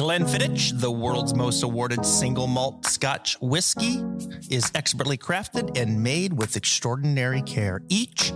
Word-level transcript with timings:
Glenfiddich, 0.00 0.80
the 0.80 0.90
world's 0.90 1.34
most 1.34 1.62
awarded 1.62 2.06
single 2.06 2.46
malt 2.46 2.86
Scotch 2.86 3.36
whiskey, 3.42 4.02
is 4.48 4.72
expertly 4.74 5.18
crafted 5.18 5.78
and 5.78 6.02
made 6.02 6.32
with 6.32 6.56
extraordinary 6.56 7.42
care. 7.42 7.82
Each 7.90 8.32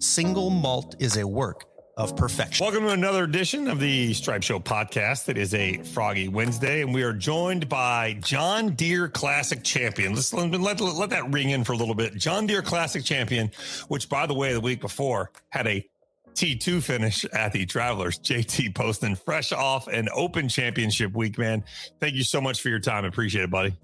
single 0.00 0.50
malt 0.50 0.96
is 0.98 1.16
a 1.16 1.24
work 1.24 1.66
of 1.96 2.16
perfection. 2.16 2.64
Welcome 2.64 2.82
to 2.82 2.90
another 2.90 3.22
edition 3.22 3.68
of 3.68 3.78
the 3.78 4.12
Stripe 4.12 4.42
Show 4.42 4.58
podcast. 4.58 5.28
It 5.28 5.38
is 5.38 5.54
a 5.54 5.78
Froggy 5.84 6.26
Wednesday, 6.26 6.82
and 6.82 6.92
we 6.92 7.04
are 7.04 7.12
joined 7.12 7.68
by 7.68 8.14
John 8.14 8.74
Deere 8.74 9.08
Classic 9.08 9.62
Champion. 9.62 10.16
Let's 10.16 10.32
let, 10.32 10.50
let, 10.50 10.80
let 10.80 11.10
that 11.10 11.30
ring 11.30 11.50
in 11.50 11.62
for 11.62 11.74
a 11.74 11.76
little 11.76 11.94
bit. 11.94 12.16
John 12.16 12.48
Deere 12.48 12.62
Classic 12.62 13.04
Champion, 13.04 13.52
which, 13.86 14.08
by 14.08 14.26
the 14.26 14.34
way, 14.34 14.52
the 14.52 14.60
week 14.60 14.80
before 14.80 15.30
had 15.50 15.68
a 15.68 15.86
T2 16.34 16.82
finish 16.82 17.24
at 17.26 17.52
the 17.52 17.66
Travelers. 17.66 18.18
JT 18.18 18.74
Poston, 18.74 19.14
fresh 19.14 19.52
off 19.52 19.86
an 19.88 20.08
open 20.14 20.48
championship 20.48 21.12
week, 21.14 21.38
man. 21.38 21.64
Thank 22.00 22.14
you 22.14 22.24
so 22.24 22.40
much 22.40 22.60
for 22.60 22.68
your 22.68 22.80
time. 22.80 23.04
Appreciate 23.04 23.44
it, 23.44 23.50
buddy. 23.50 23.74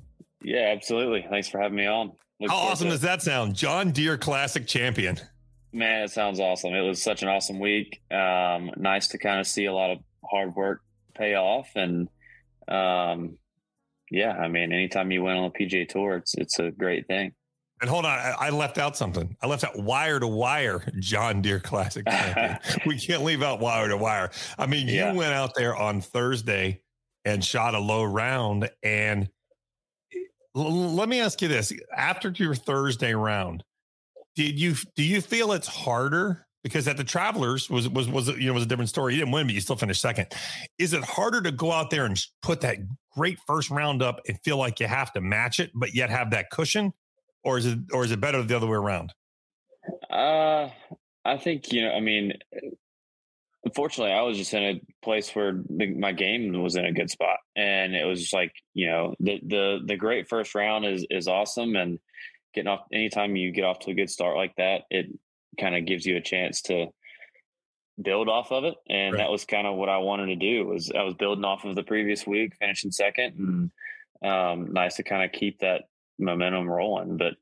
Yeah, 0.43 0.73
absolutely. 0.75 1.27
Thanks 1.29 1.49
for 1.49 1.61
having 1.61 1.77
me 1.77 1.87
on. 1.87 2.13
Look 2.41 2.51
How 2.51 2.57
awesome 2.57 2.89
does 2.89 3.03
that 3.03 3.23
sound? 3.23 3.55
John 3.55 3.93
Deere 3.93 4.17
Classic 4.17 4.67
Champion. 4.67 5.19
Man, 5.73 6.05
it 6.05 6.11
sounds 6.11 6.41
awesome. 6.41 6.75
It 6.75 6.81
was 6.81 7.03
such 7.03 7.23
an 7.23 7.29
awesome 7.29 7.61
week. 7.61 8.01
Um, 8.11 8.71
nice 8.77 9.09
to 9.09 9.19
kind 9.19 9.39
of 9.39 9.47
see 9.47 9.67
a 9.67 9.73
lot 9.73 9.91
of 9.91 9.99
hard 10.29 10.55
work 10.57 10.81
pay 11.15 11.35
off. 11.35 11.71
And 11.77 12.09
um, 12.67 13.39
yeah, 14.11 14.33
I 14.33 14.49
mean, 14.49 14.73
anytime 14.73 15.11
you 15.11 15.23
win 15.23 15.37
on 15.37 15.53
the 15.53 15.67
PGA 15.67 15.89
Tour, 15.89 16.17
it's, 16.17 16.35
it's 16.35 16.59
a 16.59 16.71
great 16.71 17.07
thing. 17.07 17.33
And 17.81 17.89
hold 17.89 18.05
on, 18.05 18.19
I, 18.19 18.35
I, 18.39 18.51
left 18.51 18.77
out 18.77 18.95
something. 18.95 19.35
I 19.41 19.47
left 19.47 19.65
out 19.65 19.79
wire 19.79 20.21
to 20.21 20.27
wire 20.27 20.85
John 20.99 21.41
Deere 21.41 21.61
Classic 21.61 22.07
we 22.87 22.99
can't 22.99 23.25
leave 23.25 23.43
out 23.43 23.59
wire 23.59 23.89
to 23.89 23.97
wire. 23.97 24.31
I 24.59 24.67
mean, 24.67 24.87
you 24.87 24.97
yeah. 24.97 25.13
went 25.13 25.33
out 25.33 25.55
there 25.55 25.75
on 25.75 26.03
Thursday 26.03 26.83
and 27.25 27.43
shot 27.43 27.75
a 27.75 27.79
low 27.79 28.05
round. 28.05 28.69
And 28.83 29.31
l- 30.55 30.95
let 30.95 31.09
me 31.09 31.21
ask 31.21 31.41
you 31.41 31.49
this: 31.49 31.73
after 31.97 32.29
your 32.31 32.55
Thursday 32.55 33.15
round, 33.15 33.65
did 34.37 34.61
you 34.61 34.75
do 34.95 35.03
you 35.03 35.21
feel 35.21 35.53
it's 35.53 35.69
harder? 35.69 36.47
Because 36.63 36.87
at 36.87 36.99
the 36.99 37.05
Travelers 37.05 37.71
was 37.71 37.89
was 37.89 38.07
was 38.09 38.29
you 38.29 38.49
know 38.49 38.53
was 38.53 38.65
a 38.65 38.67
different 38.67 38.91
story. 38.91 39.15
You 39.15 39.21
didn't 39.21 39.33
win, 39.33 39.47
but 39.47 39.55
you 39.55 39.63
still 39.63 39.77
finished 39.77 40.03
second. 40.03 40.27
Is 40.79 40.93
it 40.93 41.03
harder 41.03 41.41
to 41.41 41.51
go 41.51 41.73
out 41.73 41.89
there 41.89 42.05
and 42.05 42.23
put 42.43 42.61
that 42.61 42.77
great 43.17 43.39
first 43.47 43.71
round 43.71 44.03
up 44.03 44.21
and 44.29 44.39
feel 44.43 44.59
like 44.59 44.79
you 44.81 44.87
have 44.87 45.11
to 45.15 45.23
match 45.23 45.59
it, 45.61 45.71
but 45.75 45.95
yet 45.95 46.11
have 46.11 46.31
that 46.33 46.51
cushion? 46.51 46.93
Or 47.45 47.59
is 47.59 47.67
it 47.67 47.79
or 47.93 48.05
is 48.05 48.11
it 48.11 48.21
better 48.21 48.43
the 48.43 48.57
other 48.57 48.67
way 48.67 48.77
around? 48.77 49.13
Uh, 50.11 50.69
I 51.25 51.37
think 51.39 51.73
you 51.73 51.83
know. 51.83 51.93
I 51.93 52.01
mean, 52.01 52.33
unfortunately, 53.65 54.13
I 54.13 54.23
was 54.23 54.37
just 54.37 54.55
in 54.55 54.63
a 54.63 54.81
place 55.03 55.35
where 55.35 55.63
the, 55.69 55.95
my 55.95 56.13
game 56.13 56.53
was 56.63 56.77
in 56.77 56.85
a 56.85 56.93
good 56.93 57.11
spot, 57.11 57.39
and 57.57 57.95
it 57.95 58.05
was 58.05 58.21
just 58.21 58.35
like 58.35 58.53
you 58.75 58.89
know 58.89 59.15
the 59.21 59.41
the 59.47 59.79
the 59.87 59.97
great 59.97 60.29
first 60.29 60.55
round 60.55 60.85
is 60.85 61.07
is 61.11 61.29
awesome, 61.29 61.77
and 61.77 61.99
getting 62.55 62.69
off 62.69 62.81
anytime 62.93 63.37
you 63.37 63.53
get 63.53 63.65
off 63.65 63.79
to 63.81 63.91
a 63.91 63.95
good 63.95 64.11
start 64.11 64.37
like 64.37 64.55
that, 64.57 64.83
it 64.91 65.07
kind 65.59 65.77
of 65.77 65.87
gives 65.87 66.07
you 66.07 66.17
a 66.17 66.23
chance 66.23 66.63
to 66.63 66.87
build 68.01 68.29
off 68.29 68.51
of 68.51 68.65
it 68.65 68.75
and 68.89 69.13
right. 69.13 69.19
that 69.19 69.31
was 69.31 69.45
kind 69.45 69.67
of 69.67 69.77
what 69.77 69.89
i 69.91 69.99
wanted 69.99 70.27
to 70.27 70.37
do 70.37 70.67
was 70.67 70.91
i 70.97 71.03
was 71.03 71.13
building 71.15 71.45
off 71.45 71.65
of 71.65 71.75
the 71.75 71.83
previous 71.83 72.27
week 72.27 72.55
finishing 72.59 72.91
second 72.91 73.35
and 73.39 73.71
um, 74.23 74.73
nice 74.73 74.97
to 74.97 75.03
kind 75.03 75.25
of 75.25 75.33
keep 75.33 75.59
that 75.61 75.85
momentum 76.21 76.69
rolling. 76.69 77.17
But 77.17 77.35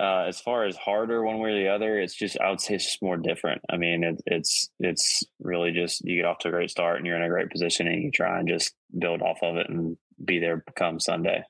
uh, 0.00 0.24
as 0.28 0.40
far 0.40 0.64
as 0.64 0.76
harder 0.76 1.22
one 1.22 1.38
way 1.38 1.50
or 1.50 1.60
the 1.60 1.68
other, 1.68 1.98
it's 1.98 2.14
just 2.14 2.40
I 2.40 2.50
would 2.50 2.60
say 2.60 2.74
it's 2.74 2.86
just 2.86 3.02
more 3.02 3.16
different. 3.16 3.60
I 3.68 3.76
mean, 3.76 4.04
it, 4.04 4.22
it's 4.26 4.70
it's 4.78 5.22
really 5.40 5.72
just 5.72 6.02
you 6.04 6.16
get 6.16 6.24
off 6.24 6.38
to 6.38 6.48
a 6.48 6.52
great 6.52 6.70
start 6.70 6.96
and 6.96 7.06
you're 7.06 7.16
in 7.16 7.22
a 7.22 7.28
great 7.28 7.50
position 7.50 7.86
and 7.86 8.02
you 8.02 8.10
try 8.10 8.38
and 8.38 8.48
just 8.48 8.74
build 8.98 9.20
off 9.20 9.38
of 9.42 9.56
it 9.56 9.68
and 9.68 9.96
be 10.24 10.38
there 10.38 10.64
come 10.76 11.00
Sunday. 11.00 11.42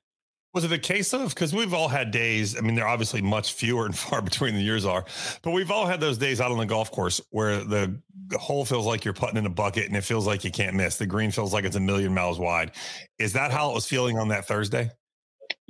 Was 0.53 0.65
it 0.65 0.73
a 0.73 0.79
case 0.79 1.15
of 1.15 1.29
because 1.29 1.55
we've 1.55 1.73
all 1.73 1.87
had 1.87 2.11
days? 2.11 2.59
I 2.59 2.61
mean, 2.61 2.75
they're 2.75 2.89
obviously 2.89 3.23
much 3.23 3.53
fewer 3.53 3.87
and 3.87 3.97
far 3.99 4.21
between 4.21 4.55
the 4.55 4.63
years 4.63 4.85
are, 4.85 5.05
but 5.43 5.53
we've 5.53 5.71
all 5.71 5.87
had 5.87 6.01
those 6.01 6.19
days 6.19 6.41
out 6.41 6.51
on 6.51 6.59
the 6.59 6.67
golf 6.67 6.91
course 6.91 7.21
where 7.31 7.63
the 7.63 8.01
hole 8.33 8.65
feels 8.65 8.87
like 8.87 9.05
you're 9.05 9.15
putting 9.15 9.37
in 9.37 9.47
a 9.47 9.51
bucket 9.51 9.87
and 9.87 9.97
it 9.97 10.03
feels 10.03 10.27
like 10.27 10.43
you 10.43 10.51
can't 10.51 10.75
miss. 10.75 10.97
The 10.97 11.07
green 11.07 11.31
feels 11.31 11.53
like 11.53 11.65
it's 11.65 11.77
a 11.77 11.81
million 11.81 12.15
miles 12.15 12.39
wide. 12.39 12.73
Is 13.19 13.35
that 13.35 13.53
how 13.53 13.71
it 13.71 13.75
was 13.75 13.87
feeling 13.87 14.19
on 14.19 14.29
that 14.29 14.47
Thursday? 14.47 14.91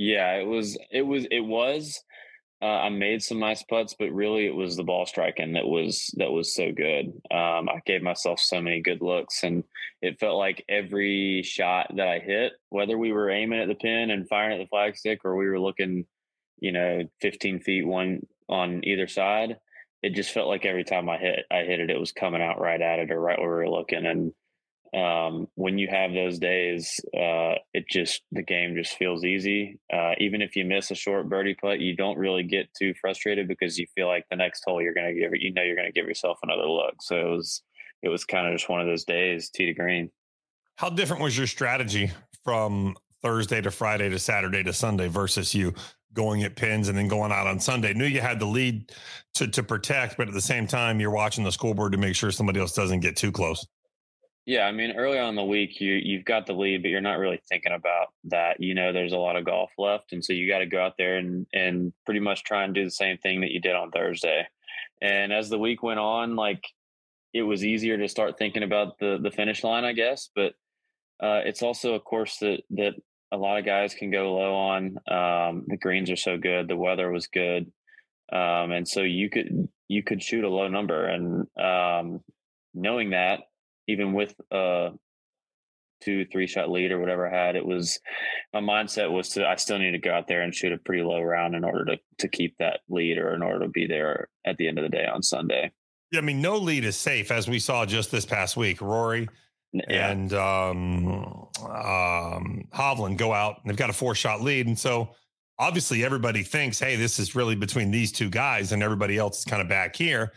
Yeah, 0.01 0.37
it 0.37 0.47
was. 0.47 0.79
It 0.91 1.03
was. 1.03 1.27
It 1.31 1.41
was. 1.41 2.03
Uh, 2.63 2.65
I 2.65 2.89
made 2.89 3.23
some 3.23 3.39
nice 3.39 3.63
putts, 3.63 3.95
but 3.99 4.11
really 4.13 4.47
it 4.47 4.55
was 4.55 4.75
the 4.75 4.83
ball 4.83 5.05
striking 5.05 5.53
that 5.53 5.67
was 5.67 6.11
that 6.17 6.33
was 6.33 6.55
so 6.55 6.73
good. 6.73 7.09
Um, 7.31 7.69
I 7.69 7.83
gave 7.85 8.01
myself 8.03 8.41
so 8.41 8.63
many 8.63 8.81
good 8.81 9.03
looks, 9.03 9.43
and 9.45 9.63
it 10.01 10.19
felt 10.19 10.39
like 10.39 10.65
every 10.71 11.43
shot 11.43 11.93
that 11.97 12.09
I 12.09 12.19
hit, 12.19 12.53
whether 12.71 12.97
we 12.97 13.13
were 13.13 13.29
aiming 13.31 13.61
at 13.61 13.69
the 13.69 13.75
pin 13.75 14.11
and 14.11 14.27
firing 14.27 14.59
at 14.59 14.67
the 14.67 14.75
flagstick, 14.75 15.19
or 15.23 15.37
we 15.37 15.47
were 15.47 15.61
looking, 15.61 16.07
you 16.61 16.73
know, 16.73 17.03
15 17.21 17.61
feet 17.61 17.87
one 17.87 18.27
on 18.49 18.83
either 18.85 19.07
side, 19.07 19.59
it 20.03 20.15
just 20.15 20.33
felt 20.33 20.49
like 20.49 20.65
every 20.65 20.85
time 20.85 21.11
I 21.11 21.19
hit, 21.19 21.41
I 21.51 21.59
hit 21.65 21.79
it, 21.81 21.91
it 21.91 22.01
was 22.01 22.13
coming 22.13 22.41
out 22.41 22.59
right 22.59 22.81
at 22.81 23.01
it 23.01 23.11
or 23.11 23.21
right 23.21 23.39
where 23.39 23.51
we 23.51 23.65
were 23.65 23.69
looking, 23.69 24.07
and 24.07 24.33
um, 24.93 25.47
when 25.55 25.79
you 25.79 25.87
have 25.89 26.13
those 26.13 26.39
days, 26.39 27.01
uh, 27.15 27.55
it 27.73 27.85
just 27.89 28.23
the 28.33 28.43
game 28.43 28.75
just 28.75 28.97
feels 28.97 29.25
easy. 29.25 29.79
Uh, 29.93 30.13
even 30.19 30.43
if 30.43 30.57
you 30.57 30.65
miss 30.65 30.91
a 30.91 30.97
short 30.97 31.29
birdie 31.29 31.55
putt, 31.55 31.79
you 31.79 31.95
don't 31.95 32.19
really 32.19 32.43
get 32.43 32.69
too 32.75 32.93
frustrated 33.01 33.47
because 33.47 33.79
you 33.79 33.87
feel 33.95 34.09
like 34.09 34.25
the 34.31 34.37
next 34.37 34.65
hole 34.67 34.83
you're 34.83 34.95
going 34.95 35.15
to 35.15 35.21
give 35.21 35.31
you 35.35 35.53
know 35.53 35.63
you're 35.63 35.77
going 35.77 35.89
to 35.89 35.93
give 35.93 36.09
yourself 36.09 36.39
another 36.43 36.67
look. 36.67 36.95
So 37.03 37.17
it 37.17 37.31
was 37.31 37.63
it 38.03 38.09
was 38.09 38.25
kind 38.25 38.49
of 38.49 38.55
just 38.55 38.69
one 38.69 38.81
of 38.81 38.87
those 38.87 39.05
days, 39.05 39.51
tee 39.51 39.67
to 39.67 39.75
green. 39.75 40.11
How 40.77 40.91
different 40.91 41.23
was 41.23 41.39
your 41.39 41.47
strategy 41.47 42.11
from 42.43 42.97
Thursday 43.23 43.61
to 43.61 43.71
Friday 43.71 44.09
to 44.09 44.19
Saturday 44.19 44.65
to 44.65 44.73
Sunday 44.73 45.07
versus 45.07 45.55
you 45.55 45.73
going 46.15 46.43
at 46.43 46.57
pins 46.57 46.89
and 46.89 46.99
then 46.99 47.07
going 47.07 47.31
out 47.31 47.47
on 47.47 47.61
Sunday? 47.61 47.93
Knew 47.93 48.07
you 48.07 48.21
had 48.21 48.41
the 48.41 48.47
lead 48.47 48.91
to 49.35 49.47
to 49.47 49.63
protect, 49.63 50.17
but 50.17 50.27
at 50.27 50.35
the 50.35 50.41
same 50.41 50.67
time, 50.67 50.99
you're 50.99 51.13
watching 51.13 51.45
the 51.45 51.53
scoreboard 51.53 51.93
to 51.93 51.99
make 51.99 52.17
sure 52.17 52.33
somebody 52.33 52.59
else 52.59 52.73
doesn't 52.73 53.01
get 53.01 53.15
too 53.15 53.31
close. 53.31 53.65
Yeah, 54.51 54.67
I 54.67 54.73
mean, 54.73 54.97
early 54.97 55.17
on 55.17 55.29
in 55.29 55.35
the 55.37 55.45
week, 55.45 55.81
you 55.81 55.93
you've 55.93 56.25
got 56.25 56.45
the 56.45 56.55
lead, 56.55 56.83
but 56.83 56.89
you're 56.89 57.01
not 57.01 57.21
really 57.21 57.41
thinking 57.49 57.71
about 57.71 58.09
that. 58.25 58.61
You 58.61 58.75
know, 58.75 58.93
there's 58.93 59.13
a 59.13 59.17
lot 59.17 59.37
of 59.37 59.45
golf 59.45 59.71
left, 59.79 60.11
and 60.11 60.25
so 60.25 60.33
you 60.33 60.51
got 60.51 60.59
to 60.59 60.67
go 60.67 60.83
out 60.83 60.97
there 60.99 61.19
and 61.19 61.47
and 61.53 61.93
pretty 62.05 62.19
much 62.19 62.43
try 62.43 62.65
and 62.65 62.75
do 62.75 62.85
the 62.85 62.91
same 62.91 63.17
thing 63.19 63.43
that 63.43 63.53
you 63.53 63.61
did 63.61 63.77
on 63.77 63.93
Thursday. 63.93 64.49
And 65.01 65.33
as 65.33 65.51
the 65.51 65.59
week 65.61 65.85
went 65.85 66.01
on, 66.01 66.35
like 66.35 66.65
it 67.33 67.43
was 67.43 67.65
easier 67.65 67.97
to 67.97 68.09
start 68.09 68.39
thinking 68.39 68.65
about 68.65 68.99
the 68.99 69.21
the 69.23 69.31
finish 69.31 69.63
line, 69.63 69.85
I 69.85 69.93
guess. 69.93 70.31
But 70.35 70.55
uh, 71.21 71.43
it's 71.45 71.63
also 71.63 71.95
a 71.95 72.01
course 72.01 72.39
that 72.39 72.65
that 72.71 72.95
a 73.31 73.37
lot 73.37 73.61
of 73.61 73.65
guys 73.65 73.95
can 73.95 74.11
go 74.11 74.35
low 74.35 74.53
on. 74.53 74.99
Um, 75.09 75.65
the 75.69 75.79
greens 75.81 76.11
are 76.11 76.17
so 76.17 76.37
good, 76.37 76.67
the 76.67 76.75
weather 76.75 77.09
was 77.13 77.29
good, 77.29 77.71
um, 78.33 78.73
and 78.73 78.89
so 78.89 79.03
you 79.03 79.31
could 79.31 79.69
you 79.87 80.03
could 80.03 80.21
shoot 80.21 80.43
a 80.43 80.49
low 80.49 80.67
number. 80.67 81.07
And 81.07 81.47
um, 81.57 82.21
knowing 82.75 83.11
that 83.11 83.43
even 83.91 84.13
with 84.13 84.35
a 84.51 84.91
two, 86.03 86.25
three 86.27 86.47
shot 86.47 86.71
lead 86.71 86.93
or 86.93 87.01
whatever 87.01 87.29
I 87.29 87.47
had, 87.47 87.57
it 87.57 87.65
was 87.65 87.99
my 88.53 88.61
mindset 88.61 89.11
was 89.11 89.31
to 89.31 89.47
I 89.47 89.57
still 89.57 89.79
need 89.79 89.93
to 89.93 89.99
go 89.99 90.13
out 90.13 90.29
there 90.29 90.43
and 90.43 90.55
shoot 90.55 90.73
a 90.73 90.79
pretty 90.79 91.03
low 91.03 91.21
round 91.21 91.55
in 91.55 91.65
order 91.65 91.85
to 91.87 91.99
to 92.19 92.29
keep 92.29 92.57
that 92.59 92.81
lead 92.89 93.19
or 93.19 93.35
in 93.35 93.43
order 93.43 93.65
to 93.65 93.69
be 93.69 93.87
there 93.87 94.29
at 94.47 94.57
the 94.57 94.69
end 94.69 94.79
of 94.79 94.83
the 94.83 94.97
day 94.97 95.07
on 95.07 95.23
Sunday. 95.23 95.71
Yeah, 96.11 96.21
I 96.21 96.23
mean, 96.23 96.43
no 96.43 96.57
lead 96.57 96.85
is 96.85 96.97
safe, 96.97 97.31
as 97.31 97.49
we 97.49 97.61
saw 97.61 97.87
just 97.87 98.11
this 98.11 98.27
past 98.27 98.57
week. 98.57 98.81
Rory 98.81 99.29
yeah. 99.73 100.11
and 100.11 100.33
um, 100.33 101.49
um, 101.61 102.65
Hovland 102.73 103.17
go 103.17 103.33
out 103.33 103.61
and 103.61 103.71
they've 103.71 103.77
got 103.77 103.91
a 103.91 103.95
four 103.95 104.15
shot 104.15 104.43
lead. 104.43 104.67
And 104.67 104.79
so 104.79 105.11
obviously 105.59 106.05
everybody 106.05 106.43
thinks, 106.43 106.79
hey, 106.79 106.97
this 106.97 107.19
is 107.19 107.35
really 107.35 107.55
between 107.55 107.91
these 107.91 108.13
two 108.13 108.31
guys 108.31 108.73
and 108.73 108.83
everybody 108.83 109.19
else 109.19 109.39
is 109.39 109.45
kind 109.45 109.63
of 109.63 109.69
back 109.69 109.95
here. 109.95 110.33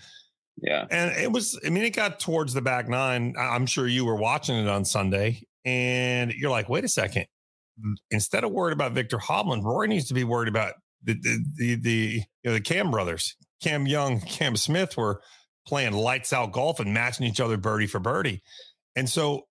Yeah. 0.62 0.86
And 0.92 1.12
it 1.18 1.32
was, 1.32 1.60
I 1.66 1.70
mean, 1.70 1.84
it 1.84 1.96
got 1.96 2.20
towards 2.20 2.54
the 2.54 2.62
back 2.62 2.88
nine. 2.88 3.34
I'm 3.38 3.66
sure 3.66 3.88
you 3.88 4.06
were 4.06 4.16
watching 4.16 4.56
it 4.56 4.68
on 4.68 4.86
Sunday 4.86 5.44
and 5.66 6.32
you're 6.34 6.52
like, 6.52 6.70
wait 6.70 6.84
a 6.84 6.90
second. 6.90 7.26
Instead 8.12 8.44
of 8.44 8.52
worried 8.52 8.74
about 8.74 8.92
Viktor 8.92 9.18
Hovland, 9.18 9.64
Rory 9.64 9.88
needs 9.88 10.08
to 10.10 10.14
be 10.14 10.24
worried 10.24 10.48
about 10.48 10.74
the, 11.04 11.16
the, 11.16 11.46
the, 11.56 11.76
the, 11.76 12.22
you 12.44 12.50
know, 12.50 12.54
the 12.54 12.62
Cam 12.62 12.92
brothers, 12.92 13.36
Cam 13.62 13.88
Young, 13.88 14.22
Cam 14.22 14.56
Smith 14.56 14.96
were 14.96 15.22
playing 15.68 15.94
lights 15.94 16.34
out 16.34 16.52
golf 16.52 16.80
and 16.80 16.94
matching 16.94 17.26
each 17.26 17.40
other 17.40 17.58
birdie 17.58 17.88
for 17.88 18.00
birdie. 18.00 18.44
And 18.96 19.10
so, 19.10 19.48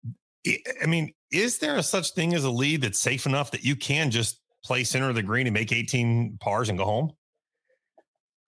I 0.46 0.86
mean, 0.86 1.12
is 1.32 1.58
there 1.58 1.76
a 1.76 1.82
such 1.82 2.12
thing 2.12 2.34
as 2.34 2.44
a 2.44 2.50
lead 2.50 2.82
that's 2.82 3.00
safe 3.00 3.26
enough 3.26 3.50
that 3.52 3.64
you 3.64 3.74
can 3.74 4.10
just 4.10 4.40
play 4.64 4.84
center 4.84 5.08
of 5.08 5.14
the 5.14 5.22
green 5.22 5.46
and 5.46 5.54
make 5.54 5.72
18 5.72 6.38
pars 6.40 6.68
and 6.68 6.78
go 6.78 6.84
home? 6.84 7.12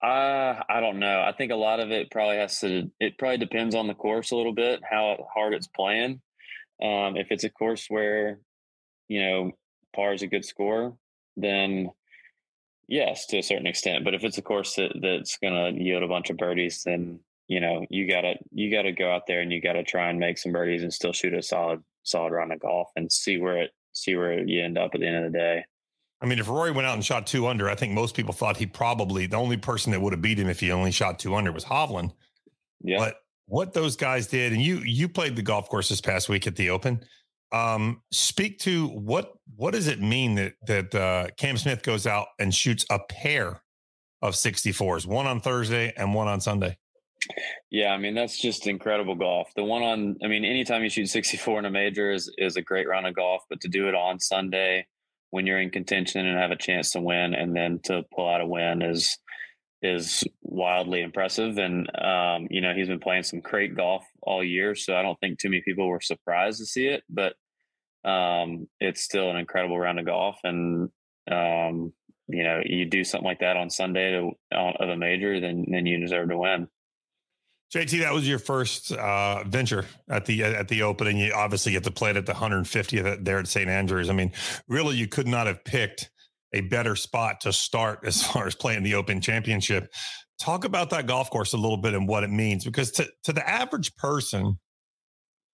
Uh, 0.05 0.61
I 0.69 0.81
don't 0.81 0.99
know. 0.99 1.21
I 1.21 1.31
think 1.31 1.51
a 1.51 1.55
lot 1.55 1.79
of 1.79 1.89
it 1.89 2.11
probably 2.11 2.37
has 2.37 2.59
to. 2.59 2.91
It 2.99 3.17
probably 3.17 3.39
depends 3.39 3.73
on 3.73 3.87
the 3.87 3.95
course 3.95 4.29
a 4.29 4.35
little 4.35 4.53
bit, 4.53 4.81
how 4.87 5.27
hard 5.33 5.55
it's 5.55 5.65
playing. 5.65 6.21
Um, 6.79 7.17
if 7.17 7.31
it's 7.31 7.43
a 7.43 7.49
course 7.49 7.87
where, 7.89 8.39
you 9.07 9.23
know, 9.23 9.51
par 9.95 10.13
is 10.13 10.21
a 10.21 10.27
good 10.27 10.45
score, 10.45 10.95
then 11.37 11.89
yes, 12.87 13.25
to 13.27 13.39
a 13.39 13.43
certain 13.43 13.65
extent. 13.65 14.05
But 14.05 14.13
if 14.13 14.23
it's 14.23 14.37
a 14.37 14.43
course 14.43 14.75
that, 14.75 14.91
that's 15.01 15.39
going 15.39 15.75
to 15.75 15.83
yield 15.83 16.03
a 16.03 16.07
bunch 16.07 16.29
of 16.29 16.37
birdies, 16.37 16.83
then 16.85 17.21
you 17.47 17.59
know 17.59 17.85
you 17.89 18.07
gotta 18.07 18.35
you 18.51 18.71
gotta 18.71 18.91
go 18.91 19.11
out 19.11 19.27
there 19.27 19.41
and 19.41 19.51
you 19.51 19.61
gotta 19.61 19.83
try 19.83 20.09
and 20.09 20.19
make 20.19 20.37
some 20.37 20.51
birdies 20.51 20.81
and 20.81 20.93
still 20.93 21.13
shoot 21.13 21.33
a 21.33 21.43
solid 21.43 21.83
solid 22.03 22.31
round 22.31 22.51
of 22.51 22.59
golf 22.59 22.89
and 22.95 23.11
see 23.11 23.37
where 23.37 23.57
it 23.61 23.71
see 23.93 24.15
where 24.15 24.43
you 24.43 24.63
end 24.63 24.77
up 24.77 24.91
at 24.93 24.99
the 24.99 25.07
end 25.07 25.25
of 25.25 25.31
the 25.31 25.37
day. 25.37 25.65
I 26.25 26.27
mean, 26.27 26.39
if 26.39 26.49
Rory 26.49 26.71
went 26.71 26.87
out 26.87 26.95
and 26.95 27.05
shot 27.05 27.27
two 27.27 27.45
under, 27.45 27.69
I 27.69 27.75
think 27.75 27.93
most 27.93 28.15
people 28.15 28.33
thought 28.33 28.57
he 28.57 28.65
probably 28.65 29.27
the 29.27 29.37
only 29.37 29.57
person 29.57 29.91
that 29.91 30.01
would 30.01 30.11
have 30.11 30.23
beat 30.23 30.39
him 30.39 30.49
if 30.49 30.59
he 30.59 30.71
only 30.71 30.89
shot 30.89 31.19
two 31.19 31.35
under 31.35 31.51
was 31.51 31.63
Hovland. 31.63 32.13
Yeah. 32.81 32.97
But 32.97 33.17
what 33.45 33.73
those 33.73 33.95
guys 33.95 34.25
did, 34.25 34.51
and 34.51 34.59
you 34.59 34.77
you 34.79 35.07
played 35.07 35.35
the 35.35 35.43
golf 35.43 35.69
course 35.69 35.87
this 35.87 36.01
past 36.01 36.27
week 36.27 36.47
at 36.47 36.55
the 36.55 36.71
Open. 36.71 37.05
Um, 37.51 38.01
speak 38.11 38.57
to 38.61 38.87
what 38.87 39.33
what 39.55 39.75
does 39.75 39.87
it 39.87 40.01
mean 40.01 40.33
that 40.33 40.53
that 40.65 40.95
uh, 40.95 41.27
Cam 41.37 41.57
Smith 41.57 41.83
goes 41.83 42.07
out 42.07 42.29
and 42.39 42.53
shoots 42.53 42.87
a 42.89 42.97
pair 43.07 43.61
of 44.23 44.33
64s, 44.33 45.05
one 45.05 45.27
on 45.27 45.39
Thursday 45.41 45.93
and 45.95 46.11
one 46.15 46.27
on 46.27 46.41
Sunday? 46.41 46.75
Yeah, 47.69 47.89
I 47.89 47.99
mean 47.99 48.15
that's 48.15 48.41
just 48.41 48.65
incredible 48.65 49.13
golf. 49.13 49.51
The 49.55 49.63
one 49.63 49.83
on, 49.83 50.17
I 50.23 50.27
mean, 50.27 50.43
anytime 50.43 50.81
you 50.81 50.89
shoot 50.89 51.05
64 51.05 51.59
in 51.59 51.65
a 51.65 51.69
major 51.69 52.11
is 52.11 52.33
is 52.39 52.55
a 52.55 52.63
great 52.63 52.87
round 52.87 53.05
of 53.05 53.13
golf, 53.13 53.43
but 53.47 53.61
to 53.61 53.67
do 53.67 53.87
it 53.87 53.93
on 53.93 54.19
Sunday 54.19 54.87
when 55.35 55.45
you're 55.45 55.59
in 55.59 55.69
contention 55.69 56.25
and 56.25 56.39
have 56.39 56.51
a 56.51 56.55
chance 56.55 56.91
to 56.91 57.01
win, 57.01 57.33
and 57.33 57.53
then 57.53 57.77
to 57.83 58.03
pull 58.15 58.29
out 58.29 58.39
a 58.39 58.47
win 58.47 58.81
is 58.81 59.17
is 59.81 60.23
wildly 60.41 61.01
impressive. 61.01 61.57
And 61.57 61.89
um, 62.01 62.47
you 62.49 62.61
know, 62.61 62.73
he's 62.73 62.87
been 62.87 63.01
playing 63.01 63.23
some 63.23 63.41
great 63.41 63.75
golf 63.75 64.05
all 64.21 64.41
year, 64.41 64.75
so 64.75 64.95
I 64.95 65.01
don't 65.01 65.19
think 65.19 65.37
too 65.37 65.49
many 65.49 65.61
people 65.65 65.89
were 65.89 65.99
surprised 65.99 66.59
to 66.59 66.65
see 66.65 66.87
it. 66.87 67.03
But 67.09 67.33
um, 68.09 68.69
it's 68.79 69.01
still 69.01 69.29
an 69.29 69.35
incredible 69.35 69.77
round 69.77 69.99
of 69.99 70.05
golf, 70.05 70.37
and 70.45 70.89
um, 71.29 71.91
you 72.29 72.43
know, 72.43 72.61
you 72.63 72.85
do 72.85 73.03
something 73.03 73.27
like 73.27 73.41
that 73.41 73.57
on 73.57 73.69
Sunday 73.69 74.11
to, 74.11 74.31
uh, 74.57 74.71
of 74.79 74.87
a 74.87 74.95
major, 74.95 75.41
then 75.41 75.65
then 75.67 75.85
you 75.85 75.99
deserve 75.99 76.29
to 76.29 76.37
win. 76.37 76.69
JT, 77.75 77.99
that 77.99 78.13
was 78.13 78.25
your 78.25 78.39
first 78.39 78.93
uh, 78.93 79.43
venture 79.43 79.83
at 80.07 80.25
the 80.25 80.45
at 80.45 80.69
the 80.69 80.83
Open, 80.83 81.07
and 81.07 81.19
you 81.19 81.33
obviously 81.33 81.73
get 81.73 81.83
to 81.83 81.91
play 81.91 82.09
it 82.09 82.15
at 82.15 82.25
the 82.25 82.31
150th 82.31 83.25
there 83.25 83.37
at 83.37 83.47
St 83.49 83.69
Andrews. 83.69 84.09
I 84.09 84.13
mean, 84.13 84.31
really, 84.69 84.95
you 84.95 85.09
could 85.09 85.27
not 85.27 85.45
have 85.47 85.61
picked 85.65 86.09
a 86.53 86.61
better 86.61 86.95
spot 86.95 87.41
to 87.41 87.51
start 87.51 87.99
as 88.05 88.23
far 88.27 88.47
as 88.47 88.55
playing 88.55 88.83
the 88.83 88.95
Open 88.95 89.19
Championship. 89.19 89.91
Talk 90.39 90.63
about 90.63 90.89
that 90.91 91.05
golf 91.05 91.29
course 91.29 91.51
a 91.51 91.57
little 91.57 91.75
bit 91.75 91.93
and 91.93 92.07
what 92.07 92.23
it 92.23 92.29
means, 92.29 92.63
because 92.63 92.91
to 92.91 93.09
to 93.23 93.33
the 93.33 93.45
average 93.45 93.93
person, 93.97 94.57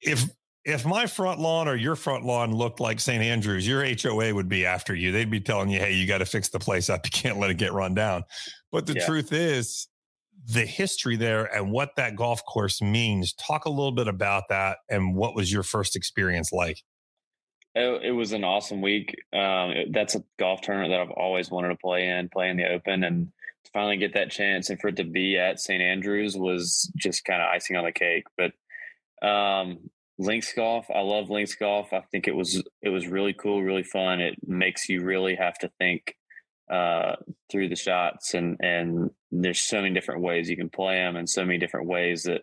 if 0.00 0.24
if 0.64 0.86
my 0.86 1.06
front 1.06 1.38
lawn 1.38 1.68
or 1.68 1.76
your 1.76 1.96
front 1.96 2.24
lawn 2.24 2.50
looked 2.50 2.80
like 2.80 2.98
St. 2.98 3.22
Andrews, 3.22 3.68
your 3.68 3.84
HOA 3.84 4.34
would 4.34 4.48
be 4.48 4.64
after 4.64 4.94
you. 4.94 5.12
They'd 5.12 5.30
be 5.30 5.40
telling 5.40 5.68
you, 5.68 5.80
hey, 5.80 5.92
you 5.92 6.06
got 6.06 6.18
to 6.18 6.24
fix 6.24 6.48
the 6.48 6.58
place 6.58 6.88
up. 6.88 7.04
You 7.04 7.10
can't 7.10 7.38
let 7.38 7.50
it 7.50 7.58
get 7.58 7.74
run 7.74 7.92
down. 7.92 8.24
But 8.72 8.86
the 8.86 8.94
yeah. 8.94 9.06
truth 9.06 9.34
is, 9.34 9.86
the 10.46 10.64
history 10.64 11.16
there 11.16 11.44
and 11.44 11.72
what 11.72 11.90
that 11.96 12.16
golf 12.16 12.44
course 12.44 12.80
means. 12.80 13.32
Talk 13.34 13.64
a 13.64 13.70
little 13.70 13.92
bit 13.92 14.08
about 14.08 14.44
that 14.48 14.78
and 14.88 15.14
what 15.14 15.34
was 15.34 15.52
your 15.52 15.62
first 15.62 15.96
experience 15.96 16.52
like? 16.52 16.82
It, 17.74 18.04
it 18.04 18.12
was 18.12 18.32
an 18.32 18.44
awesome 18.44 18.80
week. 18.80 19.14
Um, 19.32 19.70
it, 19.70 19.92
that's 19.92 20.14
a 20.14 20.24
golf 20.38 20.62
tournament 20.62 20.92
that 20.92 21.00
I've 21.00 21.10
always 21.10 21.50
wanted 21.50 21.68
to 21.68 21.76
play 21.76 22.08
in, 22.08 22.28
play 22.28 22.48
in 22.48 22.56
the 22.56 22.68
Open, 22.68 23.04
and 23.04 23.32
to 23.64 23.70
finally 23.72 23.96
get 23.96 24.14
that 24.14 24.30
chance 24.30 24.70
and 24.70 24.80
for 24.80 24.88
it 24.88 24.96
to 24.96 25.04
be 25.04 25.36
at 25.36 25.60
St. 25.60 25.82
Andrews 25.82 26.36
was 26.36 26.90
just 26.96 27.24
kind 27.24 27.42
of 27.42 27.48
icing 27.48 27.76
on 27.76 27.84
the 27.84 27.92
cake. 27.92 28.24
But 28.38 28.52
um, 29.26 29.90
links 30.18 30.52
golf. 30.52 30.86
I 30.94 31.00
love 31.00 31.30
links 31.30 31.54
golf. 31.54 31.92
I 31.92 32.00
think 32.12 32.28
it 32.28 32.34
was 32.34 32.62
it 32.82 32.88
was 32.88 33.08
really 33.08 33.32
cool, 33.32 33.62
really 33.62 33.82
fun. 33.82 34.20
It 34.20 34.36
makes 34.46 34.88
you 34.88 35.02
really 35.02 35.34
have 35.34 35.58
to 35.58 35.70
think 35.78 36.16
uh, 36.70 37.16
through 37.50 37.68
the 37.68 37.76
shots, 37.76 38.34
and 38.34 38.56
and 38.60 39.10
there's 39.30 39.58
so 39.58 39.82
many 39.82 39.94
different 39.94 40.22
ways 40.22 40.48
you 40.48 40.56
can 40.56 40.70
play 40.70 40.96
them, 40.96 41.16
and 41.16 41.28
so 41.28 41.44
many 41.44 41.58
different 41.58 41.86
ways 41.86 42.24
that 42.24 42.42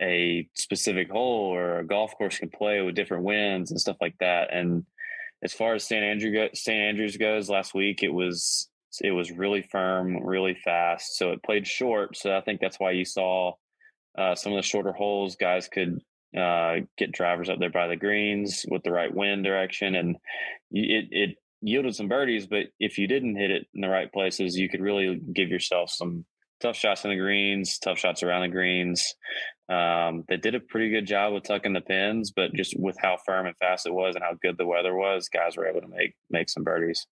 a 0.00 0.48
specific 0.54 1.10
hole 1.10 1.52
or 1.54 1.78
a 1.78 1.86
golf 1.86 2.16
course 2.16 2.38
can 2.38 2.50
play 2.50 2.80
with 2.82 2.94
different 2.94 3.24
winds 3.24 3.70
and 3.70 3.80
stuff 3.80 3.96
like 4.00 4.14
that. 4.20 4.52
And 4.52 4.84
as 5.42 5.52
far 5.52 5.74
as 5.74 5.84
St. 5.84 6.02
Andrew 6.02 6.32
go, 6.32 6.48
St. 6.54 6.78
Andrews 6.78 7.16
goes, 7.16 7.48
last 7.48 7.74
week 7.74 8.02
it 8.02 8.12
was 8.12 8.68
it 9.02 9.10
was 9.10 9.30
really 9.30 9.62
firm, 9.62 10.24
really 10.24 10.56
fast. 10.64 11.16
So 11.16 11.32
it 11.32 11.42
played 11.42 11.66
short. 11.66 12.16
So 12.16 12.36
I 12.36 12.40
think 12.40 12.60
that's 12.60 12.80
why 12.80 12.92
you 12.92 13.04
saw 13.04 13.52
uh, 14.16 14.34
some 14.34 14.52
of 14.52 14.56
the 14.56 14.62
shorter 14.62 14.92
holes. 14.92 15.36
Guys 15.36 15.68
could 15.68 16.00
uh, 16.36 16.76
get 16.96 17.12
drivers 17.12 17.48
up 17.48 17.58
there 17.58 17.70
by 17.70 17.86
the 17.86 17.96
greens 17.96 18.64
with 18.68 18.82
the 18.82 18.92
right 18.92 19.14
wind 19.14 19.44
direction, 19.44 19.94
and 19.94 20.16
it 20.70 21.08
it 21.10 21.36
yielded 21.60 21.94
some 21.94 22.08
birdies. 22.08 22.46
But 22.46 22.66
if 22.78 22.98
you 22.98 23.06
didn't 23.06 23.36
hit 23.36 23.50
it 23.50 23.66
in 23.74 23.80
the 23.80 23.88
right 23.88 24.12
places, 24.12 24.56
you 24.56 24.68
could 24.68 24.80
really 24.80 25.20
give 25.32 25.48
yourself 25.48 25.90
some 25.90 26.24
tough 26.60 26.76
shots 26.76 27.04
in 27.04 27.10
the 27.10 27.16
greens, 27.16 27.78
tough 27.78 27.98
shots 27.98 28.22
around 28.22 28.42
the 28.42 28.48
greens. 28.48 29.14
Um, 29.68 30.24
they 30.28 30.36
did 30.36 30.54
a 30.54 30.60
pretty 30.60 30.90
good 30.90 31.06
job 31.06 31.34
with 31.34 31.44
tucking 31.44 31.74
the 31.74 31.80
pins, 31.80 32.32
but 32.34 32.54
just 32.54 32.74
with 32.78 32.96
how 33.00 33.18
firm 33.24 33.46
and 33.46 33.56
fast 33.58 33.86
it 33.86 33.92
was 33.92 34.14
and 34.14 34.24
how 34.24 34.34
good 34.42 34.56
the 34.58 34.66
weather 34.66 34.94
was, 34.94 35.28
guys 35.28 35.56
were 35.56 35.66
able 35.66 35.82
to 35.82 35.88
make 35.88 36.14
make 36.30 36.48
some 36.48 36.64
birdies. 36.64 37.06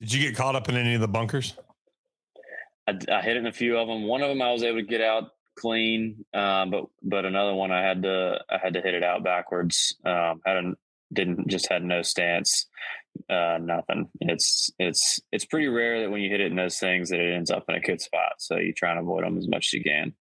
Did 0.00 0.12
you 0.12 0.20
get 0.20 0.36
caught 0.36 0.56
up 0.56 0.68
in 0.68 0.76
any 0.76 0.94
of 0.94 1.00
the 1.00 1.08
bunkers? 1.08 1.54
I, 2.86 2.98
I 3.10 3.22
hit 3.22 3.36
in 3.36 3.46
a 3.46 3.52
few 3.52 3.78
of 3.78 3.88
them. 3.88 4.06
One 4.06 4.22
of 4.22 4.28
them 4.28 4.42
I 4.42 4.52
was 4.52 4.62
able 4.62 4.80
to 4.80 4.86
get 4.86 5.00
out 5.00 5.30
clean, 5.58 6.24
um, 6.34 6.70
but 6.70 6.84
but 7.02 7.24
another 7.24 7.54
one 7.54 7.72
I 7.72 7.82
had 7.82 8.02
to 8.02 8.40
I 8.50 8.58
had 8.62 8.74
to 8.74 8.82
hit 8.82 8.94
it 8.94 9.02
out 9.02 9.24
backwards. 9.24 9.96
Um, 10.04 10.40
had 10.44 10.56
a, 10.56 10.72
didn't 11.12 11.48
just 11.48 11.68
had 11.70 11.84
no 11.84 12.02
stance, 12.02 12.66
uh, 13.30 13.58
nothing. 13.60 14.08
It's 14.20 14.70
it's 14.78 15.20
it's 15.30 15.44
pretty 15.44 15.68
rare 15.68 16.00
that 16.00 16.10
when 16.10 16.20
you 16.20 16.30
hit 16.30 16.40
it 16.40 16.50
in 16.50 16.56
those 16.56 16.78
things 16.78 17.10
that 17.10 17.20
it 17.20 17.34
ends 17.34 17.50
up 17.50 17.64
in 17.68 17.74
a 17.74 17.80
good 17.80 18.00
spot. 18.00 18.34
So 18.38 18.56
you 18.56 18.72
try 18.72 18.90
and 18.90 19.00
avoid 19.00 19.24
them 19.24 19.38
as 19.38 19.48
much 19.48 19.68
as 19.68 19.72
you 19.74 19.82
can. 19.82 20.14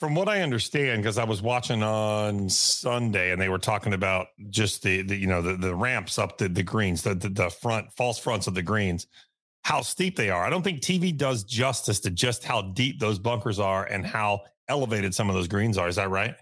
From 0.00 0.14
what 0.14 0.28
I 0.28 0.42
understand, 0.42 1.02
because 1.02 1.18
I 1.18 1.24
was 1.24 1.42
watching 1.42 1.82
on 1.82 2.48
Sunday 2.48 3.32
and 3.32 3.40
they 3.40 3.48
were 3.48 3.58
talking 3.58 3.94
about 3.94 4.28
just 4.48 4.82
the, 4.82 5.02
the 5.02 5.16
you 5.16 5.26
know 5.26 5.42
the, 5.42 5.56
the 5.56 5.74
ramps 5.74 6.18
up 6.18 6.38
the, 6.38 6.48
the 6.48 6.62
greens, 6.62 7.02
the, 7.02 7.14
the 7.14 7.28
the 7.28 7.50
front 7.50 7.92
false 7.96 8.18
fronts 8.18 8.46
of 8.46 8.54
the 8.54 8.62
greens 8.62 9.06
how 9.68 9.82
steep 9.82 10.16
they 10.16 10.30
are. 10.30 10.42
I 10.42 10.48
don't 10.48 10.62
think 10.62 10.80
TV 10.80 11.14
does 11.14 11.44
justice 11.44 12.00
to 12.00 12.10
just 12.10 12.42
how 12.42 12.62
deep 12.62 12.98
those 12.98 13.18
bunkers 13.18 13.58
are 13.58 13.84
and 13.84 14.06
how 14.06 14.40
elevated 14.66 15.14
some 15.14 15.28
of 15.28 15.34
those 15.34 15.46
greens 15.46 15.76
are. 15.76 15.88
Is 15.88 15.96
that 15.96 16.08
right? 16.08 16.34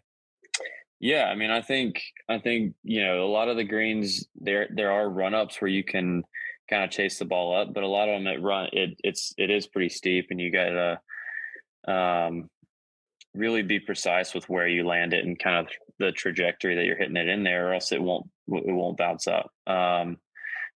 Yeah, 1.00 1.25
I 1.25 1.34
mean, 1.34 1.50
I 1.50 1.60
think 1.60 2.02
I 2.28 2.38
think 2.38 2.75
you 2.82 3.04
know 3.04 3.25
a 3.25 3.28
lot 3.28 3.48
of 3.48 3.56
the 3.56 3.64
greens 3.64 4.26
there 4.40 4.69
there 4.75 4.93
are 4.93 5.08
run 5.08 5.34
ups 5.34 5.60
where 5.60 5.70
you 5.70 5.84
can 5.84 6.22
kind 6.70 6.84
of 6.84 6.90
chase 6.90 7.19
the 7.19 7.25
ball 7.26 7.56
up, 7.56 7.75
but 7.75 7.82
a 7.82 7.88
lot 7.88 8.08
of 8.08 8.14
them 8.14 8.26
it 8.26 8.43
run 8.43 8.69
it 8.72 8.98
it's 9.04 9.34
it 9.37 9.50
is 9.50 9.66
pretty 9.66 9.90
steep, 9.90 10.28
and 10.31 10.40
you 10.40 10.50
got 10.50 10.98
to 11.87 11.93
um, 11.93 12.48
really 13.34 13.62
be 13.62 13.78
precise 13.78 14.34
with 14.34 14.48
where 14.48 14.66
you 14.66 14.87
land 14.87 15.12
it 15.12 15.25
and 15.25 15.38
kind 15.38 15.56
of 15.58 15.69
the 15.98 16.12
trajectory 16.12 16.75
that 16.76 16.84
you're 16.84 16.96
hitting 16.96 17.16
it 17.16 17.28
in 17.28 17.44
there, 17.44 17.69
or 17.69 17.75
else 17.75 17.93
it 17.93 18.02
won't 18.02 18.26
it 18.48 18.72
won't 18.72 18.96
bounce 18.96 19.26
up. 19.26 19.50
Um, 19.66 20.16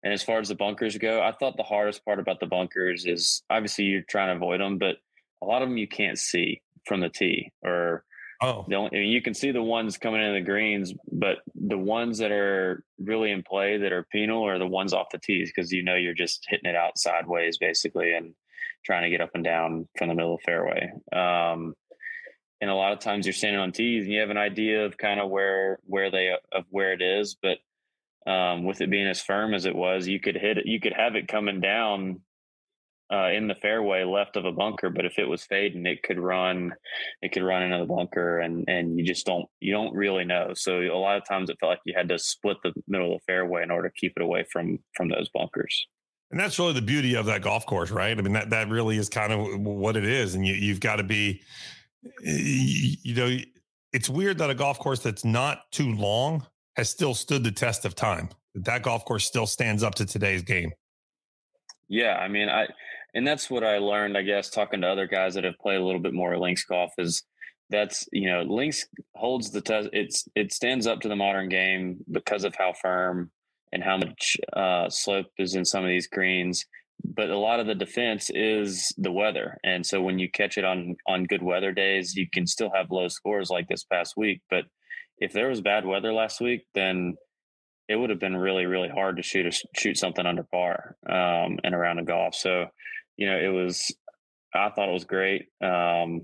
and 0.02 0.12
as 0.12 0.22
far 0.22 0.38
as 0.38 0.48
the 0.48 0.54
bunkers 0.54 0.98
go, 0.98 1.22
I 1.22 1.32
thought 1.32 1.56
the 1.56 1.62
hardest 1.62 2.04
part 2.04 2.20
about 2.20 2.40
the 2.40 2.46
bunkers 2.46 3.06
is 3.06 3.42
obviously 3.50 3.84
you're 3.84 4.02
trying 4.02 4.28
to 4.28 4.36
avoid 4.36 4.60
them, 4.60 4.78
but 4.78 4.96
a 5.42 5.46
lot 5.46 5.62
of 5.62 5.68
them 5.68 5.78
you 5.78 5.88
can't 5.88 6.18
see 6.18 6.60
from 6.86 7.00
the 7.00 7.08
tee 7.08 7.52
or 7.62 8.04
oh. 8.40 8.64
The 8.68 8.74
only, 8.74 8.90
I 8.92 9.00
mean, 9.00 9.10
you 9.10 9.22
can 9.22 9.34
see 9.34 9.50
the 9.50 9.62
ones 9.62 9.98
coming 9.98 10.22
in 10.22 10.34
the 10.34 10.40
greens 10.40 10.94
but 11.12 11.38
the 11.54 11.78
ones 11.78 12.18
that 12.18 12.32
are 12.32 12.84
really 12.98 13.30
in 13.30 13.42
play 13.42 13.78
that 13.78 13.92
are 13.92 14.06
penal 14.10 14.46
are 14.46 14.58
the 14.58 14.66
ones 14.66 14.92
off 14.92 15.10
the 15.10 15.18
tees 15.18 15.52
because 15.54 15.72
you 15.72 15.82
know 15.82 15.96
you're 15.96 16.14
just 16.14 16.44
hitting 16.48 16.70
it 16.70 16.76
out 16.76 16.98
sideways 16.98 17.58
basically 17.58 18.12
and 18.12 18.34
trying 18.84 19.02
to 19.02 19.10
get 19.10 19.20
up 19.20 19.30
and 19.34 19.44
down 19.44 19.88
from 19.96 20.08
the 20.08 20.14
middle 20.14 20.34
of 20.34 20.40
the 20.40 20.44
fairway. 20.44 20.90
Um, 21.12 21.74
and 22.60 22.70
a 22.70 22.74
lot 22.74 22.92
of 22.92 22.98
times 22.98 23.26
you're 23.26 23.32
standing 23.32 23.60
on 23.60 23.72
tees 23.72 24.04
and 24.04 24.12
you 24.12 24.20
have 24.20 24.30
an 24.30 24.36
idea 24.36 24.84
of 24.84 24.98
kind 24.98 25.20
of 25.20 25.30
where 25.30 25.78
where 25.84 26.10
they 26.10 26.30
of 26.52 26.64
where 26.70 26.92
it 26.92 27.02
is 27.02 27.36
but 27.40 27.58
um, 28.30 28.64
with 28.64 28.80
it 28.80 28.90
being 28.90 29.08
as 29.08 29.20
firm 29.20 29.54
as 29.54 29.64
it 29.64 29.74
was 29.74 30.06
you 30.06 30.20
could 30.20 30.36
hit 30.36 30.58
it 30.58 30.66
you 30.66 30.78
could 30.78 30.92
have 30.92 31.14
it 31.14 31.28
coming 31.28 31.60
down 31.60 32.20
uh, 33.12 33.30
in 33.30 33.48
the 33.48 33.54
fairway 33.56 34.04
left 34.04 34.36
of 34.36 34.44
a 34.44 34.52
bunker. 34.52 34.88
But 34.90 35.04
if 35.04 35.18
it 35.18 35.28
was 35.28 35.44
fading, 35.44 35.86
it 35.86 36.02
could 36.02 36.18
run, 36.18 36.72
it 37.22 37.32
could 37.32 37.42
run 37.42 37.62
into 37.62 37.78
the 37.78 37.86
bunker, 37.92 38.38
and 38.38 38.64
and 38.68 38.98
you 38.98 39.04
just 39.04 39.26
don't 39.26 39.46
you 39.60 39.72
don't 39.72 39.94
really 39.94 40.24
know. 40.24 40.52
So 40.54 40.80
a 40.80 40.96
lot 40.96 41.16
of 41.16 41.26
times 41.26 41.50
it 41.50 41.58
felt 41.60 41.70
like 41.70 41.80
you 41.84 41.94
had 41.96 42.08
to 42.08 42.18
split 42.18 42.58
the 42.62 42.72
middle 42.86 43.14
of 43.14 43.20
the 43.20 43.24
fairway 43.32 43.62
in 43.62 43.70
order 43.70 43.88
to 43.88 43.94
keep 43.94 44.12
it 44.16 44.22
away 44.22 44.44
from 44.50 44.78
from 44.94 45.08
those 45.08 45.28
bunkers. 45.28 45.86
And 46.30 46.38
that's 46.38 46.58
really 46.60 46.74
the 46.74 46.82
beauty 46.82 47.16
of 47.16 47.26
that 47.26 47.42
golf 47.42 47.66
course, 47.66 47.90
right? 47.90 48.16
I 48.16 48.22
mean 48.22 48.34
that 48.34 48.50
that 48.50 48.68
really 48.68 48.96
is 48.96 49.08
kind 49.08 49.32
of 49.32 49.60
what 49.60 49.96
it 49.96 50.04
is, 50.04 50.34
and 50.34 50.46
you 50.46 50.54
you've 50.54 50.80
got 50.80 50.96
to 50.96 51.02
be, 51.02 51.42
you, 52.22 52.96
you 53.02 53.14
know, 53.14 53.36
it's 53.92 54.08
weird 54.08 54.38
that 54.38 54.50
a 54.50 54.54
golf 54.54 54.78
course 54.78 55.00
that's 55.00 55.24
not 55.24 55.70
too 55.72 55.94
long 55.94 56.46
has 56.76 56.88
still 56.88 57.14
stood 57.14 57.42
the 57.42 57.50
test 57.50 57.84
of 57.84 57.96
time. 57.96 58.28
That 58.54 58.82
golf 58.82 59.04
course 59.04 59.24
still 59.24 59.46
stands 59.46 59.82
up 59.82 59.96
to 59.96 60.06
today's 60.06 60.42
game. 60.42 60.70
Yeah, 61.88 62.16
I 62.16 62.28
mean, 62.28 62.48
I 62.48 62.68
and 63.14 63.26
that's 63.26 63.50
what 63.50 63.64
I 63.64 63.78
learned, 63.78 64.16
I 64.16 64.22
guess, 64.22 64.50
talking 64.50 64.80
to 64.82 64.88
other 64.88 65.06
guys 65.06 65.34
that 65.34 65.44
have 65.44 65.58
played 65.60 65.80
a 65.80 65.84
little 65.84 66.00
bit 66.00 66.14
more 66.14 66.38
links 66.38 66.64
golf 66.64 66.92
is 66.98 67.22
that's 67.70 68.06
you 68.12 68.30
know 68.30 68.42
links 68.42 68.86
holds 69.14 69.50
the 69.50 69.60
test. 69.60 69.88
It's 69.92 70.28
it 70.34 70.52
stands 70.52 70.86
up 70.86 71.00
to 71.00 71.08
the 71.08 71.16
modern 71.16 71.48
game 71.48 71.98
because 72.10 72.44
of 72.44 72.54
how 72.56 72.72
firm 72.72 73.30
and 73.72 73.82
how 73.82 73.96
much 73.96 74.36
uh, 74.52 74.88
slope 74.90 75.26
is 75.38 75.54
in 75.54 75.64
some 75.64 75.84
of 75.84 75.88
these 75.88 76.08
greens. 76.08 76.66
But 77.02 77.30
a 77.30 77.38
lot 77.38 77.60
of 77.60 77.66
the 77.66 77.74
defense 77.74 78.28
is 78.34 78.92
the 78.98 79.12
weather, 79.12 79.56
and 79.64 79.86
so 79.86 80.02
when 80.02 80.18
you 80.18 80.30
catch 80.30 80.58
it 80.58 80.64
on 80.64 80.96
on 81.08 81.24
good 81.24 81.42
weather 81.42 81.72
days, 81.72 82.14
you 82.14 82.26
can 82.30 82.46
still 82.46 82.70
have 82.74 82.90
low 82.90 83.08
scores 83.08 83.48
like 83.48 83.68
this 83.68 83.84
past 83.84 84.14
week. 84.16 84.42
But 84.50 84.64
if 85.18 85.32
there 85.32 85.48
was 85.48 85.62
bad 85.62 85.86
weather 85.86 86.12
last 86.12 86.40
week, 86.40 86.66
then 86.74 87.14
it 87.88 87.96
would 87.96 88.10
have 88.10 88.20
been 88.20 88.36
really 88.36 88.66
really 88.66 88.88
hard 88.88 89.16
to 89.16 89.22
shoot 89.22 89.46
a, 89.46 89.78
shoot 89.78 89.96
something 89.96 90.26
under 90.26 90.42
par 90.42 90.96
um, 91.08 91.58
in 91.64 91.72
a 91.72 91.78
round 91.78 92.00
of 92.00 92.06
golf. 92.06 92.34
So, 92.34 92.66
you 93.20 93.26
know, 93.26 93.38
it 93.38 93.48
was. 93.48 93.94
I 94.52 94.70
thought 94.70 94.88
it 94.88 94.92
was 94.92 95.04
great. 95.04 95.42
Um, 95.62 96.22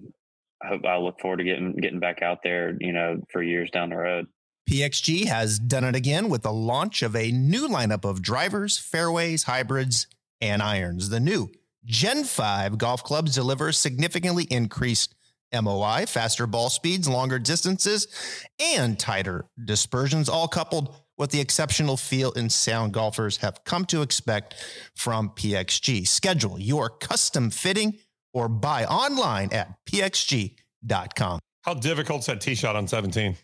I 0.61 0.69
hope 0.69 0.85
I 0.85 0.97
look 0.97 1.21
forward 1.21 1.37
to 1.37 1.45
getting 1.45 1.76
getting 1.76 2.00
back 2.00 2.23
out 2.23 2.38
there. 2.43 2.75
You 2.81 2.93
know, 2.93 3.21
for 3.31 3.43
years 3.43 3.71
down 3.71 3.91
the 3.91 3.97
road. 3.97 4.26
PXG 4.69 5.26
has 5.26 5.61
done 5.61 5.85
it 5.85 5.95
again 5.95 6.29
with 6.29 6.43
the 6.43 6.53
launch 6.53 7.03
of 7.03 7.15
a 7.15 7.31
new 7.31 7.69
lineup 7.69 8.05
of 8.05 8.21
drivers, 8.21 8.76
fairways, 8.79 9.45
hybrids, 9.45 10.09
and 10.41 10.61
irons. 10.61 11.09
The 11.09 11.21
new 11.21 11.53
Gen 11.85 12.25
5 12.25 12.76
golf 12.76 13.05
clubs 13.05 13.37
deliver 13.37 13.71
significantly 13.71 14.45
increased 14.50 15.15
MOI, 15.55 16.05
faster 16.09 16.49
ball 16.49 16.69
speeds, 16.69 17.09
longer 17.09 17.38
distances, 17.38 18.09
and 18.59 18.99
tighter 18.99 19.45
dispersions, 19.65 20.29
all 20.29 20.49
coupled 20.49 20.97
with 21.19 21.31
the 21.31 21.41
exceptional 21.41 21.97
feel 21.97 22.33
and 22.35 22.51
sound 22.51 22.93
golfers 22.93 23.39
have 23.39 23.65
come 23.65 23.85
to 23.87 24.03
expect 24.03 24.55
from 24.95 25.31
PXG. 25.31 26.07
Schedule 26.07 26.59
your 26.59 26.91
custom 26.91 27.51
fitting 27.51 27.99
or 28.33 28.49
buy 28.49 28.85
online 28.85 29.53
at 29.53 29.75
pxg.com. 29.87 31.41
How 31.63 31.75
difficult 31.75 32.21
is 32.21 32.27
that 32.27 32.41
tee 32.41 32.55
shot 32.55 32.77
on 32.77 32.87
17? 32.87 33.37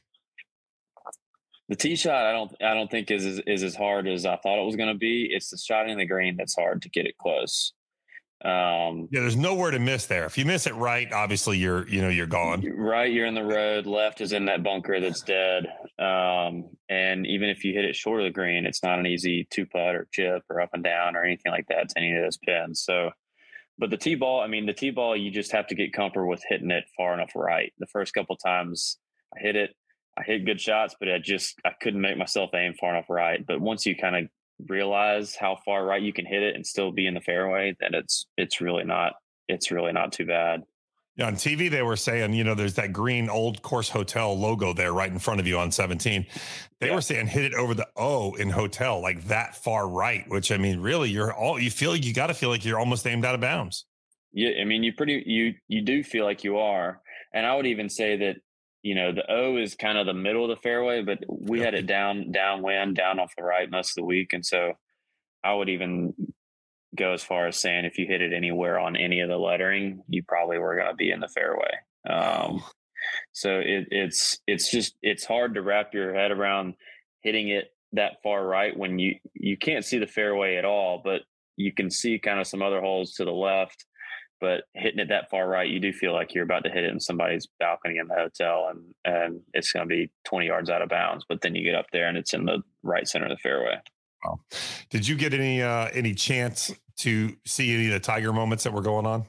The 1.69 1.77
tee 1.77 1.97
shot, 1.97 2.27
I 2.27 2.33
don't, 2.33 2.53
I 2.63 2.75
don't 2.75 2.91
think 2.91 3.11
is, 3.11 3.25
is, 3.25 3.41
is 3.47 3.63
as 3.63 3.75
hard 3.75 4.07
as 4.07 4.27
I 4.27 4.37
thought 4.37 4.61
it 4.61 4.67
was 4.67 4.77
going 4.77 4.93
to 4.93 4.99
be. 4.99 5.29
It's 5.31 5.51
the 5.51 5.57
shot 5.57 5.89
in 5.89 5.97
the 5.97 6.05
green 6.05 6.37
that's 6.37 6.55
hard 6.55 6.83
to 6.83 6.91
get 6.91 7.07
it 7.07 7.17
close. 7.17 7.73
Um, 8.45 9.09
yeah, 9.13 9.21
there's 9.21 9.37
nowhere 9.37 9.71
to 9.71 9.79
miss 9.79 10.07
there. 10.07 10.25
If 10.25 10.37
you 10.37 10.45
miss 10.45 10.67
it 10.67 10.75
right, 10.75 11.13
obviously 11.13 11.59
you're 11.59 11.87
you 11.89 12.03
know 12.03 12.09
you're 12.09 12.27
gone. 12.27 12.65
Right, 12.77 13.13
you're 13.13 13.27
in 13.27 13.35
the 13.35 13.45
road. 13.45 13.87
Left 13.87 14.21
is 14.21 14.33
in 14.33 14.47
that 14.47 14.65
bunker 14.65 14.99
that's 14.99 15.23
dead. 15.23 15.67
Um, 15.99 16.71
and 16.89 17.25
even 17.27 17.51
if 17.51 17.65
you 17.65 17.73
hit 17.73 17.85
it 17.85 17.95
short 17.95 18.21
of 18.21 18.25
the 18.25 18.31
green, 18.31 18.67
it's 18.67 18.83
not 18.83 18.99
an 18.99 19.07
easy 19.07 19.47
two 19.51 19.65
putt 19.67 19.95
or 19.95 20.09
chip 20.13 20.43
or 20.51 20.61
up 20.61 20.71
and 20.73 20.83
down 20.83 21.15
or 21.15 21.25
anything 21.25 21.53
like 21.53 21.67
that 21.69 21.91
to 21.91 21.99
any 21.99 22.17
of 22.17 22.23
those 22.23 22.39
pins. 22.39 22.83
So, 22.83 23.11
but 23.79 23.91
the 23.91 23.97
tee 23.97 24.17
ball, 24.17 24.41
I 24.41 24.49
mean, 24.49 24.67
the 24.67 24.73
tee 24.73 24.91
ball, 24.91 25.17
you 25.17 25.31
just 25.31 25.53
have 25.53 25.69
to 25.69 25.77
get 25.77 25.93
comfortable 25.93 26.29
with 26.29 26.43
hitting 26.49 26.73
it 26.73 26.85
far 26.97 27.15
enough 27.15 27.33
right. 27.37 27.73
The 27.79 27.87
first 27.87 28.13
couple 28.13 28.37
times 28.37 28.99
I 29.37 29.41
hit 29.41 29.55
it, 29.55 29.71
I 30.19 30.25
hit 30.25 30.45
good 30.45 30.61
shots, 30.61 30.97
but 30.99 31.09
I 31.09 31.19
just 31.19 31.61
I 31.65 31.71
couldn't 31.81 32.01
make 32.01 32.19
myself 32.19 32.51
aim 32.55 32.75
far 32.75 32.95
enough 32.95 33.09
right. 33.09 33.45
But 33.47 33.61
once 33.61 33.87
you 33.87 33.95
kind 33.95 34.17
of 34.17 34.25
realize 34.69 35.35
how 35.35 35.59
far 35.65 35.85
right 35.85 36.03
you 36.03 36.13
can 36.13 36.27
hit 36.27 36.43
it 36.43 36.55
and 36.55 36.67
still 36.67 36.93
be 36.93 37.07
in 37.07 37.15
the 37.15 37.21
fairway, 37.21 37.77
then 37.81 37.95
it's 37.95 38.27
it's 38.37 38.61
really 38.61 38.85
not 38.85 39.15
it's 39.49 39.71
really 39.71 39.93
not 39.93 40.13
too 40.13 40.27
bad. 40.27 40.63
Yeah, 41.17 41.27
on 41.27 41.35
TV 41.35 41.71
they 41.71 41.83
were 41.83 41.97
saying, 41.97 42.33
you 42.33 42.43
know, 42.43 42.55
there's 42.55 42.75
that 42.75 42.93
green 42.93 43.29
old 43.29 43.61
course 43.61 43.91
hotel 43.91 44.39
logo 44.39 44.73
there 44.73 44.95
right 44.95 45.13
in 45.13 45.19
front 45.19 45.41
of 45.41 45.47
you 45.47 45.59
on 45.59 45.71
17. 45.71 46.27
They 46.81 46.87
yeah. 46.87 46.95
were 46.95 47.03
saying 47.03 47.27
hit 47.27 47.45
it 47.45 47.55
over 47.55 47.75
the 47.75 47.87
O 47.97 48.33
in 48.35 48.49
hotel, 48.49 49.01
like 49.03 49.25
that 49.25 49.55
far 49.55 49.87
right, 49.89 50.25
which 50.29 50.51
I 50.51 50.57
mean, 50.57 50.81
really, 50.81 51.11
you're 51.11 51.33
all 51.35 51.61
you 51.61 51.71
feel 51.71 51.91
like 51.91 52.05
you 52.05 52.15
got 52.15 52.29
to 52.29 52.35
feel 52.35 52.49
like 52.49 52.65
you're 52.65 52.79
almost 52.79 53.07
aimed 53.07 53.27
out 53.27 53.35
of 53.35 53.43
bounds. 53.43 53.85
Yeah, 54.33 54.61
I 54.61 54.65
mean, 54.65 54.83
you 54.83 54.95
pretty 54.95 55.23
you 55.27 55.55
you 55.69 55.83
do 55.83 56.03
feel 56.03 56.25
like 56.25 56.45
you 56.45 56.57
are, 56.59 57.03
and 57.35 57.45
I 57.45 57.57
would 57.57 57.67
even 57.67 57.91
say 57.91 58.17
that 58.17 58.37
you 58.83 58.95
know 58.95 59.13
the 59.13 59.31
O 59.31 59.57
is 59.57 59.75
kind 59.75 59.99
of 59.99 60.07
the 60.07 60.15
middle 60.15 60.45
of 60.45 60.51
the 60.51 60.63
fairway, 60.63 61.03
but 61.03 61.19
we 61.29 61.61
had 61.61 61.75
it 61.75 61.87
down 61.87 62.33
downwind, 62.33 62.97
down 62.97 63.19
off 63.19 63.35
the 63.37 63.45
right 63.45 63.71
most 63.71 63.91
of 63.91 64.03
the 64.03 64.05
week, 64.05 64.33
and 64.33 64.45
so 64.45 64.73
I 65.45 65.55
would 65.55 65.69
even 65.69 66.15
go 66.97 67.13
as 67.13 67.23
far 67.23 67.47
as 67.47 67.59
saying 67.59 67.85
if 67.85 67.99
you 67.99 68.07
hit 68.07 68.21
it 68.21 68.33
anywhere 68.33 68.79
on 68.79 68.97
any 68.97 69.21
of 69.21 69.29
the 69.29 69.39
lettering, 69.39 70.03
you 70.09 70.23
probably 70.27 70.59
were 70.59 70.77
going 70.77 70.91
to 70.91 70.95
be 70.95 71.11
in 71.11 71.21
the 71.21 71.29
fairway. 71.29 71.71
Um, 72.09 72.63
so 73.33 73.59
it, 73.61 73.89
it's 73.91 74.39
it's 74.47 74.71
just 74.71 74.95
it's 75.03 75.25
hard 75.25 75.55
to 75.55 75.63
wrap 75.63 75.95
your 75.95 76.15
head 76.15 76.31
around 76.31 76.75
hitting 77.23 77.49
it 77.49 77.73
that 77.93 78.23
far 78.23 78.45
right 78.45 78.77
when 78.77 78.99
you 78.99 79.17
you 79.35 79.57
can't 79.57 79.85
see 79.85 79.99
the 79.99 80.07
fairway 80.07 80.57
at 80.57 80.65
all, 80.65 81.01
but 81.03 81.23
you 81.57 81.73
can 81.73 81.91
see 81.91 82.19
kind 82.19 82.41
of 82.41 82.47
some 82.47 82.63
other 82.63 82.81
holes 82.81 83.13
to 83.15 83.25
the 83.25 83.33
left 83.33 83.85
but 84.43 84.65
hitting 84.75 84.99
it 84.99 85.09
that 85.11 85.31
far 85.31 85.49
right, 85.49 85.71
you 85.71 85.79
do 85.79 85.93
feel 85.93 86.13
like 86.13 86.35
you're 86.35 86.43
about 86.43 86.65
to 86.65 86.71
hit 86.71 86.83
it 86.83 86.91
in 86.91 86.99
somebody's 86.99 87.47
balcony 87.61 87.99
in 87.99 88.09
the 88.09 88.15
hotel, 88.15 88.69
and 88.69 88.95
and 89.05 89.41
it's 89.55 89.71
going 89.71 89.89
to 89.89 89.89
be 89.89 90.11
20 90.25 90.47
yards 90.47 90.69
out 90.69 90.83
of 90.83 90.89
bounds. 90.89 91.25
But 91.27 91.41
then 91.43 91.55
you 91.55 91.63
get 91.63 91.77
up 91.77 91.87
there, 91.93 92.09
and 92.09 92.19
it's 92.19 92.35
in 92.35 92.45
the 92.45 92.59
right 92.83 93.07
center 93.07 93.27
of 93.27 93.31
the 93.31 93.37
fairway. 93.37 93.77
Wow. 94.25 94.41
Did 94.91 95.07
you 95.07 95.15
get 95.15 95.33
any 95.33 95.63
uh, 95.63 95.89
any 95.93 96.13
chance 96.13 96.75
to 96.99 97.37
see 97.47 97.73
any 97.73 97.87
of 97.87 97.93
the 97.93 98.01
Tiger 98.01 98.33
moments 98.33 98.65
that 98.65 98.73
were 98.73 98.83
going 98.83 99.07
on? 99.07 99.27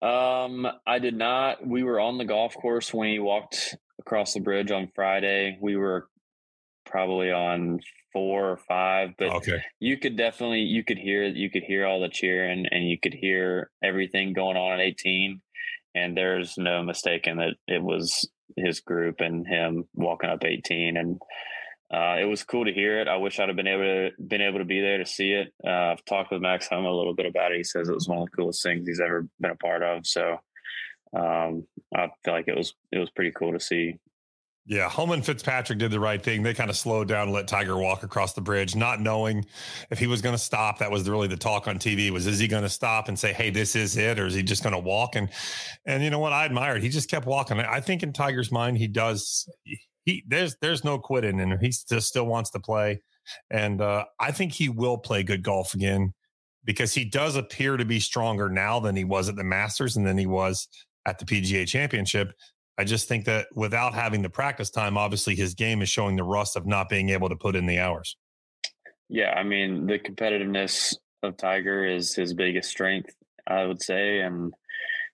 Um, 0.00 0.66
I 0.86 1.00
did 1.00 1.16
not. 1.16 1.66
We 1.66 1.82
were 1.82 1.98
on 1.98 2.16
the 2.16 2.24
golf 2.24 2.54
course 2.54 2.94
when 2.94 3.08
he 3.08 3.18
walked 3.18 3.76
across 3.98 4.34
the 4.34 4.40
bridge 4.40 4.70
on 4.70 4.88
Friday. 4.94 5.58
We 5.60 5.74
were 5.74 6.08
probably 6.88 7.30
on 7.30 7.80
four 8.12 8.50
or 8.50 8.56
five, 8.56 9.10
but 9.18 9.28
okay. 9.28 9.62
you 9.80 9.98
could 9.98 10.16
definitely 10.16 10.60
you 10.60 10.84
could 10.84 10.98
hear 10.98 11.24
you 11.24 11.50
could 11.50 11.62
hear 11.62 11.86
all 11.86 12.00
the 12.00 12.08
cheering 12.08 12.66
and 12.70 12.88
you 12.88 12.98
could 12.98 13.14
hear 13.14 13.70
everything 13.82 14.32
going 14.32 14.56
on 14.56 14.74
at 14.74 14.80
18. 14.80 15.40
And 15.94 16.16
there's 16.16 16.56
no 16.56 16.82
mistaking 16.82 17.36
that 17.36 17.54
it 17.66 17.82
was 17.82 18.28
his 18.56 18.80
group 18.80 19.20
and 19.20 19.46
him 19.46 19.84
walking 19.94 20.30
up 20.30 20.44
18 20.44 20.96
and 20.96 21.18
uh, 21.92 22.16
it 22.20 22.26
was 22.26 22.44
cool 22.44 22.66
to 22.66 22.72
hear 22.72 23.00
it. 23.00 23.08
I 23.08 23.16
wish 23.16 23.40
I'd 23.40 23.48
have 23.48 23.56
been 23.56 23.66
able 23.66 23.82
to 23.82 24.10
been 24.22 24.42
able 24.42 24.58
to 24.58 24.66
be 24.66 24.80
there 24.80 24.98
to 24.98 25.06
see 25.06 25.30
it. 25.32 25.54
Uh, 25.66 25.92
I've 25.92 26.04
talked 26.04 26.30
with 26.30 26.42
Max 26.42 26.68
Homa 26.68 26.90
a 26.90 26.94
little 26.94 27.14
bit 27.14 27.24
about 27.24 27.52
it. 27.52 27.58
He 27.58 27.64
says 27.64 27.88
it 27.88 27.94
was 27.94 28.08
one 28.08 28.18
of 28.18 28.26
the 28.26 28.36
coolest 28.36 28.62
things 28.62 28.86
he's 28.86 29.00
ever 29.00 29.26
been 29.40 29.52
a 29.52 29.56
part 29.56 29.82
of. 29.82 30.06
So 30.06 30.36
um, 31.16 31.66
I 31.94 32.08
feel 32.24 32.34
like 32.34 32.48
it 32.48 32.56
was 32.56 32.74
it 32.92 32.98
was 32.98 33.10
pretty 33.10 33.32
cool 33.32 33.52
to 33.54 33.60
see 33.60 33.96
yeah, 34.68 34.86
Homa 34.86 35.20
Fitzpatrick 35.22 35.78
did 35.78 35.90
the 35.90 35.98
right 35.98 36.22
thing. 36.22 36.42
They 36.42 36.52
kind 36.52 36.68
of 36.68 36.76
slowed 36.76 37.08
down 37.08 37.22
and 37.22 37.32
let 37.32 37.48
Tiger 37.48 37.78
walk 37.78 38.02
across 38.02 38.34
the 38.34 38.42
bridge, 38.42 38.76
not 38.76 39.00
knowing 39.00 39.46
if 39.90 39.98
he 39.98 40.06
was 40.06 40.20
going 40.20 40.34
to 40.34 40.38
stop. 40.38 40.78
That 40.78 40.90
was 40.90 41.08
really 41.08 41.26
the 41.26 41.38
talk 41.38 41.66
on 41.66 41.78
TV 41.78 42.10
was, 42.10 42.26
is 42.26 42.38
he 42.38 42.46
going 42.46 42.64
to 42.64 42.68
stop 42.68 43.08
and 43.08 43.18
say, 43.18 43.32
Hey, 43.32 43.48
this 43.48 43.74
is 43.74 43.96
it? 43.96 44.18
Or 44.18 44.26
is 44.26 44.34
he 44.34 44.42
just 44.42 44.62
going 44.62 44.74
to 44.74 44.78
walk? 44.78 45.16
And, 45.16 45.30
and 45.86 46.04
you 46.04 46.10
know 46.10 46.18
what? 46.18 46.34
I 46.34 46.44
admired, 46.44 46.82
he 46.82 46.90
just 46.90 47.08
kept 47.08 47.26
walking. 47.26 47.58
I 47.58 47.80
think 47.80 48.02
in 48.02 48.12
Tiger's 48.12 48.52
mind, 48.52 48.76
he 48.76 48.88
does, 48.88 49.48
he, 50.04 50.22
there's, 50.28 50.54
there's 50.60 50.84
no 50.84 50.98
quitting 50.98 51.40
and 51.40 51.58
he 51.62 51.68
just 51.68 52.08
still 52.08 52.26
wants 52.26 52.50
to 52.50 52.60
play. 52.60 53.00
And 53.50 53.80
uh, 53.80 54.04
I 54.20 54.32
think 54.32 54.52
he 54.52 54.68
will 54.68 54.98
play 54.98 55.22
good 55.22 55.42
golf 55.42 55.72
again 55.72 56.12
because 56.66 56.92
he 56.92 57.06
does 57.06 57.36
appear 57.36 57.78
to 57.78 57.86
be 57.86 58.00
stronger 58.00 58.50
now 58.50 58.80
than 58.80 58.96
he 58.96 59.04
was 59.04 59.30
at 59.30 59.36
the 59.36 59.44
Masters 59.44 59.96
and 59.96 60.06
than 60.06 60.18
he 60.18 60.26
was 60.26 60.68
at 61.06 61.18
the 61.18 61.24
PGA 61.24 61.66
Championship. 61.66 62.32
I 62.78 62.84
just 62.84 63.08
think 63.08 63.24
that 63.24 63.48
without 63.54 63.92
having 63.92 64.22
the 64.22 64.30
practice 64.30 64.70
time, 64.70 64.96
obviously 64.96 65.34
his 65.34 65.54
game 65.54 65.82
is 65.82 65.88
showing 65.88 66.14
the 66.14 66.22
rust 66.22 66.56
of 66.56 66.64
not 66.64 66.88
being 66.88 67.10
able 67.10 67.28
to 67.28 67.36
put 67.36 67.56
in 67.56 67.66
the 67.66 67.80
hours. 67.80 68.16
Yeah, 69.08 69.32
I 69.32 69.42
mean 69.42 69.86
the 69.86 69.98
competitiveness 69.98 70.94
of 71.22 71.36
Tiger 71.36 71.84
is 71.84 72.14
his 72.14 72.34
biggest 72.34 72.70
strength, 72.70 73.14
I 73.46 73.64
would 73.64 73.82
say, 73.82 74.20
and 74.20 74.54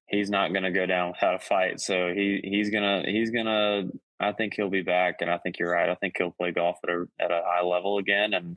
he's 0.08 0.30
not 0.30 0.52
going 0.52 0.64
to 0.64 0.70
go 0.70 0.84
down 0.84 1.12
without 1.12 1.34
a 1.34 1.38
fight. 1.38 1.80
So 1.80 2.12
he 2.14 2.40
he's 2.44 2.70
gonna 2.70 3.02
he's 3.06 3.30
gonna. 3.30 3.84
I 4.20 4.32
think 4.32 4.54
he'll 4.54 4.70
be 4.70 4.82
back, 4.82 5.16
and 5.20 5.30
I 5.30 5.38
think 5.38 5.58
you're 5.58 5.72
right. 5.72 5.88
I 5.88 5.96
think 5.96 6.14
he'll 6.16 6.30
play 6.30 6.52
golf 6.52 6.78
at 6.84 6.90
a 6.90 7.04
at 7.18 7.30
a 7.30 7.42
high 7.44 7.62
level 7.62 7.98
again, 7.98 8.32
and 8.34 8.56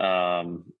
um, 0.00 0.72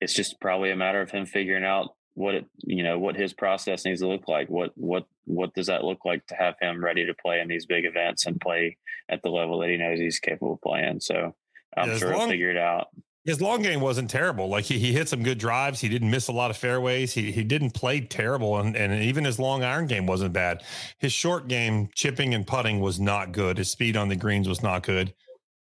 it's 0.00 0.14
just 0.14 0.40
probably 0.40 0.70
a 0.70 0.76
matter 0.76 1.00
of 1.00 1.10
him 1.10 1.26
figuring 1.26 1.64
out 1.64 1.95
what 2.16 2.34
it 2.34 2.46
you 2.64 2.82
know 2.82 2.98
what 2.98 3.14
his 3.14 3.34
process 3.34 3.84
needs 3.84 4.00
to 4.00 4.08
look 4.08 4.26
like. 4.26 4.48
What 4.48 4.72
what 4.74 5.06
what 5.26 5.54
does 5.54 5.66
that 5.66 5.84
look 5.84 6.04
like 6.04 6.26
to 6.28 6.34
have 6.34 6.54
him 6.60 6.82
ready 6.82 7.06
to 7.06 7.14
play 7.14 7.40
in 7.40 7.48
these 7.48 7.66
big 7.66 7.84
events 7.84 8.26
and 8.26 8.40
play 8.40 8.78
at 9.08 9.22
the 9.22 9.28
level 9.28 9.60
that 9.60 9.68
he 9.68 9.76
knows 9.76 10.00
he's 10.00 10.18
capable 10.18 10.54
of 10.54 10.62
playing? 10.62 11.00
So 11.00 11.34
i'm 11.76 11.90
yeah, 11.90 11.98
sure 11.98 12.10
long, 12.12 12.20
he'll 12.20 12.30
figure 12.30 12.50
it 12.50 12.56
out. 12.56 12.88
His 13.24 13.42
long 13.42 13.60
game 13.60 13.80
wasn't 13.80 14.08
terrible. 14.08 14.48
Like 14.48 14.64
he, 14.64 14.78
he 14.78 14.92
hit 14.92 15.08
some 15.10 15.22
good 15.22 15.36
drives. 15.36 15.80
He 15.80 15.88
didn't 15.90 16.10
miss 16.10 16.28
a 16.28 16.32
lot 16.32 16.50
of 16.50 16.56
fairways. 16.56 17.12
He, 17.12 17.32
he 17.32 17.44
didn't 17.44 17.72
play 17.72 18.00
terrible 18.00 18.56
and, 18.56 18.74
and 18.76 19.02
even 19.02 19.24
his 19.24 19.38
long 19.38 19.62
iron 19.62 19.86
game 19.86 20.06
wasn't 20.06 20.32
bad. 20.32 20.62
His 20.98 21.12
short 21.12 21.48
game 21.48 21.90
chipping 21.94 22.34
and 22.34 22.46
putting 22.46 22.80
was 22.80 22.98
not 22.98 23.32
good. 23.32 23.58
His 23.58 23.70
speed 23.70 23.96
on 23.96 24.08
the 24.08 24.16
greens 24.16 24.48
was 24.48 24.62
not 24.62 24.84
good. 24.84 25.12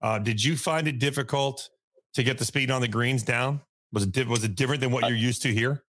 Uh, 0.00 0.20
did 0.20 0.44
you 0.44 0.56
find 0.56 0.86
it 0.86 1.00
difficult 1.00 1.68
to 2.12 2.22
get 2.22 2.38
the 2.38 2.44
speed 2.44 2.70
on 2.70 2.80
the 2.80 2.88
greens 2.88 3.24
down? 3.24 3.60
Was 3.92 4.06
it 4.06 4.28
was 4.28 4.44
it 4.44 4.54
different 4.54 4.80
than 4.80 4.90
what 4.90 5.08
you're 5.08 5.16
used 5.16 5.42
to 5.42 5.52
here 5.52 5.83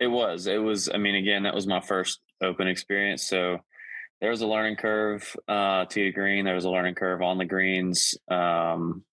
it 0.00 0.06
was. 0.06 0.46
It 0.46 0.58
was. 0.58 0.88
I 0.92 0.98
mean, 0.98 1.14
again, 1.14 1.42
that 1.44 1.54
was 1.54 1.66
my 1.66 1.80
first 1.80 2.20
open 2.42 2.68
experience, 2.68 3.26
so 3.26 3.58
there 4.20 4.30
was 4.30 4.40
a 4.40 4.46
learning 4.46 4.76
curve 4.76 5.34
uh, 5.46 5.84
to 5.86 6.04
the 6.04 6.12
green. 6.12 6.44
There 6.44 6.54
was 6.54 6.64
a 6.64 6.70
learning 6.70 6.94
curve 6.94 7.22
on 7.22 7.38
the 7.38 7.44
greens 7.44 8.14
um, 8.28 9.04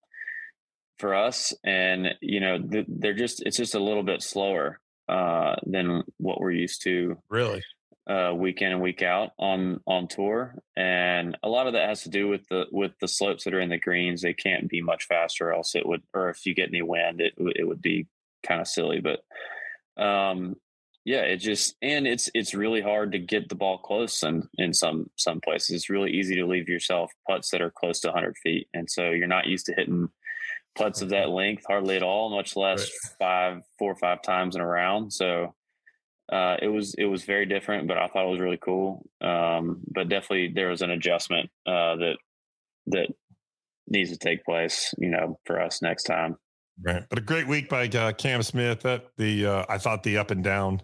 for 0.98 1.14
us, 1.14 1.52
and 1.64 2.14
you 2.20 2.40
know, 2.40 2.58
they're 2.88 3.14
just 3.14 3.42
it's 3.44 3.56
just 3.56 3.74
a 3.74 3.82
little 3.82 4.02
bit 4.02 4.22
slower 4.22 4.80
uh, 5.08 5.56
than 5.64 6.02
what 6.18 6.40
we're 6.40 6.52
used 6.52 6.82
to. 6.82 7.18
Really. 7.28 7.62
Uh, 8.08 8.32
week 8.32 8.62
in 8.62 8.70
and 8.70 8.80
week 8.80 9.02
out 9.02 9.30
on 9.36 9.80
on 9.84 10.06
tour, 10.06 10.54
and 10.76 11.36
a 11.42 11.48
lot 11.48 11.66
of 11.66 11.72
that 11.72 11.88
has 11.88 12.02
to 12.02 12.08
do 12.08 12.28
with 12.28 12.46
the 12.48 12.64
with 12.70 12.92
the 13.00 13.08
slopes 13.08 13.42
that 13.42 13.54
are 13.54 13.60
in 13.60 13.68
the 13.68 13.80
greens. 13.80 14.22
They 14.22 14.34
can't 14.34 14.68
be 14.68 14.80
much 14.80 15.06
faster, 15.06 15.52
else 15.52 15.74
it 15.74 15.84
would, 15.84 16.02
or 16.14 16.30
if 16.30 16.46
you 16.46 16.54
get 16.54 16.68
any 16.68 16.82
wind, 16.82 17.20
it 17.20 17.34
it 17.36 17.66
would 17.66 17.82
be 17.82 18.06
kind 18.44 18.60
of 18.60 18.68
silly. 18.68 19.00
But 19.00 19.24
um, 20.00 20.54
yeah, 21.06 21.20
it 21.20 21.36
just 21.36 21.76
and 21.80 22.04
it's 22.04 22.28
it's 22.34 22.52
really 22.52 22.80
hard 22.80 23.12
to 23.12 23.20
get 23.20 23.48
the 23.48 23.54
ball 23.54 23.78
close 23.78 24.24
and 24.24 24.48
in 24.58 24.74
some 24.74 25.08
some 25.14 25.40
places. 25.40 25.76
It's 25.76 25.88
really 25.88 26.10
easy 26.10 26.34
to 26.34 26.44
leave 26.44 26.68
yourself 26.68 27.12
putts 27.28 27.50
that 27.50 27.62
are 27.62 27.70
close 27.70 28.00
to 28.00 28.08
100 28.08 28.36
feet, 28.42 28.66
and 28.74 28.90
so 28.90 29.10
you're 29.10 29.28
not 29.28 29.46
used 29.46 29.66
to 29.66 29.74
hitting 29.74 30.08
putts 30.76 31.02
of 31.02 31.10
that 31.10 31.30
length 31.30 31.62
hardly 31.64 31.94
at 31.94 32.02
all, 32.02 32.30
much 32.30 32.56
less 32.56 32.80
right. 32.80 33.16
five, 33.20 33.62
four 33.78 33.92
or 33.92 33.94
five 33.94 34.20
times 34.20 34.56
in 34.56 34.60
a 34.60 34.66
round. 34.66 35.12
So 35.12 35.54
uh, 36.32 36.56
it 36.60 36.66
was 36.66 36.94
it 36.94 37.04
was 37.04 37.22
very 37.22 37.46
different, 37.46 37.86
but 37.86 37.98
I 37.98 38.08
thought 38.08 38.26
it 38.26 38.30
was 38.32 38.40
really 38.40 38.58
cool. 38.60 39.08
Um, 39.20 39.82
but 39.86 40.08
definitely 40.08 40.54
there 40.56 40.70
was 40.70 40.82
an 40.82 40.90
adjustment 40.90 41.50
uh, 41.68 41.94
that 41.96 42.16
that 42.88 43.14
needs 43.86 44.10
to 44.10 44.18
take 44.18 44.44
place, 44.44 44.92
you 44.98 45.10
know, 45.10 45.38
for 45.44 45.60
us 45.60 45.82
next 45.82 46.02
time. 46.02 46.36
Right, 46.82 47.04
but 47.08 47.18
a 47.18 47.22
great 47.22 47.46
week 47.46 47.68
by 47.68 47.86
uh, 47.86 48.10
Cam 48.12 48.42
Smith. 48.42 48.80
That 48.80 49.06
the 49.16 49.46
uh, 49.46 49.66
I 49.68 49.78
thought 49.78 50.02
the 50.02 50.18
up 50.18 50.32
and 50.32 50.42
down 50.42 50.82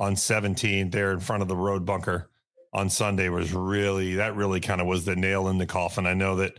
on 0.00 0.16
17 0.16 0.90
there 0.90 1.12
in 1.12 1.20
front 1.20 1.42
of 1.42 1.48
the 1.48 1.56
road 1.56 1.84
bunker 1.84 2.30
on 2.72 2.88
Sunday 2.88 3.28
was 3.28 3.52
really 3.52 4.14
that 4.14 4.34
really 4.34 4.60
kind 4.60 4.80
of 4.80 4.86
was 4.86 5.04
the 5.04 5.14
nail 5.14 5.48
in 5.48 5.58
the 5.58 5.66
coffin. 5.66 6.06
I 6.06 6.14
know 6.14 6.36
that 6.36 6.54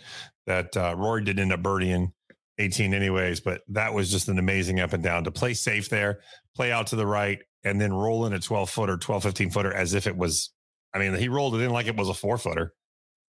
that 0.45 0.77
uh, 0.77 0.95
Rory 0.97 1.23
did 1.23 1.39
end 1.39 1.51
up 1.51 1.61
birdieing 1.61 2.13
18 2.59 2.93
anyways, 2.93 3.39
but 3.39 3.61
that 3.69 3.93
was 3.93 4.11
just 4.11 4.29
an 4.29 4.37
amazing 4.37 4.79
up 4.79 4.93
and 4.93 5.03
down 5.03 5.23
to 5.23 5.31
play 5.31 5.53
safe 5.53 5.89
there, 5.89 6.19
play 6.55 6.71
out 6.71 6.87
to 6.87 6.95
the 6.95 7.07
right, 7.07 7.39
and 7.63 7.81
then 7.81 7.91
roll 7.91 8.25
in 8.25 8.33
a 8.33 8.39
12 8.39 8.69
footer, 8.69 8.97
12, 8.97 9.23
15 9.23 9.49
footer 9.49 9.73
as 9.73 9.93
if 9.93 10.07
it 10.07 10.15
was. 10.15 10.51
I 10.93 10.99
mean, 10.99 11.15
he 11.15 11.29
rolled 11.29 11.55
it 11.55 11.61
in 11.61 11.71
like 11.71 11.87
it 11.87 11.95
was 11.95 12.09
a 12.09 12.13
four 12.13 12.37
footer. 12.37 12.73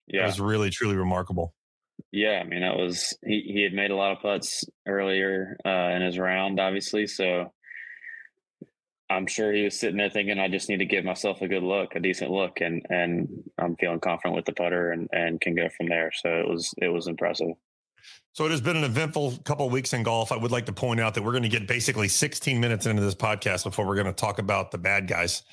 Yeah, 0.07 0.23
it 0.23 0.27
was 0.27 0.39
really 0.39 0.69
truly 0.69 0.95
remarkable. 0.95 1.55
Yeah, 2.11 2.41
I 2.41 2.43
mean 2.43 2.61
that 2.61 2.75
was 2.75 3.17
he. 3.25 3.41
He 3.47 3.63
had 3.63 3.73
made 3.73 3.89
a 3.89 3.95
lot 3.95 4.11
of 4.11 4.21
putts 4.21 4.63
earlier 4.85 5.57
uh, 5.65 5.95
in 5.95 6.01
his 6.01 6.19
round, 6.19 6.59
obviously. 6.59 7.07
So 7.07 7.51
I'm 9.15 9.27
sure 9.27 9.53
he 9.53 9.63
was 9.63 9.79
sitting 9.79 9.97
there 9.97 10.09
thinking, 10.09 10.39
I 10.39 10.49
just 10.49 10.67
need 10.67 10.79
to 10.79 10.85
give 10.85 11.05
myself 11.05 11.41
a 11.41 11.47
good 11.47 11.63
look, 11.63 11.95
a 11.95 11.99
decent 11.99 12.31
look, 12.31 12.59
and 12.59 12.85
and 12.89 13.43
I'm 13.57 13.75
feeling 13.77 13.99
confident 13.99 14.35
with 14.35 14.45
the 14.45 14.53
putter 14.53 14.91
and 14.91 15.09
and 15.13 15.39
can 15.39 15.55
go 15.55 15.69
from 15.69 15.87
there. 15.87 16.11
So 16.13 16.29
it 16.29 16.47
was 16.47 16.73
it 16.81 16.89
was 16.89 17.07
impressive. 17.07 17.55
So 18.33 18.45
it 18.45 18.51
has 18.51 18.61
been 18.61 18.75
an 18.75 18.83
eventful 18.83 19.37
couple 19.45 19.69
weeks 19.69 19.93
in 19.93 20.03
golf. 20.03 20.31
I 20.33 20.37
would 20.37 20.51
like 20.51 20.65
to 20.65 20.73
point 20.73 20.99
out 20.99 21.13
that 21.13 21.23
we're 21.23 21.31
going 21.31 21.43
to 21.43 21.49
get 21.49 21.67
basically 21.67 22.09
16 22.09 22.59
minutes 22.59 22.85
into 22.85 23.01
this 23.01 23.15
podcast 23.15 23.63
before 23.63 23.87
we're 23.87 23.95
going 23.95 24.07
to 24.07 24.13
talk 24.13 24.39
about 24.39 24.71
the 24.71 24.77
bad 24.77 25.07
guys. 25.07 25.43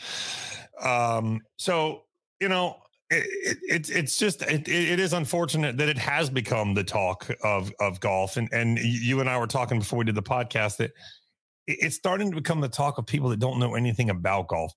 Um, 0.80 1.42
so 1.56 2.02
you 2.40 2.48
know, 2.48 2.76
it, 3.10 3.56
it, 3.68 3.90
it's 3.90 4.16
just 4.16 4.42
it, 4.42 4.68
it 4.68 4.98
is 4.98 5.12
unfortunate 5.12 5.76
that 5.76 5.88
it 5.88 5.98
has 5.98 6.28
become 6.30 6.74
the 6.74 6.82
talk 6.82 7.30
of 7.44 7.72
of 7.78 8.00
golf, 8.00 8.36
and 8.36 8.48
and 8.52 8.78
you 8.78 9.20
and 9.20 9.30
I 9.30 9.38
were 9.38 9.46
talking 9.46 9.78
before 9.78 10.00
we 10.00 10.04
did 10.04 10.16
the 10.16 10.22
podcast 10.22 10.78
that 10.78 10.90
it's 11.66 11.96
starting 11.96 12.30
to 12.30 12.36
become 12.36 12.60
the 12.60 12.68
talk 12.68 12.98
of 12.98 13.06
people 13.06 13.28
that 13.30 13.38
don't 13.38 13.58
know 13.58 13.74
anything 13.74 14.10
about 14.10 14.48
golf. 14.48 14.72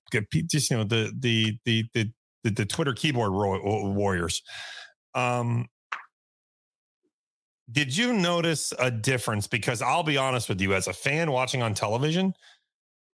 Just 0.46 0.70
you 0.70 0.76
know 0.76 0.84
the 0.84 1.12
the 1.18 1.58
the 1.64 1.84
the 1.94 2.10
the, 2.44 2.50
the 2.50 2.66
Twitter 2.66 2.92
keyboard 2.92 3.32
warriors. 3.32 4.42
Um, 5.14 5.66
did 7.70 7.96
you 7.96 8.12
notice 8.12 8.72
a 8.78 8.90
difference? 8.90 9.48
Because 9.48 9.82
I'll 9.82 10.04
be 10.04 10.16
honest 10.16 10.48
with 10.48 10.60
you, 10.60 10.74
as 10.74 10.86
a 10.86 10.92
fan 10.92 11.32
watching 11.32 11.62
on 11.62 11.74
television, 11.74 12.32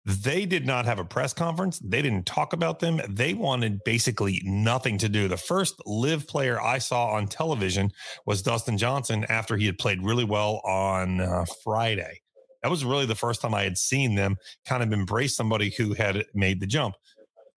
they 0.05 0.47
did 0.47 0.67
not 0.67 0.87
have 0.87 0.99
a 0.99 1.05
press 1.05 1.33
conference. 1.33 1.79
They 1.79 2.03
didn't 2.03 2.27
talk 2.27 2.53
about 2.53 2.81
them. 2.81 3.00
They 3.09 3.35
wanted 3.35 3.85
basically 3.85 4.41
nothing 4.45 4.99
to 4.99 5.09
do. 5.09 5.29
The 5.29 5.37
first 5.37 5.75
LIV 5.87 6.27
player 6.27 6.61
I 6.61 6.79
saw 6.79 7.11
on 7.11 7.29
television 7.29 7.93
was 8.27 8.43
Dustin 8.43 8.79
Johnson 8.79 9.25
after 9.29 9.57
he 9.57 9.67
had 9.67 9.79
played 9.79 10.03
really 10.03 10.25
well 10.25 10.61
on 10.65 11.21
uh, 11.21 11.45
Friday. 11.62 12.21
That 12.62 12.71
was 12.71 12.85
really 12.85 13.07
the 13.07 13.14
first 13.14 13.40
time 13.40 13.55
I 13.55 13.62
had 13.62 13.79
seen 13.79 14.14
them 14.14 14.37
kind 14.67 14.83
of 14.83 14.93
embrace 14.93 15.35
somebody 15.35 15.71
who 15.71 15.95
had 15.95 16.25
made 16.35 16.61
the 16.61 16.67
jump. 16.67 16.95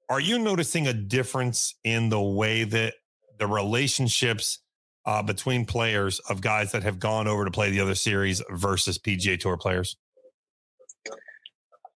Are 0.10 0.20
you 0.20 0.40
noticing 0.40 0.88
a 0.88 0.94
difference 0.94 1.76
in 1.84 2.10
the 2.10 2.22
way 2.22 2.64
that 2.64 2.94
the 3.40 3.48
relationships 3.48 4.60
uh, 5.06 5.22
between 5.22 5.66
players 5.66 6.20
of 6.30 6.42
guys 6.42 6.72
that 6.72 6.84
have 6.84 7.00
gone 7.00 7.28
over 7.28 7.46
to 7.46 7.52
play 7.52 7.70
the 7.70 7.82
other 7.82 7.96
series 7.96 8.42
versus 8.52 8.98
PGA 8.98 9.40
Tour 9.40 9.58
players? 9.58 9.98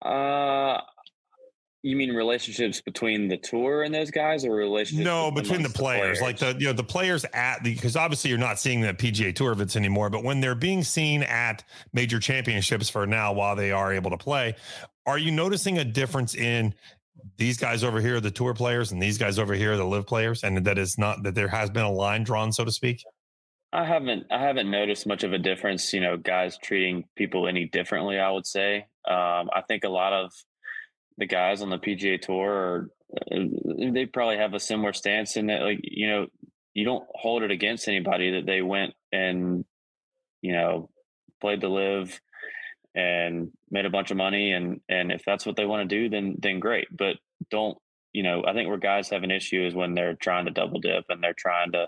Uh, 0.02 0.80
you 1.86 1.96
mean 1.96 2.12
relationships 2.12 2.80
between 2.80 3.28
the 3.28 3.36
tour 3.36 3.84
and 3.84 3.94
those 3.94 4.10
guys, 4.10 4.44
or 4.44 4.50
relationships? 4.50 5.04
No, 5.04 5.30
between 5.30 5.62
the 5.62 5.68
players, 5.68 6.18
the 6.18 6.20
players, 6.20 6.20
like 6.20 6.38
the 6.38 6.60
you 6.60 6.66
know 6.66 6.72
the 6.72 6.82
players 6.82 7.24
at 7.32 7.62
the 7.62 7.74
because 7.74 7.94
obviously 7.94 8.30
you're 8.30 8.38
not 8.40 8.58
seeing 8.58 8.80
the 8.80 8.92
PGA 8.92 9.34
Tour 9.34 9.52
events 9.52 9.76
anymore, 9.76 10.10
but 10.10 10.24
when 10.24 10.40
they're 10.40 10.56
being 10.56 10.82
seen 10.82 11.22
at 11.22 11.62
major 11.92 12.18
championships 12.18 12.90
for 12.90 13.06
now, 13.06 13.32
while 13.32 13.54
they 13.54 13.70
are 13.70 13.92
able 13.92 14.10
to 14.10 14.16
play, 14.16 14.56
are 15.06 15.16
you 15.16 15.30
noticing 15.30 15.78
a 15.78 15.84
difference 15.84 16.34
in 16.34 16.74
these 17.36 17.56
guys 17.56 17.84
over 17.84 18.00
here, 18.00 18.20
the 18.20 18.32
tour 18.32 18.52
players, 18.52 18.90
and 18.90 19.00
these 19.00 19.16
guys 19.16 19.38
over 19.38 19.54
here, 19.54 19.76
the 19.76 19.86
LIV 19.86 20.06
players, 20.06 20.42
and 20.42 20.58
that 20.66 20.78
is 20.78 20.98
not 20.98 21.22
that 21.22 21.36
there 21.36 21.48
has 21.48 21.70
been 21.70 21.84
a 21.84 21.92
line 21.92 22.24
drawn, 22.24 22.52
so 22.52 22.64
to 22.64 22.72
speak? 22.72 23.04
I 23.72 23.84
haven't 23.84 24.26
I 24.30 24.40
haven't 24.40 24.70
noticed 24.70 25.06
much 25.06 25.22
of 25.22 25.32
a 25.32 25.38
difference. 25.38 25.92
You 25.92 26.00
know, 26.00 26.16
guys 26.16 26.58
treating 26.58 27.04
people 27.14 27.46
any 27.46 27.66
differently. 27.66 28.18
I 28.18 28.30
would 28.32 28.46
say. 28.46 28.86
Um, 29.08 29.50
I 29.54 29.62
think 29.68 29.84
a 29.84 29.88
lot 29.88 30.12
of 30.12 30.32
the 31.18 31.26
guys 31.26 31.62
on 31.62 31.70
the 31.70 31.78
PGA 31.78 32.20
Tour 32.20 32.50
are 32.50 32.90
uh, 33.32 33.44
they 33.92 34.06
probably 34.06 34.36
have 34.36 34.54
a 34.54 34.60
similar 34.60 34.92
stance 34.92 35.36
in 35.36 35.46
that, 35.46 35.62
like 35.62 35.80
you 35.82 36.08
know, 36.08 36.26
you 36.74 36.84
don't 36.84 37.06
hold 37.14 37.42
it 37.42 37.50
against 37.50 37.88
anybody 37.88 38.32
that 38.32 38.46
they 38.46 38.62
went 38.62 38.94
and 39.12 39.64
you 40.42 40.52
know 40.52 40.90
played 41.40 41.60
the 41.60 41.68
LIV 41.68 42.20
and 42.94 43.50
made 43.70 43.86
a 43.86 43.90
bunch 43.90 44.10
of 44.10 44.16
money. 44.16 44.52
And 44.52 44.80
and 44.88 45.12
if 45.12 45.22
that's 45.24 45.46
what 45.46 45.56
they 45.56 45.66
want 45.66 45.88
to 45.88 45.96
do 45.96 46.08
then 46.08 46.36
then 46.38 46.60
great. 46.60 46.88
But 46.90 47.16
don't 47.50 47.78
you 48.12 48.22
know 48.22 48.42
i 48.46 48.54
think 48.54 48.66
where 48.66 48.78
guys 48.78 49.10
have 49.10 49.24
an 49.24 49.30
issue 49.30 49.66
is 49.66 49.74
when 49.74 49.94
they're 49.94 50.14
trying 50.14 50.46
to 50.46 50.50
double 50.50 50.80
dip 50.80 51.04
and 51.10 51.22
they're 51.22 51.34
trying 51.36 51.72
to 51.72 51.86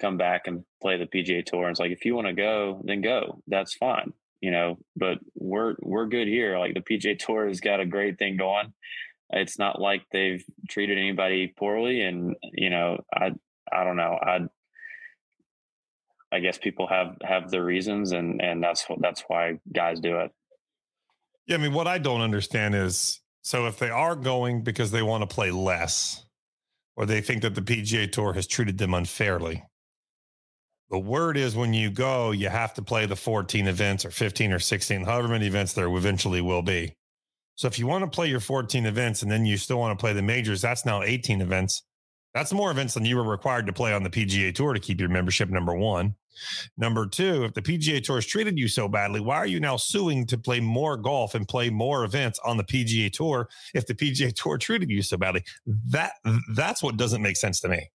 come 0.00 0.16
back 0.16 0.42
and 0.46 0.64
play 0.82 0.96
the 0.96 1.06
pga 1.06 1.44
tour. 1.44 1.62
And 1.62 1.70
it's 1.70 1.80
like 1.80 1.92
if 1.92 2.04
you 2.04 2.14
want 2.14 2.26
to 2.26 2.32
go 2.32 2.82
then 2.84 3.00
go. 3.00 3.42
That's 3.46 3.74
fine 3.74 4.12
you 4.40 4.50
know 4.50 4.78
but 4.96 5.18
we're 5.34 5.76
we're 5.80 6.06
good 6.06 6.28
here 6.28 6.58
like 6.58 6.74
the 6.74 6.80
pga 6.80 7.18
tour 7.18 7.46
has 7.46 7.60
got 7.60 7.80
a 7.80 7.86
great 7.86 8.18
thing 8.18 8.36
going 8.36 8.72
it's 9.30 9.58
not 9.58 9.80
like 9.80 10.02
they've 10.10 10.44
treated 10.68 10.98
anybody 10.98 11.52
poorly 11.56 12.00
and 12.02 12.34
you 12.52 12.70
know 12.70 12.98
i 13.14 13.32
i 13.72 13.84
don't 13.84 13.96
know 13.96 14.18
i 14.20 14.40
I 16.32 16.40
guess 16.40 16.58
people 16.58 16.86
have 16.86 17.16
have 17.22 17.50
their 17.50 17.64
reasons, 17.64 18.12
and 18.12 18.40
and 18.40 18.62
that's 18.62 18.86
that's 18.98 19.24
why 19.26 19.58
guys 19.72 20.00
do 20.00 20.18
it. 20.20 20.30
Yeah, 21.46 21.56
I 21.56 21.58
mean, 21.58 21.72
what 21.72 21.88
I 21.88 21.98
don't 21.98 22.20
understand 22.20 22.74
is 22.74 23.20
so 23.42 23.66
if 23.66 23.78
they 23.78 23.90
are 23.90 24.14
going 24.14 24.62
because 24.62 24.90
they 24.90 25.02
want 25.02 25.28
to 25.28 25.34
play 25.34 25.50
less, 25.50 26.24
or 26.96 27.06
they 27.06 27.20
think 27.20 27.42
that 27.42 27.54
the 27.54 27.62
PGA 27.62 28.10
Tour 28.10 28.32
has 28.34 28.46
treated 28.46 28.78
them 28.78 28.94
unfairly. 28.94 29.64
The 30.90 30.98
word 30.98 31.36
is 31.36 31.54
when 31.54 31.72
you 31.72 31.90
go, 31.90 32.32
you 32.32 32.48
have 32.48 32.74
to 32.74 32.82
play 32.82 33.06
the 33.06 33.16
14 33.16 33.68
events 33.68 34.04
or 34.04 34.10
15 34.10 34.52
or 34.52 34.58
16, 34.58 35.04
however 35.04 35.28
many 35.28 35.46
events 35.46 35.72
there 35.72 35.86
eventually 35.86 36.40
will 36.40 36.62
be. 36.62 36.96
So 37.54 37.68
if 37.68 37.78
you 37.78 37.86
want 37.86 38.04
to 38.04 38.10
play 38.10 38.26
your 38.26 38.40
14 38.40 38.86
events 38.86 39.22
and 39.22 39.30
then 39.30 39.44
you 39.44 39.56
still 39.56 39.78
want 39.78 39.96
to 39.96 40.02
play 40.02 40.12
the 40.12 40.22
majors, 40.22 40.60
that's 40.60 40.84
now 40.84 41.02
18 41.02 41.40
events. 41.40 41.82
That's 42.34 42.52
more 42.52 42.70
events 42.70 42.94
than 42.94 43.04
you 43.04 43.16
were 43.16 43.24
required 43.24 43.66
to 43.66 43.72
play 43.72 43.92
on 43.92 44.02
the 44.02 44.10
PGA 44.10 44.54
Tour 44.54 44.72
to 44.72 44.80
keep 44.80 45.00
your 45.00 45.08
membership, 45.08 45.48
number 45.48 45.74
one. 45.76 46.14
Number 46.78 47.06
two, 47.06 47.44
if 47.44 47.54
the 47.54 47.62
PGA 47.62 48.02
Tour 48.02 48.16
has 48.16 48.26
treated 48.26 48.58
you 48.58 48.66
so 48.66 48.88
badly, 48.88 49.20
why 49.20 49.36
are 49.36 49.46
you 49.46 49.60
now 49.60 49.76
suing 49.76 50.26
to 50.26 50.38
play 50.38 50.58
more 50.58 50.96
golf 50.96 51.34
and 51.34 51.46
play 51.46 51.70
more 51.70 52.04
events 52.04 52.38
on 52.44 52.56
the 52.56 52.64
PGA 52.64 53.12
Tour 53.12 53.48
if 53.74 53.86
the 53.86 53.94
PGA 53.94 54.32
Tour 54.34 54.58
treated 54.58 54.90
you 54.90 55.02
so 55.02 55.16
badly? 55.16 55.44
That 55.66 56.12
that's 56.54 56.82
what 56.82 56.96
doesn't 56.96 57.22
make 57.22 57.36
sense 57.36 57.60
to 57.60 57.68
me. 57.68 57.90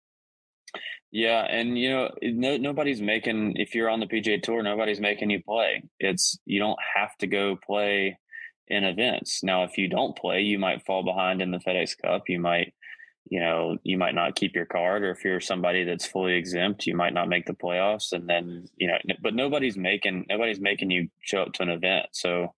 Yeah, 1.12 1.44
and 1.48 1.76
you 1.76 1.90
know, 1.90 2.10
no, 2.22 2.56
nobody's 2.56 3.02
making 3.02 3.54
if 3.56 3.74
you're 3.74 3.90
on 3.90 4.00
the 4.00 4.06
PGA 4.06 4.40
Tour, 4.42 4.62
nobody's 4.62 5.00
making 5.00 5.30
you 5.30 5.42
play. 5.42 5.82
It's 5.98 6.38
you 6.46 6.60
don't 6.60 6.78
have 6.96 7.16
to 7.18 7.26
go 7.26 7.56
play 7.56 8.18
in 8.68 8.84
events. 8.84 9.42
Now, 9.42 9.64
if 9.64 9.76
you 9.76 9.88
don't 9.88 10.16
play, 10.16 10.42
you 10.42 10.58
might 10.58 10.86
fall 10.86 11.02
behind 11.04 11.42
in 11.42 11.50
the 11.50 11.58
FedEx 11.58 11.98
Cup. 12.00 12.28
You 12.28 12.38
might 12.40 12.72
you 13.30 13.38
know, 13.40 13.76
you 13.84 13.96
might 13.96 14.14
not 14.14 14.34
keep 14.34 14.54
your 14.54 14.66
card, 14.66 15.04
or 15.04 15.10
if 15.10 15.24
you're 15.24 15.40
somebody 15.40 15.84
that's 15.84 16.04
fully 16.04 16.34
exempt, 16.34 16.86
you 16.86 16.96
might 16.96 17.14
not 17.14 17.28
make 17.28 17.46
the 17.46 17.52
playoffs. 17.52 18.12
And 18.12 18.28
then, 18.28 18.66
you 18.76 18.88
know, 18.88 18.98
but 19.22 19.34
nobody's 19.34 19.76
making 19.76 20.26
nobody's 20.28 20.60
making 20.60 20.90
you 20.90 21.08
show 21.20 21.42
up 21.42 21.52
to 21.54 21.62
an 21.62 21.70
event. 21.70 22.06
So, 22.12 22.54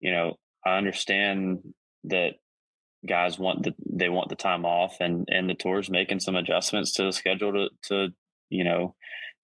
you 0.00 0.12
know, 0.12 0.34
I 0.64 0.76
understand 0.76 1.60
that 2.04 2.34
guys 3.06 3.38
want 3.38 3.62
the 3.62 3.74
they 3.90 4.08
want 4.08 4.28
the 4.28 4.36
time 4.36 4.64
off, 4.64 4.96
and 5.00 5.28
and 5.30 5.48
the 5.48 5.54
tour's 5.54 5.90
making 5.90 6.20
some 6.20 6.36
adjustments 6.36 6.92
to 6.94 7.04
the 7.04 7.12
schedule 7.12 7.52
to 7.52 7.68
to 7.88 8.14
you 8.50 8.64
know 8.64 8.94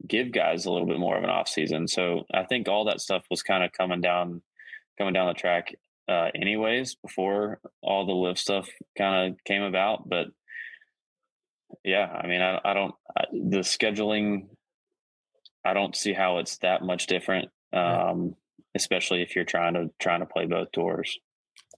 give 0.06 0.32
guys 0.32 0.64
a 0.64 0.72
little 0.72 0.88
bit 0.88 0.98
more 0.98 1.16
of 1.16 1.24
an 1.24 1.30
off 1.30 1.48
season. 1.48 1.86
So 1.86 2.24
I 2.32 2.44
think 2.44 2.68
all 2.68 2.86
that 2.86 3.00
stuff 3.00 3.24
was 3.30 3.42
kind 3.42 3.64
of 3.64 3.72
coming 3.72 4.00
down 4.00 4.42
coming 4.98 5.14
down 5.14 5.28
the 5.28 5.34
track 5.34 5.74
uh, 6.08 6.28
anyways 6.34 6.96
before 6.96 7.60
all 7.82 8.06
the 8.06 8.12
LIV 8.12 8.38
stuff 8.38 8.68
kind 8.96 9.32
of 9.32 9.44
came 9.44 9.62
about 9.62 10.08
but 10.08 10.26
yeah, 11.84 12.06
I 12.06 12.26
mean, 12.26 12.40
I, 12.40 12.60
I 12.64 12.74
don't 12.74 12.94
I, 13.16 13.24
the 13.32 13.58
scheduling. 13.58 14.46
I 15.64 15.74
don't 15.74 15.94
see 15.94 16.12
how 16.12 16.38
it's 16.38 16.58
that 16.58 16.82
much 16.82 17.06
different, 17.06 17.48
um, 17.72 18.34
especially 18.74 19.22
if 19.22 19.36
you're 19.36 19.44
trying 19.44 19.74
to 19.74 19.90
trying 19.98 20.20
to 20.20 20.26
play 20.26 20.46
both 20.46 20.72
tours. 20.72 21.18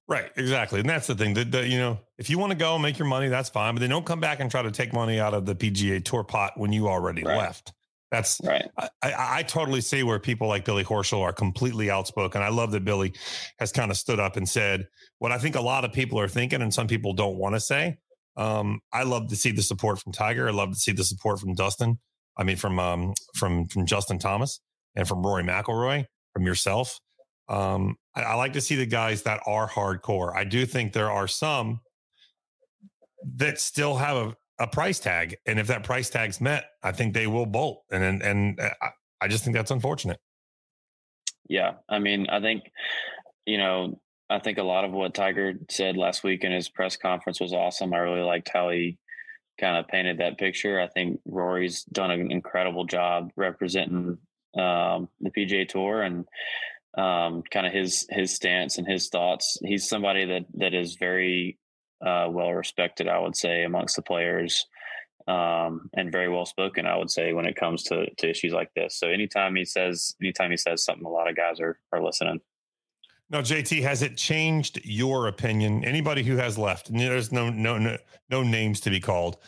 Right, 0.09 0.31
exactly, 0.37 0.81
and 0.81 0.89
that's 0.89 1.07
the 1.07 1.15
thing. 1.15 1.35
That 1.35 1.69
you 1.69 1.79
know, 1.79 1.99
if 2.19 2.29
you 2.29 2.39
want 2.39 2.51
to 2.51 2.59
go 2.59 2.79
make 2.79 2.99
your 2.99 3.09
money, 3.09 3.29
that's 3.29 3.49
fine. 3.49 3.75
But 3.75 3.81
they 3.81 3.89
don't 3.89 4.05
come 4.05 4.21
back 4.21 4.41
and 4.41 4.51
try 4.51 4.63
to 4.63 4.71
take 4.71 4.93
money 4.93 5.21
out 5.21 5.33
of 5.33 5.47
the 5.47 5.55
PGA 5.55 6.05
Tour 6.05 6.25
pot 6.25 6.53
when 6.57 6.73
you 6.73 6.89
already 6.89 7.23
right. 7.23 7.39
left. 7.39 7.73
That's 8.13 8.41
right. 8.45 8.69
I, 8.77 8.91
I, 9.03 9.43
totally 9.43 9.81
see 9.81 10.03
where 10.03 10.19
people 10.19 10.47
like 10.47 10.67
Billy 10.67 10.85
Horschel 10.85 11.23
are 11.23 11.33
completely 11.33 11.91
outspoken. 11.91 12.43
I 12.43 12.51
love 12.51 12.71
that 12.73 12.85
Billy 12.85 13.15
has 13.59 13.73
kind 13.73 13.91
of 13.91 13.97
stood 13.97 14.21
up 14.21 14.37
and 14.37 14.47
said 14.47 14.87
what 15.19 15.33
I 15.33 15.39
think 15.39 15.57
a 15.57 15.63
lot 15.63 15.87
of 15.87 15.95
people 15.95 16.21
are 16.21 16.29
thinking, 16.29 16.61
and 16.61 16.75
some 16.75 16.89
people 16.89 17.15
don't 17.15 17.39
want 17.39 17.55
to 17.55 17.61
say. 17.61 17.97
Um, 18.37 18.81
I 18.93 19.05
love 19.05 19.29
to 19.29 19.37
see 19.37 19.51
the 19.51 19.63
support 19.63 19.99
from 19.99 20.13
Tiger. 20.13 20.47
I 20.47 20.53
love 20.53 20.73
to 20.73 20.79
see 20.79 20.93
the 20.93 21.05
support 21.05 21.41
from 21.41 21.55
Dustin. 21.55 21.99
I 22.37 22.45
mean, 22.45 22.57
from 22.57 22.79
um, 22.79 23.15
from 23.35 23.67
from 23.69 23.87
Justin 23.87 24.19
Thomas 24.19 24.61
and 24.95 25.09
from 25.09 25.23
Rory 25.23 25.43
McIlroy, 25.43 26.05
from 26.35 26.45
yourself. 26.45 27.01
Um, 27.49 27.97
I, 28.15 28.23
I 28.23 28.35
like 28.35 28.53
to 28.55 28.61
see 28.61 28.77
the 28.77 28.87
guys 28.87 29.23
that 29.23 29.41
are 29.47 29.69
hardcore. 29.69 30.35
I 30.35 30.45
do 30.45 30.67
think 30.67 30.93
there 30.93 31.11
are 31.11 31.29
some 31.29 31.81
that 33.37 33.61
still 33.61 33.97
have 33.97 34.17
a, 34.17 34.37
a 34.59 34.67
price 34.67 34.99
tag, 34.99 35.37
and 35.47 35.59
if 35.59 35.67
that 35.69 35.85
price 35.85 36.11
tag's 36.11 36.41
met, 36.41 36.65
I 36.83 36.93
think 36.93 37.15
they 37.15 37.27
will 37.27 37.47
bolt. 37.47 37.85
And 37.91 38.03
and, 38.03 38.23
and 38.23 38.61
uh, 38.61 38.71
I, 38.81 38.89
I 39.23 39.29
just 39.29 39.45
think 39.45 39.57
that's 39.57 39.71
unfortunate. 39.71 40.19
Yeah, 41.49 41.75
I 41.89 41.99
mean, 41.99 42.29
I 42.29 42.41
think 42.41 42.65
you 43.47 43.59
know, 43.59 44.01
I 44.31 44.39
think 44.39 44.59
a 44.59 44.63
lot 44.63 44.85
of 44.85 44.93
what 44.93 45.15
Tiger 45.15 45.55
said 45.71 45.97
last 45.97 46.25
week 46.25 46.45
in 46.45 46.53
his 46.53 46.69
press 46.69 46.97
conference 46.97 47.41
was 47.41 47.53
awesome. 47.53 47.93
I 47.93 47.99
really 47.99 48.23
liked 48.23 48.51
how 48.53 48.71
he 48.71 48.99
kind 49.61 49.77
of 49.77 49.89
painted 49.89 50.19
that 50.19 50.39
picture. 50.39 50.81
I 50.81 50.89
think 50.89 51.21
Rory's 51.27 51.85
done 51.85 52.11
an 52.11 52.31
incredible 52.31 52.85
job 52.85 53.31
representing 53.37 54.19
um, 54.57 55.09
the 55.21 55.31
PGA 55.37 55.69
Tour 55.69 56.03
and 56.03 56.25
um, 56.97 57.43
kind 57.51 57.67
of 57.67 57.73
his 57.73 58.07
his 58.11 58.35
stance 58.35 58.79
and 58.79 58.87
his 58.87 59.09
thoughts. 59.09 59.59
He's 59.65 59.89
somebody 59.89 60.25
that 60.27 60.45
that 60.55 60.75
is 60.75 60.97
very 60.97 61.59
uh, 62.05 62.29
well 62.31 62.53
respected, 62.53 63.09
I 63.09 63.19
would 63.19 63.37
say, 63.37 63.65
amongst 63.65 63.97
the 63.97 64.03
players, 64.03 64.67
um, 65.27 65.89
and 65.95 66.13
very 66.13 66.29
well 66.29 66.47
spoken, 66.47 66.87
I 66.87 66.97
would 66.97 67.11
say, 67.11 67.33
when 67.33 67.47
it 67.47 67.57
comes 67.57 67.85
to 67.85 68.07
to 68.19 68.31
issues 68.31 68.53
like 68.53 68.73
this. 68.75 68.97
So 68.97 69.09
anytime 69.09 69.57
he 69.57 69.65
says 69.65 70.15
anytime 70.21 70.51
he 70.51 70.57
says 70.57 70.85
something, 70.85 71.07
a 71.07 71.11
lot 71.11 71.29
of 71.29 71.37
guys 71.37 71.61
are 71.61 71.79
are 71.93 72.03
listening. 72.03 72.41
No, 73.31 73.41
JT, 73.41 73.83
has 73.83 74.03
it 74.03 74.19
changed 74.19 74.83
your 74.85 75.27
opinion? 75.27 75.87
Anybody 75.87 76.23
who 76.23 76.37
has 76.37 76.59
left, 76.59 76.93
there's 76.93 77.33
no 77.33 77.49
no 77.49 77.79
no 77.79 77.97
no 78.29 78.43
names 78.43 78.81
to 78.81 78.91
be 78.91 79.01
called, 79.01 79.39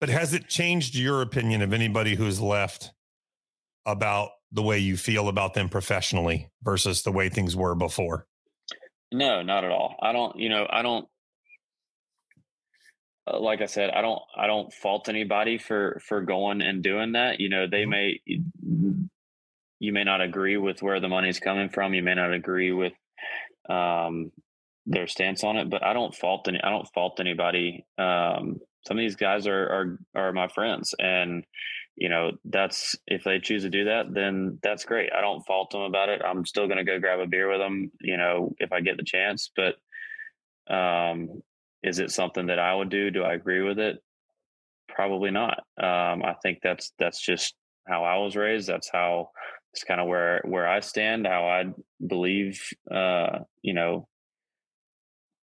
but 0.00 0.08
has 0.08 0.32
it 0.32 0.46
changed 0.48 0.94
your 0.94 1.22
opinion 1.22 1.62
of 1.62 1.72
anybody 1.72 2.14
who's 2.14 2.40
left 2.40 2.92
about 3.84 4.30
the 4.52 4.62
way 4.62 4.78
you 4.78 4.96
feel 4.96 5.28
about 5.28 5.54
them 5.54 5.68
professionally 5.68 6.50
versus 6.62 7.02
the 7.02 7.12
way 7.12 7.28
things 7.28 7.56
were 7.56 7.74
before? 7.74 8.26
No, 9.12 9.42
not 9.42 9.64
at 9.64 9.70
all. 9.70 9.96
I 10.02 10.12
don't, 10.12 10.36
you 10.36 10.48
know, 10.48 10.66
I 10.70 10.82
don't 10.82 11.06
uh, 13.26 13.38
like 13.38 13.60
I 13.60 13.66
said, 13.66 13.90
I 13.90 14.02
don't 14.02 14.20
I 14.36 14.46
don't 14.46 14.72
fault 14.72 15.08
anybody 15.08 15.58
for 15.58 16.00
for 16.06 16.22
going 16.22 16.60
and 16.60 16.82
doing 16.82 17.12
that. 17.12 17.40
You 17.40 17.48
know, 17.48 17.66
they 17.70 17.82
mm-hmm. 17.82 17.90
may 17.90 18.20
you 19.78 19.92
may 19.92 20.04
not 20.04 20.20
agree 20.20 20.56
with 20.56 20.82
where 20.82 21.00
the 21.00 21.08
money's 21.08 21.40
coming 21.40 21.68
from. 21.68 21.94
You 21.94 22.02
may 22.02 22.14
not 22.14 22.32
agree 22.32 22.72
with 22.72 22.92
um 23.68 24.32
their 24.86 25.06
stance 25.06 25.44
on 25.44 25.56
it, 25.56 25.70
but 25.70 25.84
I 25.84 25.92
don't 25.92 26.14
fault 26.14 26.48
any 26.48 26.60
I 26.62 26.70
don't 26.70 26.88
fault 26.92 27.20
anybody. 27.20 27.86
Um 27.98 28.60
some 28.86 28.98
of 28.98 29.02
these 29.02 29.16
guys 29.16 29.46
are 29.46 29.68
are 29.68 29.98
are 30.14 30.32
my 30.32 30.48
friends 30.48 30.94
and 30.98 31.44
you 31.96 32.08
know, 32.08 32.32
that's 32.44 32.96
if 33.06 33.24
they 33.24 33.38
choose 33.38 33.62
to 33.62 33.70
do 33.70 33.84
that, 33.84 34.12
then 34.12 34.58
that's 34.62 34.84
great. 34.84 35.10
I 35.16 35.20
don't 35.20 35.44
fault 35.46 35.70
them 35.70 35.82
about 35.82 36.08
it. 36.08 36.22
I'm 36.24 36.46
still 36.46 36.66
going 36.66 36.78
to 36.78 36.84
go 36.84 36.98
grab 36.98 37.20
a 37.20 37.26
beer 37.26 37.50
with 37.50 37.60
them, 37.60 37.92
you 38.00 38.16
know, 38.16 38.54
if 38.58 38.72
I 38.72 38.80
get 38.80 38.96
the 38.96 39.04
chance. 39.04 39.50
But 39.54 39.76
um, 40.72 41.42
is 41.82 41.98
it 41.98 42.10
something 42.10 42.46
that 42.46 42.58
I 42.58 42.74
would 42.74 42.88
do? 42.88 43.10
Do 43.10 43.22
I 43.22 43.34
agree 43.34 43.62
with 43.62 43.78
it? 43.78 43.98
Probably 44.88 45.30
not. 45.30 45.58
Um, 45.78 46.22
I 46.22 46.34
think 46.42 46.58
that's 46.62 46.92
that's 46.98 47.20
just 47.20 47.54
how 47.86 48.04
I 48.04 48.18
was 48.18 48.36
raised. 48.36 48.68
That's 48.68 48.90
how 48.90 49.30
it's 49.72 49.84
kind 49.84 50.00
of 50.00 50.06
where 50.06 50.42
where 50.44 50.68
I 50.68 50.80
stand. 50.80 51.26
How 51.26 51.46
I 51.46 51.64
believe, 52.06 52.60
uh, 52.90 53.40
you 53.62 53.74
know, 53.74 54.08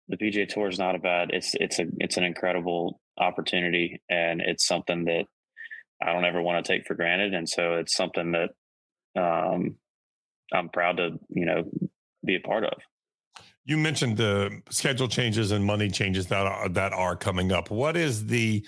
the 0.07 0.17
PGA 0.17 0.47
Tour 0.47 0.67
is 0.67 0.79
not 0.79 0.95
a 0.95 0.99
bad. 0.99 1.29
It's 1.31 1.55
it's 1.55 1.79
a 1.79 1.85
it's 1.97 2.17
an 2.17 2.23
incredible 2.23 2.99
opportunity, 3.17 4.01
and 4.09 4.41
it's 4.41 4.65
something 4.65 5.05
that 5.05 5.25
I 6.01 6.13
don't 6.13 6.25
ever 6.25 6.41
want 6.41 6.63
to 6.63 6.71
take 6.71 6.85
for 6.87 6.95
granted. 6.95 7.33
And 7.33 7.47
so 7.47 7.75
it's 7.75 7.95
something 7.95 8.31
that 8.31 8.49
um, 9.19 9.75
I'm 10.53 10.69
proud 10.69 10.97
to, 10.97 11.19
you 11.29 11.45
know, 11.45 11.69
be 12.25 12.35
a 12.35 12.39
part 12.39 12.63
of. 12.63 12.73
You 13.65 13.77
mentioned 13.77 14.17
the 14.17 14.61
schedule 14.69 15.07
changes 15.07 15.51
and 15.51 15.63
money 15.63 15.89
changes 15.89 16.27
that 16.27 16.45
are, 16.45 16.69
that 16.69 16.93
are 16.93 17.15
coming 17.15 17.51
up. 17.51 17.69
What 17.69 17.95
is 17.97 18.25
the 18.25 18.65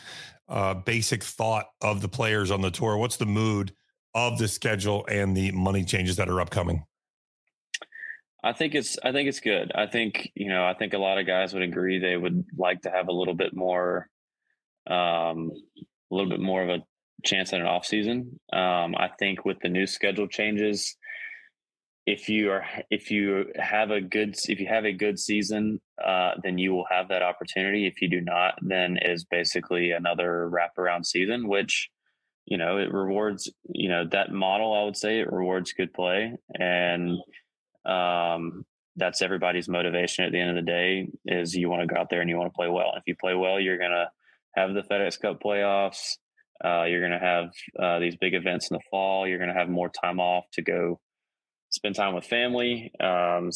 uh, 0.47 0.75
basic 0.75 1.23
thought 1.23 1.67
of 1.81 2.01
the 2.01 2.09
players 2.09 2.51
on 2.51 2.61
the 2.61 2.69
tour? 2.69 2.97
What's 2.97 3.17
the 3.17 3.25
mood 3.25 3.73
of 4.13 4.37
the 4.37 4.47
schedule 4.47 5.05
and 5.07 5.35
the 5.35 5.51
money 5.51 5.83
changes 5.83 6.17
that 6.17 6.29
are 6.29 6.41
upcoming? 6.41 6.85
I 8.43 8.53
think 8.53 8.73
it's 8.75 8.97
I 9.03 9.11
think 9.11 9.29
it's 9.29 9.39
good. 9.39 9.71
I 9.75 9.85
think 9.85 10.31
you 10.35 10.49
know 10.49 10.65
I 10.65 10.73
think 10.73 10.93
a 10.93 10.97
lot 10.97 11.19
of 11.19 11.27
guys 11.27 11.53
would 11.53 11.61
agree 11.61 11.99
they 11.99 12.17
would 12.17 12.43
like 12.57 12.81
to 12.81 12.91
have 12.91 13.07
a 13.07 13.11
little 13.13 13.35
bit 13.35 13.55
more, 13.55 14.09
um, 14.87 15.51
a 15.77 16.15
little 16.15 16.29
bit 16.29 16.39
more 16.39 16.63
of 16.63 16.69
a 16.69 16.79
chance 17.23 17.53
at 17.53 17.59
an 17.59 17.65
off 17.65 17.85
season. 17.85 18.39
Um, 18.53 18.95
I 18.95 19.09
think 19.19 19.45
with 19.45 19.59
the 19.61 19.69
new 19.69 19.87
schedule 19.87 20.27
changes, 20.27 20.95
if 22.05 22.29
you 22.29 22.51
are 22.51 22.65
if 22.89 23.11
you 23.11 23.45
have 23.55 23.91
a 23.91 24.01
good 24.01 24.35
if 24.47 24.59
you 24.59 24.67
have 24.67 24.85
a 24.85 24.91
good 24.91 25.19
season, 25.19 25.79
uh, 26.03 26.31
then 26.43 26.57
you 26.57 26.73
will 26.73 26.87
have 26.89 27.09
that 27.09 27.21
opportunity. 27.21 27.85
If 27.85 28.01
you 28.01 28.09
do 28.09 28.21
not, 28.21 28.55
then 28.61 28.97
is 29.01 29.23
basically 29.23 29.91
another 29.91 30.49
wraparound 30.51 31.05
season, 31.05 31.47
which 31.47 31.89
you 32.45 32.57
know 32.57 32.77
it 32.77 32.91
rewards 32.91 33.51
you 33.69 33.87
know 33.87 34.05
that 34.11 34.31
model. 34.31 34.73
I 34.73 34.83
would 34.83 34.97
say 34.97 35.19
it 35.19 35.31
rewards 35.31 35.73
good 35.73 35.93
play, 35.93 36.33
and 36.59 37.17
um, 37.85 38.65
that's 38.95 39.21
everybody's 39.21 39.69
motivation 39.69 40.25
at 40.25 40.31
the 40.31 40.39
end 40.39 40.57
of 40.57 40.65
the 40.65 40.71
day. 40.71 41.07
Is 41.25 41.55
you 41.55 41.69
want 41.69 41.87
to 41.87 41.93
go 41.93 41.99
out 41.99 42.09
there 42.09 42.21
and 42.21 42.29
you 42.29 42.37
want 42.37 42.51
to 42.51 42.57
play 42.57 42.67
well. 42.67 42.93
If 42.97 43.03
you 43.05 43.15
play 43.15 43.35
well, 43.35 43.59
you're 43.59 43.77
gonna 43.77 44.09
have 44.55 44.73
the 44.73 44.81
FedEx 44.81 45.19
Cup 45.19 45.39
playoffs. 45.39 46.17
Uh, 46.63 46.83
you're 46.83 47.01
going 47.07 47.19
to 47.19 47.25
have 47.25 47.49
uh, 47.79 47.99
these 47.99 48.15
big 48.15 48.33
events 48.33 48.69
in 48.69 48.75
the 48.75 48.83
fall. 48.89 49.27
You're 49.27 49.39
going 49.39 49.53
to 49.53 49.59
have 49.59 49.69
more 49.69 49.89
time 49.89 50.19
off 50.19 50.45
to 50.53 50.61
go 50.61 50.99
spend 51.69 51.95
time 51.95 52.13
with 52.13 52.25
family, 52.25 52.91
um, 52.99 53.49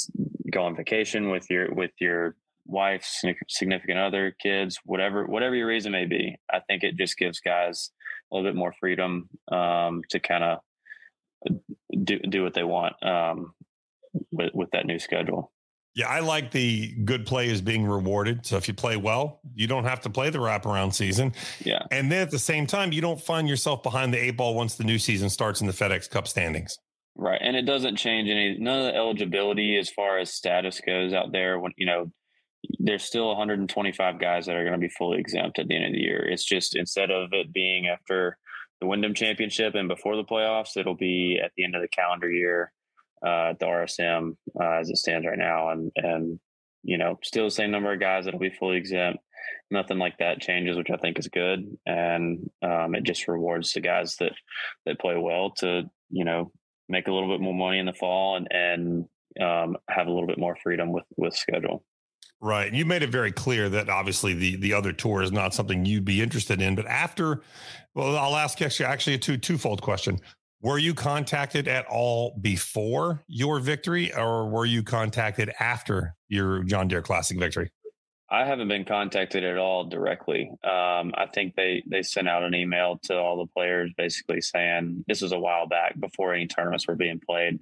go 0.51 0.63
on 0.63 0.75
vacation 0.75 1.29
with 1.29 1.49
your 1.49 1.73
with 1.73 1.91
your 1.99 2.35
wife, 2.65 3.05
significant 3.47 3.99
other, 3.99 4.35
kids, 4.41 4.79
whatever 4.85 5.25
whatever 5.25 5.55
your 5.55 5.67
reason 5.67 5.91
may 5.91 6.05
be. 6.05 6.35
I 6.51 6.59
think 6.61 6.83
it 6.83 6.95
just 6.95 7.17
gives 7.17 7.39
guys 7.39 7.91
a 8.31 8.35
little 8.35 8.49
bit 8.49 8.57
more 8.57 8.73
freedom 8.79 9.29
um, 9.51 10.01
to 10.09 10.19
kind 10.19 10.43
of 10.43 10.59
do 12.03 12.19
do 12.19 12.43
what 12.43 12.53
they 12.53 12.63
want 12.63 12.95
um, 13.03 13.53
with 14.31 14.51
with 14.53 14.71
that 14.71 14.85
new 14.85 14.99
schedule. 14.99 15.51
Yeah, 15.95 16.09
I 16.09 16.19
like 16.19 16.51
the 16.51 16.93
good 17.05 17.25
play 17.25 17.47
is 17.47 17.61
being 17.61 17.85
rewarded. 17.85 18.45
So 18.45 18.57
if 18.57 18.67
you 18.67 18.73
play 18.73 18.97
well, 18.97 19.39
you 19.53 19.65
don't 19.65 19.85
have 19.85 20.01
to 20.01 20.09
play 20.09 20.29
the 20.29 20.39
wraparound 20.39 20.93
season. 20.93 21.33
Yeah. 21.63 21.83
And 21.89 22.11
then 22.11 22.21
at 22.21 22.31
the 22.31 22.39
same 22.39 22.67
time, 22.67 22.91
you 22.91 22.99
don't 22.99 23.19
find 23.19 23.47
yourself 23.47 23.81
behind 23.81 24.13
the 24.13 24.17
eight 24.17 24.35
ball 24.35 24.55
once 24.55 24.75
the 24.75 24.83
new 24.83 24.99
season 24.99 25.29
starts 25.29 25.61
in 25.61 25.67
the 25.67 25.73
FedEx 25.73 26.09
Cup 26.09 26.27
standings. 26.27 26.77
Right. 27.15 27.39
And 27.41 27.55
it 27.55 27.61
doesn't 27.61 27.95
change 27.95 28.29
any 28.29 28.57
none 28.59 28.79
of 28.79 28.85
the 28.85 28.95
eligibility 28.95 29.77
as 29.77 29.89
far 29.89 30.19
as 30.19 30.33
status 30.33 30.81
goes 30.81 31.13
out 31.13 31.31
there 31.31 31.59
when 31.59 31.71
you 31.77 31.85
know 31.85 32.11
there's 32.79 33.03
still 33.03 33.27
125 33.29 34.19
guys 34.19 34.45
that 34.45 34.55
are 34.55 34.63
going 34.63 34.73
to 34.73 34.85
be 34.85 34.89
fully 34.89 35.19
exempt 35.19 35.59
at 35.59 35.67
the 35.69 35.75
end 35.75 35.85
of 35.85 35.93
the 35.93 35.99
year. 35.99 36.27
It's 36.27 36.43
just 36.43 36.75
instead 36.75 37.09
of 37.09 37.29
it 37.31 37.53
being 37.53 37.87
after 37.87 38.37
the 38.81 38.87
Wyndham 38.87 39.13
Championship 39.13 39.75
and 39.75 39.87
before 39.87 40.17
the 40.17 40.25
playoffs, 40.25 40.75
it'll 40.75 40.95
be 40.95 41.39
at 41.41 41.51
the 41.55 41.63
end 41.63 41.75
of 41.75 41.81
the 41.81 41.87
calendar 41.87 42.29
year 42.29 42.73
uh, 43.25 43.53
the 43.59 43.65
RSM 43.65 44.35
uh, 44.59 44.79
as 44.79 44.89
it 44.89 44.97
stands 44.97 45.25
right 45.25 45.37
now, 45.37 45.69
and 45.69 45.91
and 45.95 46.39
you 46.83 46.97
know 46.97 47.19
still 47.23 47.45
the 47.45 47.51
same 47.51 47.71
number 47.71 47.91
of 47.91 47.99
guys 47.99 48.25
that'll 48.25 48.39
be 48.39 48.49
fully 48.49 48.77
exempt. 48.77 49.19
Nothing 49.71 49.97
like 49.97 50.17
that 50.19 50.41
changes, 50.41 50.77
which 50.77 50.91
I 50.91 50.97
think 50.97 51.17
is 51.17 51.27
good, 51.27 51.65
and 51.85 52.49
um, 52.61 52.95
it 52.95 53.03
just 53.03 53.27
rewards 53.27 53.73
the 53.73 53.81
guys 53.81 54.15
that 54.17 54.33
that 54.85 54.99
play 54.99 55.17
well 55.17 55.51
to 55.57 55.83
you 56.09 56.25
know 56.25 56.51
make 56.87 57.07
a 57.07 57.11
little 57.11 57.29
bit 57.29 57.41
more 57.41 57.53
money 57.53 57.79
in 57.79 57.85
the 57.85 57.93
fall 57.93 58.37
and 58.37 58.47
and 58.51 59.05
um, 59.41 59.77
have 59.89 60.07
a 60.07 60.11
little 60.11 60.27
bit 60.27 60.37
more 60.37 60.57
freedom 60.61 60.91
with 60.91 61.05
with 61.17 61.35
schedule. 61.35 61.83
Right. 62.41 62.71
You 62.73 62.85
made 62.85 63.01
it 63.01 63.09
very 63.09 63.31
clear 63.31 63.69
that 63.69 63.89
obviously 63.89 64.33
the 64.33 64.55
the 64.57 64.73
other 64.73 64.93
tour 64.93 65.21
is 65.21 65.31
not 65.31 65.53
something 65.53 65.85
you'd 65.85 66.05
be 66.05 66.21
interested 66.21 66.61
in. 66.61 66.75
But 66.75 66.85
after, 66.85 67.41
well, 67.93 68.15
I'll 68.17 68.35
ask 68.35 68.61
actually 68.61 68.85
actually 68.85 69.15
a 69.15 69.19
two 69.19 69.37
twofold 69.37 69.81
question. 69.81 70.19
Were 70.61 70.79
you 70.79 70.93
contacted 70.93 71.67
at 71.67 71.85
all 71.87 72.37
before 72.41 73.23
your 73.27 73.59
victory, 73.59 74.13
or 74.15 74.49
were 74.49 74.65
you 74.65 74.81
contacted 74.83 75.51
after 75.59 76.15
your 76.27 76.63
John 76.63 76.87
Deere 76.87 77.01
Classic 77.03 77.37
victory? 77.37 77.71
I 78.31 78.45
haven't 78.45 78.69
been 78.69 78.85
contacted 78.85 79.43
at 79.43 79.57
all 79.57 79.85
directly. 79.85 80.49
Um, 80.63 81.13
I 81.15 81.27
think 81.33 81.53
they 81.55 81.83
they 81.87 82.01
sent 82.01 82.27
out 82.27 82.43
an 82.43 82.55
email 82.55 82.99
to 83.03 83.15
all 83.15 83.37
the 83.37 83.51
players, 83.53 83.91
basically 83.95 84.41
saying 84.41 85.05
this 85.07 85.21
was 85.21 85.31
a 85.31 85.39
while 85.39 85.67
back 85.67 85.99
before 85.99 86.33
any 86.33 86.47
tournaments 86.47 86.87
were 86.87 86.95
being 86.95 87.21
played. 87.23 87.59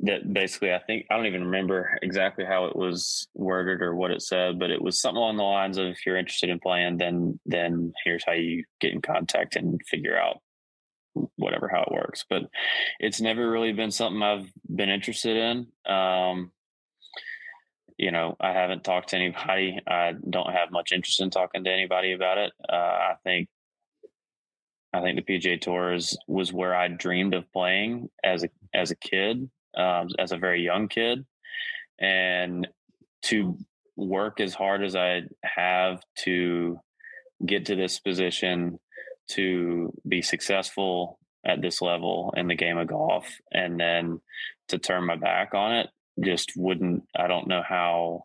that 0.00 0.32
basically 0.32 0.72
I 0.72 0.80
think 0.80 1.06
I 1.10 1.16
don't 1.16 1.26
even 1.26 1.44
remember 1.44 1.98
exactly 2.02 2.44
how 2.44 2.66
it 2.66 2.76
was 2.76 3.26
worded 3.34 3.82
or 3.82 3.94
what 3.94 4.10
it 4.10 4.22
said, 4.22 4.58
but 4.58 4.70
it 4.70 4.82
was 4.82 5.00
something 5.00 5.16
along 5.16 5.36
the 5.38 5.42
lines 5.42 5.78
of 5.78 5.86
if 5.86 6.04
you're 6.06 6.18
interested 6.18 6.50
in 6.50 6.60
playing, 6.60 6.98
then 6.98 7.40
then 7.46 7.92
here's 8.04 8.24
how 8.24 8.32
you 8.32 8.64
get 8.80 8.92
in 8.92 9.02
contact 9.02 9.56
and 9.56 9.80
figure 9.88 10.16
out 10.18 10.38
whatever 11.36 11.68
how 11.68 11.82
it 11.82 11.92
works. 11.92 12.24
But 12.28 12.44
it's 12.98 13.20
never 13.20 13.50
really 13.50 13.72
been 13.72 13.90
something 13.90 14.22
I've 14.22 14.50
been 14.74 14.90
interested 14.90 15.36
in. 15.36 15.92
Um, 15.92 16.52
you 17.96 18.10
know, 18.10 18.36
I 18.40 18.52
haven't 18.52 18.84
talked 18.84 19.10
to 19.10 19.16
anybody. 19.16 19.78
I 19.86 20.14
don't 20.28 20.52
have 20.52 20.72
much 20.72 20.92
interest 20.92 21.20
in 21.20 21.30
talking 21.30 21.64
to 21.64 21.70
anybody 21.70 22.12
about 22.12 22.38
it. 22.38 22.52
Uh, 22.68 22.74
I 22.74 23.14
think 23.22 23.48
I 24.92 25.00
think 25.00 25.16
the 25.16 25.38
PGA 25.38 25.60
Tour 25.60 25.92
is, 25.92 26.16
was 26.28 26.52
where 26.52 26.74
I 26.74 26.86
dreamed 26.86 27.34
of 27.34 27.50
playing 27.52 28.10
as 28.22 28.44
a 28.44 28.48
as 28.72 28.90
a 28.90 28.96
kid 28.96 29.48
um, 29.76 30.08
as 30.18 30.32
a 30.32 30.36
very 30.36 30.62
young 30.62 30.88
kid, 30.88 31.24
and 31.98 32.68
to 33.22 33.58
work 33.96 34.40
as 34.40 34.54
hard 34.54 34.84
as 34.84 34.94
I 34.94 35.22
have 35.42 36.02
to 36.18 36.78
get 37.44 37.66
to 37.66 37.76
this 37.76 37.98
position 37.98 38.78
to 39.28 39.92
be 40.06 40.22
successful 40.22 41.18
at 41.46 41.60
this 41.60 41.82
level 41.82 42.32
in 42.36 42.48
the 42.48 42.54
game 42.54 42.78
of 42.78 42.88
golf 42.88 43.26
and 43.52 43.78
then 43.78 44.20
to 44.68 44.78
turn 44.78 45.04
my 45.04 45.16
back 45.16 45.54
on 45.54 45.72
it 45.72 45.88
just 46.22 46.52
wouldn't 46.56 47.02
I 47.16 47.26
don't 47.26 47.48
know 47.48 47.62
how 47.66 48.24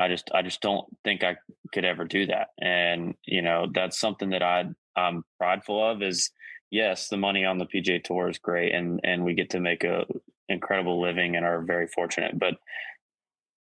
I 0.00 0.08
just 0.08 0.30
I 0.34 0.42
just 0.42 0.62
don't 0.62 0.86
think 1.04 1.22
I 1.22 1.36
could 1.72 1.84
ever 1.84 2.04
do 2.04 2.26
that. 2.26 2.48
And 2.58 3.14
you 3.26 3.42
know, 3.42 3.66
that's 3.72 4.00
something 4.00 4.30
that 4.30 4.42
I 4.42 4.64
I'm 4.96 5.24
prideful 5.38 5.90
of 5.90 6.02
is 6.02 6.30
yes, 6.70 7.08
the 7.08 7.18
money 7.18 7.44
on 7.44 7.58
the 7.58 7.66
PGA 7.66 8.02
Tour 8.02 8.30
is 8.30 8.38
great, 8.38 8.74
and 8.74 9.00
and 9.04 9.24
we 9.24 9.34
get 9.34 9.50
to 9.50 9.60
make 9.60 9.84
a 9.84 10.06
incredible 10.48 11.00
living 11.00 11.36
and 11.36 11.44
are 11.44 11.62
very 11.62 11.86
fortunate. 11.86 12.38
But 12.38 12.54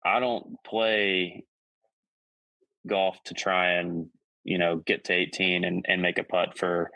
I 0.06 0.20
don't 0.20 0.56
play 0.64 1.46
golf 2.88 3.18
to 3.26 3.34
try 3.34 3.74
and 3.74 4.10
you 4.44 4.58
know 4.58 4.78
get 4.78 5.06
to 5.06 5.14
18 5.14 5.64
and, 5.64 5.86
and 5.88 6.02
make 6.02 6.18
a 6.18 6.24
putt 6.24 6.58
for 6.58 6.92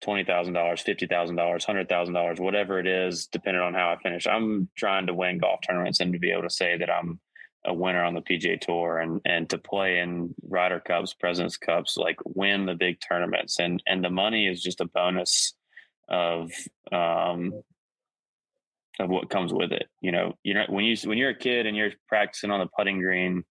twenty 0.00 0.24
thousand 0.24 0.54
dollars, 0.54 0.80
fifty 0.80 1.06
thousand 1.06 1.36
dollars, 1.36 1.64
hundred 1.64 1.88
thousand 1.88 2.14
dollars, 2.14 2.38
whatever 2.38 2.78
it 2.78 2.86
is, 2.86 3.26
depending 3.26 3.62
on 3.62 3.74
how 3.74 3.90
I 3.90 4.02
finish. 4.02 4.26
I'm 4.26 4.68
trying 4.76 5.06
to 5.06 5.14
win 5.14 5.38
golf 5.38 5.60
tournaments 5.66 6.00
and 6.00 6.12
to 6.12 6.18
be 6.18 6.30
able 6.30 6.42
to 6.42 6.50
say 6.50 6.76
that 6.78 6.90
I'm 6.90 7.20
a 7.64 7.74
winner 7.74 8.04
on 8.04 8.14
the 8.14 8.20
PGA 8.20 8.60
Tour 8.60 8.98
and 8.98 9.20
and 9.24 9.48
to 9.50 9.58
play 9.58 9.98
in 9.98 10.34
Ryder 10.48 10.80
Cups, 10.80 11.14
Presidents 11.14 11.56
Cups, 11.56 11.96
like 11.96 12.16
win 12.24 12.66
the 12.66 12.74
big 12.74 12.98
tournaments, 13.06 13.58
and 13.58 13.82
and 13.86 14.04
the 14.04 14.10
money 14.10 14.46
is 14.46 14.62
just 14.62 14.80
a 14.80 14.86
bonus 14.86 15.54
of 16.08 16.52
um 16.92 17.52
of 18.98 19.10
what 19.10 19.30
comes 19.30 19.52
with 19.52 19.72
it. 19.72 19.88
You 20.00 20.12
know, 20.12 20.34
you 20.42 20.54
know 20.54 20.64
when 20.68 20.84
you 20.84 20.96
when 21.04 21.18
you're 21.18 21.30
a 21.30 21.38
kid 21.38 21.66
and 21.66 21.76
you're 21.76 21.92
practicing 22.08 22.50
on 22.50 22.60
the 22.60 22.68
putting 22.76 23.00
green 23.00 23.44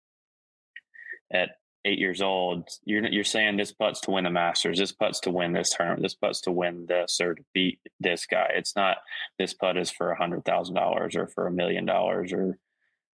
at 1.34 1.50
eight 1.86 2.00
years 2.00 2.22
old, 2.22 2.68
you're 2.84 3.06
you're 3.06 3.24
saying 3.24 3.58
this 3.58 3.72
putt's 3.72 4.02
to 4.02 4.12
win 4.12 4.26
the 4.26 4.30
Masters, 4.30 4.80
this 4.80 4.92
putt's 4.92 5.20
to 5.22 5.32
win 5.32 5.54
this 5.54 5.70
tournament, 5.70 6.02
this 6.02 6.16
putt's 6.16 6.42
to 6.42 6.52
win 6.52 6.86
this 6.88 7.22
or 7.22 7.36
to 7.36 7.44
beat 7.54 7.80
this 8.00 8.26
guy. 8.26 8.50
It's 8.56 8.76
not 8.76 8.98
this 9.40 9.54
putt 9.54 9.78
is 9.78 9.92
for 9.92 10.12
a 10.12 10.18
hundred 10.18 10.44
thousand 10.44 10.76
dollars 10.76 11.16
or 11.16 11.28
for 11.28 11.48
a 11.48 11.52
million 11.52 11.86
dollars 11.86 12.34
or 12.34 12.58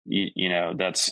you, 0.05 0.27
you 0.35 0.49
know 0.49 0.73
that's 0.77 1.11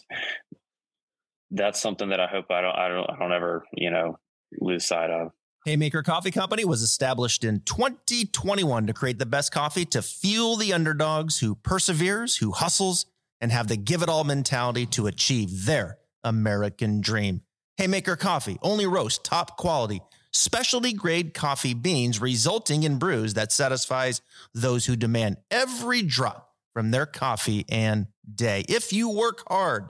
that's 1.52 1.82
something 1.82 2.10
that 2.10 2.20
I 2.20 2.28
hope 2.28 2.52
I 2.52 2.62
don't 2.62 2.76
I 2.76 2.88
don't 2.90 3.10
I 3.10 3.18
don't 3.18 3.34
ever 3.34 3.66
you 3.74 3.90
know 3.90 4.20
lose 4.60 4.86
sight 4.86 5.10
of. 5.10 5.32
Haymaker 5.66 6.04
Coffee 6.04 6.30
Company 6.30 6.64
was 6.64 6.84
established 6.84 7.44
in 7.44 7.62
2021 7.62 8.86
to 8.86 8.94
create 8.94 9.18
the 9.18 9.26
best 9.26 9.52
coffee 9.52 9.86
to 9.86 10.04
fuel 10.04 10.58
the 10.58 10.72
underdogs 10.72 11.40
who 11.40 11.56
perseveres, 11.56 12.38
who 12.38 12.52
hustles, 12.52 13.08
and 13.42 13.52
have 13.52 13.68
the 13.68 13.76
give 13.76 14.04
it 14.04 14.10
all 14.10 14.24
mentality 14.24 14.86
to 14.86 15.08
achieve 15.08 15.66
their 15.66 15.98
American 16.26 17.00
dream. 17.00 17.42
Haymaker 17.78 18.18
Coffee 18.18 18.58
only 18.62 18.86
roast 18.86 19.24
top 19.24 19.58
quality, 19.58 20.02
specialty 20.34 20.92
grade 20.92 21.34
coffee 21.34 21.74
beans, 21.74 22.20
resulting 22.20 22.84
in 22.84 22.98
brews 22.98 23.36
that 23.36 23.52
satisfies 23.52 24.22
those 24.54 24.86
who 24.86 24.98
demand 24.98 25.38
every 25.50 26.02
drop 26.02 26.50
from 26.74 26.92
their 26.92 27.06
coffee 27.06 27.66
and 27.70 28.08
day. 28.34 28.66
If 28.68 28.92
you 28.92 29.10
work 29.10 29.44
hard, 29.48 29.88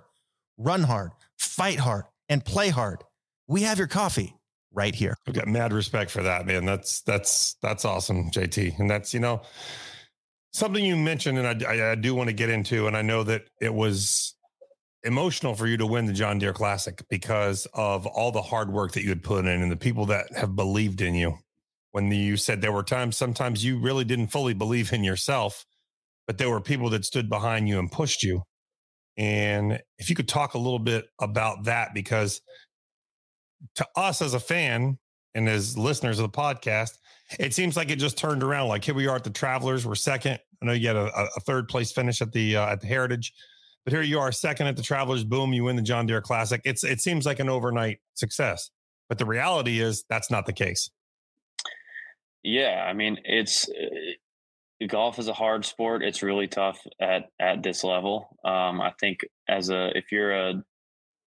run 0.57 0.83
hard, 0.83 1.11
fight 1.37 1.79
hard, 1.79 2.05
and 2.29 2.45
play 2.45 2.69
hard, 2.69 3.03
we 3.47 3.63
have 3.63 3.79
your 3.79 3.87
coffee 3.87 4.35
right 4.71 4.93
here. 4.93 5.15
I've 5.27 5.33
got 5.33 5.47
mad 5.47 5.73
respect 5.73 6.11
for 6.11 6.23
that, 6.23 6.45
man. 6.45 6.65
That's 6.65 7.01
that's 7.01 7.55
that's 7.61 7.85
awesome, 7.85 8.29
JT. 8.29 8.77
And 8.79 8.89
that's 8.89 9.13
you 9.13 9.19
know 9.19 9.41
something 10.53 10.83
you 10.83 10.95
mentioned, 10.95 11.37
and 11.37 11.65
I, 11.65 11.73
I, 11.73 11.91
I 11.91 11.95
do 11.95 12.15
want 12.15 12.29
to 12.29 12.33
get 12.33 12.49
into, 12.49 12.87
and 12.87 12.95
I 12.95 13.01
know 13.01 13.23
that 13.23 13.43
it 13.59 13.73
was 13.73 14.34
emotional 15.05 15.55
for 15.55 15.67
you 15.67 15.77
to 15.77 15.85
win 15.85 16.05
the 16.05 16.13
John 16.13 16.39
Deere 16.39 16.53
Classic 16.53 17.01
because 17.09 17.67
of 17.73 18.05
all 18.05 18.31
the 18.31 18.41
hard 18.41 18.71
work 18.71 18.93
that 18.93 19.03
you 19.03 19.09
had 19.09 19.23
put 19.23 19.45
in 19.45 19.61
and 19.61 19.71
the 19.71 19.77
people 19.77 20.07
that 20.07 20.25
have 20.35 20.55
believed 20.55 21.01
in 21.01 21.15
you. 21.15 21.37
When 21.91 22.11
you 22.11 22.35
said 22.35 22.61
there 22.61 22.73
were 22.73 22.83
times, 22.83 23.15
sometimes 23.15 23.63
you 23.63 23.79
really 23.79 24.03
didn't 24.03 24.27
fully 24.27 24.53
believe 24.53 24.91
in 24.91 25.03
yourself 25.03 25.65
but 26.27 26.37
there 26.37 26.49
were 26.49 26.61
people 26.61 26.89
that 26.91 27.05
stood 27.05 27.29
behind 27.29 27.67
you 27.67 27.79
and 27.79 27.91
pushed 27.91 28.23
you. 28.23 28.43
And 29.17 29.79
if 29.97 30.09
you 30.09 30.15
could 30.15 30.27
talk 30.27 30.53
a 30.53 30.59
little 30.59 30.79
bit 30.79 31.05
about 31.19 31.65
that, 31.65 31.93
because 31.93 32.41
to 33.75 33.87
us 33.95 34.21
as 34.21 34.33
a 34.33 34.39
fan 34.39 34.97
and 35.33 35.47
as 35.47 35.77
listeners 35.77 36.19
of 36.19 36.31
the 36.31 36.37
podcast, 36.37 36.91
it 37.39 37.53
seems 37.53 37.77
like 37.77 37.89
it 37.89 37.97
just 37.97 38.17
turned 38.17 38.43
around. 38.43 38.67
Like 38.67 38.83
here 38.83 38.95
we 38.95 39.07
are 39.07 39.15
at 39.15 39.23
the 39.23 39.29
Travelers, 39.29 39.85
we're 39.85 39.95
second. 39.95 40.39
I 40.61 40.65
know 40.65 40.73
you 40.73 40.87
had 40.87 40.97
a, 40.97 41.09
a 41.35 41.39
third 41.41 41.67
place 41.67 41.91
finish 41.91 42.21
at 42.21 42.31
the 42.31 42.57
uh, 42.57 42.67
at 42.67 42.81
the 42.81 42.87
Heritage, 42.87 43.33
but 43.85 43.93
here 43.93 44.01
you 44.01 44.19
are 44.19 44.31
second 44.31 44.67
at 44.67 44.75
the 44.75 44.81
Travelers. 44.81 45.23
Boom, 45.23 45.53
you 45.53 45.63
win 45.63 45.75
the 45.75 45.81
John 45.81 46.07
Deere 46.07 46.21
Classic. 46.21 46.59
It's 46.65 46.83
it 46.83 46.99
seems 46.99 47.25
like 47.25 47.39
an 47.39 47.47
overnight 47.47 47.99
success, 48.15 48.71
but 49.07 49.19
the 49.19 49.25
reality 49.25 49.79
is 49.79 50.03
that's 50.09 50.29
not 50.29 50.45
the 50.45 50.53
case. 50.53 50.89
Yeah, 52.43 52.85
I 52.87 52.93
mean 52.93 53.19
it's 53.23 53.69
golf 54.87 55.19
is 55.19 55.27
a 55.27 55.33
hard 55.33 55.65
sport. 55.65 56.03
It's 56.03 56.23
really 56.23 56.47
tough 56.47 56.79
at 56.99 57.29
at 57.39 57.63
this 57.63 57.83
level. 57.83 58.37
Um, 58.43 58.81
I 58.81 58.91
think 58.99 59.19
as 59.47 59.69
a 59.69 59.95
if 59.95 60.11
you're 60.11 60.35
a 60.35 60.63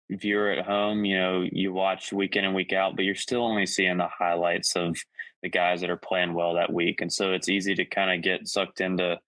viewer 0.10 0.52
at 0.52 0.66
home, 0.66 1.06
you 1.06 1.18
know 1.18 1.46
you 1.50 1.72
watch 1.72 2.12
week 2.12 2.36
in 2.36 2.44
and 2.44 2.56
week 2.56 2.74
out, 2.74 2.96
but 2.96 3.06
you're 3.06 3.16
still 3.16 3.44
only 3.44 3.68
seeing 3.68 3.98
the 3.98 4.08
highlights 4.08 4.76
of 4.76 4.98
the 5.44 5.50
guys 5.50 5.82
that 5.82 5.92
are 5.92 5.98
playing 5.98 6.34
well 6.34 6.56
that 6.56 6.74
week, 6.74 7.02
and 7.02 7.14
so 7.14 7.34
it's 7.34 7.50
easy 7.50 7.76
to 7.76 7.86
kind 7.86 8.12
of 8.12 8.24
get 8.24 8.48
sucked 8.48 8.82
into 8.82 9.20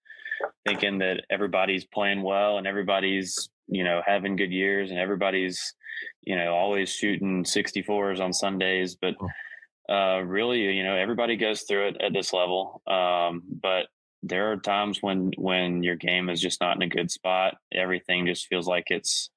thinking 0.65 0.99
that 0.99 1.23
everybody's 1.29 1.85
playing 1.85 2.21
well 2.21 2.57
and 2.57 2.67
everybody's 2.67 3.49
you 3.67 3.83
know 3.83 4.01
having 4.05 4.35
good 4.35 4.51
years 4.51 4.89
and 4.89 4.99
everybody's 4.99 5.75
you 6.21 6.35
know 6.35 6.53
always 6.53 6.89
shooting 6.89 7.43
64s 7.43 8.19
on 8.19 8.33
Sundays, 8.33 8.95
but. 8.95 9.15
Uh, 9.89 10.19
really, 10.19 10.59
you 10.59 10.83
know, 10.83 10.95
everybody 10.95 11.35
goes 11.35 11.63
through 11.63 11.87
it 11.87 11.97
at 11.99 12.13
this 12.13 12.31
level. 12.31 12.79
Um, 12.85 13.41
but 13.59 13.87
there 14.21 14.51
are 14.51 14.57
times 14.57 14.99
when 15.01 15.31
when 15.37 15.83
your 15.83 15.95
game 15.95 16.29
is 16.29 16.41
just 16.41 16.61
not 16.61 16.75
in 16.75 16.81
a 16.81 16.87
good 16.87 17.09
spot. 17.09 17.55
Everything 17.73 18.25
just 18.25 18.47
feels 18.47 18.67
like 18.67 18.85
it's 18.87 19.29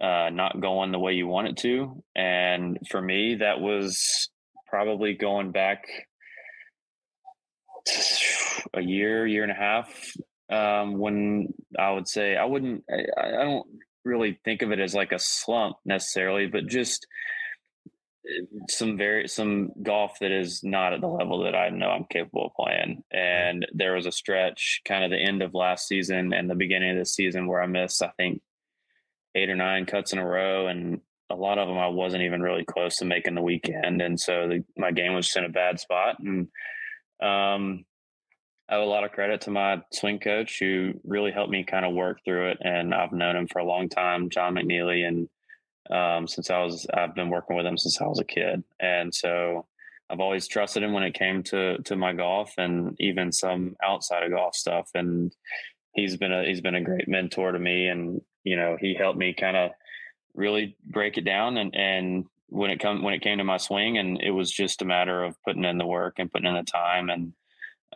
uh, 0.00 0.30
not 0.32 0.60
going 0.60 0.92
the 0.92 0.98
way 0.98 1.12
you 1.12 1.26
want 1.26 1.48
it 1.48 1.56
to. 1.58 2.02
And 2.14 2.78
for 2.90 3.00
me, 3.00 3.36
that 3.36 3.60
was 3.60 4.30
probably 4.68 5.14
going 5.14 5.52
back 5.52 5.84
a 8.74 8.80
year, 8.80 9.26
year 9.26 9.42
and 9.42 9.52
a 9.52 9.54
half. 9.54 9.88
Um, 10.50 10.98
when 10.98 11.54
I 11.78 11.92
would 11.92 12.08
say 12.08 12.36
I 12.36 12.44
wouldn't, 12.44 12.84
I, 12.90 13.04
I 13.16 13.44
don't 13.44 13.66
really 14.04 14.40
think 14.44 14.62
of 14.62 14.72
it 14.72 14.80
as 14.80 14.94
like 14.94 15.12
a 15.12 15.18
slump 15.18 15.76
necessarily, 15.84 16.46
but 16.46 16.66
just 16.66 17.06
some 18.68 18.96
very 18.96 19.28
some 19.28 19.70
golf 19.82 20.18
that 20.20 20.30
is 20.30 20.62
not 20.62 20.92
at 20.92 21.00
the 21.00 21.06
level 21.06 21.44
that 21.44 21.54
I 21.54 21.70
know 21.70 21.88
I'm 21.88 22.04
capable 22.04 22.46
of 22.46 22.54
playing. 22.54 23.02
And 23.10 23.66
there 23.72 23.94
was 23.94 24.06
a 24.06 24.12
stretch, 24.12 24.82
kind 24.84 25.04
of 25.04 25.10
the 25.10 25.22
end 25.22 25.42
of 25.42 25.54
last 25.54 25.88
season 25.88 26.32
and 26.32 26.48
the 26.48 26.54
beginning 26.54 26.90
of 26.90 26.98
the 26.98 27.06
season, 27.06 27.46
where 27.46 27.62
I 27.62 27.66
missed 27.66 28.02
I 28.02 28.10
think 28.16 28.40
eight 29.34 29.50
or 29.50 29.56
nine 29.56 29.86
cuts 29.86 30.12
in 30.12 30.18
a 30.18 30.26
row, 30.26 30.66
and 30.66 31.00
a 31.30 31.34
lot 31.34 31.58
of 31.58 31.68
them 31.68 31.78
I 31.78 31.88
wasn't 31.88 32.24
even 32.24 32.42
really 32.42 32.64
close 32.64 32.96
to 32.96 33.04
making 33.04 33.34
the 33.34 33.42
weekend, 33.42 34.02
and 34.02 34.18
so 34.18 34.48
the, 34.48 34.64
my 34.76 34.90
game 34.90 35.14
was 35.14 35.26
just 35.26 35.36
in 35.36 35.44
a 35.44 35.48
bad 35.48 35.80
spot. 35.80 36.16
And 36.18 36.48
um, 37.22 37.84
I 38.70 38.74
have 38.74 38.82
a 38.82 38.86
lot 38.86 39.02
of 39.02 39.10
credit 39.10 39.40
to 39.42 39.50
my 39.50 39.82
swing 39.92 40.20
coach 40.20 40.60
who 40.60 40.92
really 41.02 41.32
helped 41.32 41.50
me 41.50 41.64
kind 41.64 41.84
of 41.84 41.92
work 41.92 42.20
through 42.24 42.50
it, 42.50 42.58
and 42.60 42.94
I've 42.94 43.12
known 43.12 43.34
him 43.34 43.48
for 43.48 43.58
a 43.58 43.64
long 43.64 43.88
time, 43.88 44.30
John 44.30 44.54
McNeely, 44.54 45.06
and 45.06 45.28
um, 45.90 46.28
since 46.28 46.50
I 46.50 46.62
was 46.62 46.86
I've 46.94 47.16
been 47.16 47.30
working 47.30 47.56
with 47.56 47.66
him 47.66 47.76
since 47.76 48.00
I 48.00 48.06
was 48.06 48.20
a 48.20 48.24
kid, 48.24 48.62
and 48.78 49.12
so 49.12 49.66
I've 50.08 50.20
always 50.20 50.46
trusted 50.46 50.84
him 50.84 50.92
when 50.92 51.02
it 51.02 51.14
came 51.14 51.42
to 51.44 51.78
to 51.78 51.96
my 51.96 52.12
golf 52.12 52.54
and 52.58 52.94
even 53.00 53.32
some 53.32 53.76
outside 53.82 54.22
of 54.22 54.30
golf 54.30 54.54
stuff. 54.54 54.90
And 54.94 55.34
he's 55.92 56.16
been 56.16 56.32
a 56.32 56.44
he's 56.44 56.60
been 56.60 56.76
a 56.76 56.80
great 56.80 57.08
mentor 57.08 57.50
to 57.50 57.58
me, 57.58 57.88
and 57.88 58.20
you 58.44 58.56
know 58.56 58.76
he 58.80 58.94
helped 58.94 59.18
me 59.18 59.34
kind 59.34 59.56
of 59.56 59.72
really 60.34 60.76
break 60.84 61.18
it 61.18 61.24
down 61.24 61.56
and 61.56 61.74
and 61.74 62.24
when 62.46 62.70
it 62.70 62.80
come 62.80 63.02
when 63.02 63.14
it 63.14 63.22
came 63.22 63.38
to 63.38 63.44
my 63.44 63.56
swing 63.56 63.98
and 63.98 64.20
it 64.22 64.30
was 64.30 64.50
just 64.50 64.80
a 64.80 64.84
matter 64.84 65.24
of 65.24 65.36
putting 65.44 65.64
in 65.64 65.76
the 65.76 65.86
work 65.86 66.18
and 66.18 66.30
putting 66.30 66.48
in 66.48 66.54
the 66.54 66.62
time 66.62 67.10
and 67.10 67.32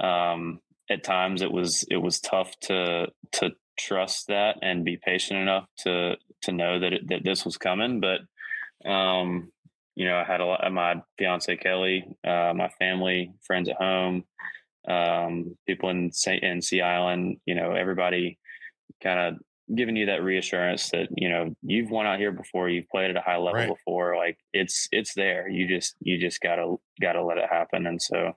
um 0.00 0.60
at 0.90 1.05
times 1.05 1.42
it 1.42 1.51
was 1.51 1.85
it 1.90 1.97
was 1.97 2.20
tough 2.20 2.59
to 2.61 3.07
to 3.33 3.53
trust 3.79 4.29
that 4.29 4.57
and 4.62 4.85
be 4.85 4.97
patient 4.97 5.40
enough 5.40 5.66
to 5.79 6.16
to 6.42 6.53
know 6.53 6.79
that 6.79 6.92
it, 6.92 7.09
that 7.09 7.25
this 7.25 7.44
was 7.44 7.57
coming. 7.57 8.01
But 8.01 8.88
um, 8.88 9.51
you 9.94 10.07
know, 10.07 10.16
I 10.16 10.25
had 10.25 10.40
a 10.40 10.44
lot. 10.44 10.64
of 10.64 10.73
My 10.73 11.03
fiance 11.18 11.57
Kelly, 11.57 12.05
uh, 12.27 12.53
my 12.55 12.68
family, 12.79 13.33
friends 13.47 13.68
at 13.68 13.77
home, 13.77 14.25
um, 14.88 15.57
people 15.66 15.90
in 15.90 16.11
in 16.42 16.62
Sea 16.62 16.81
Island. 16.81 17.38
You 17.47 17.55
know, 17.55 17.73
everybody 17.73 18.38
kind 19.03 19.20
of 19.20 19.42
giving 19.75 19.97
you 19.97 20.07
that 20.07 20.23
reassurance 20.23 20.90
that 20.90 21.09
you 21.16 21.29
know 21.29 21.55
you've 21.62 21.90
won 21.90 22.07
out 22.07 22.18
here 22.18 22.33
before 22.33 22.68
you've 22.68 22.88
played 22.88 23.11
at 23.11 23.16
a 23.16 23.23
high 23.23 23.38
level 23.38 23.55
right. 23.55 23.68
before 23.68 24.14
like 24.14 24.37
it's 24.53 24.88
it's 24.92 25.14
there 25.14 25.49
you 25.49 25.66
just 25.66 25.94
you 26.01 26.18
just 26.18 26.40
gotta 26.42 26.77
gotta 27.01 27.25
let 27.25 27.38
it 27.38 27.49
happen 27.49 27.87
and 27.87 28.01
so 28.01 28.37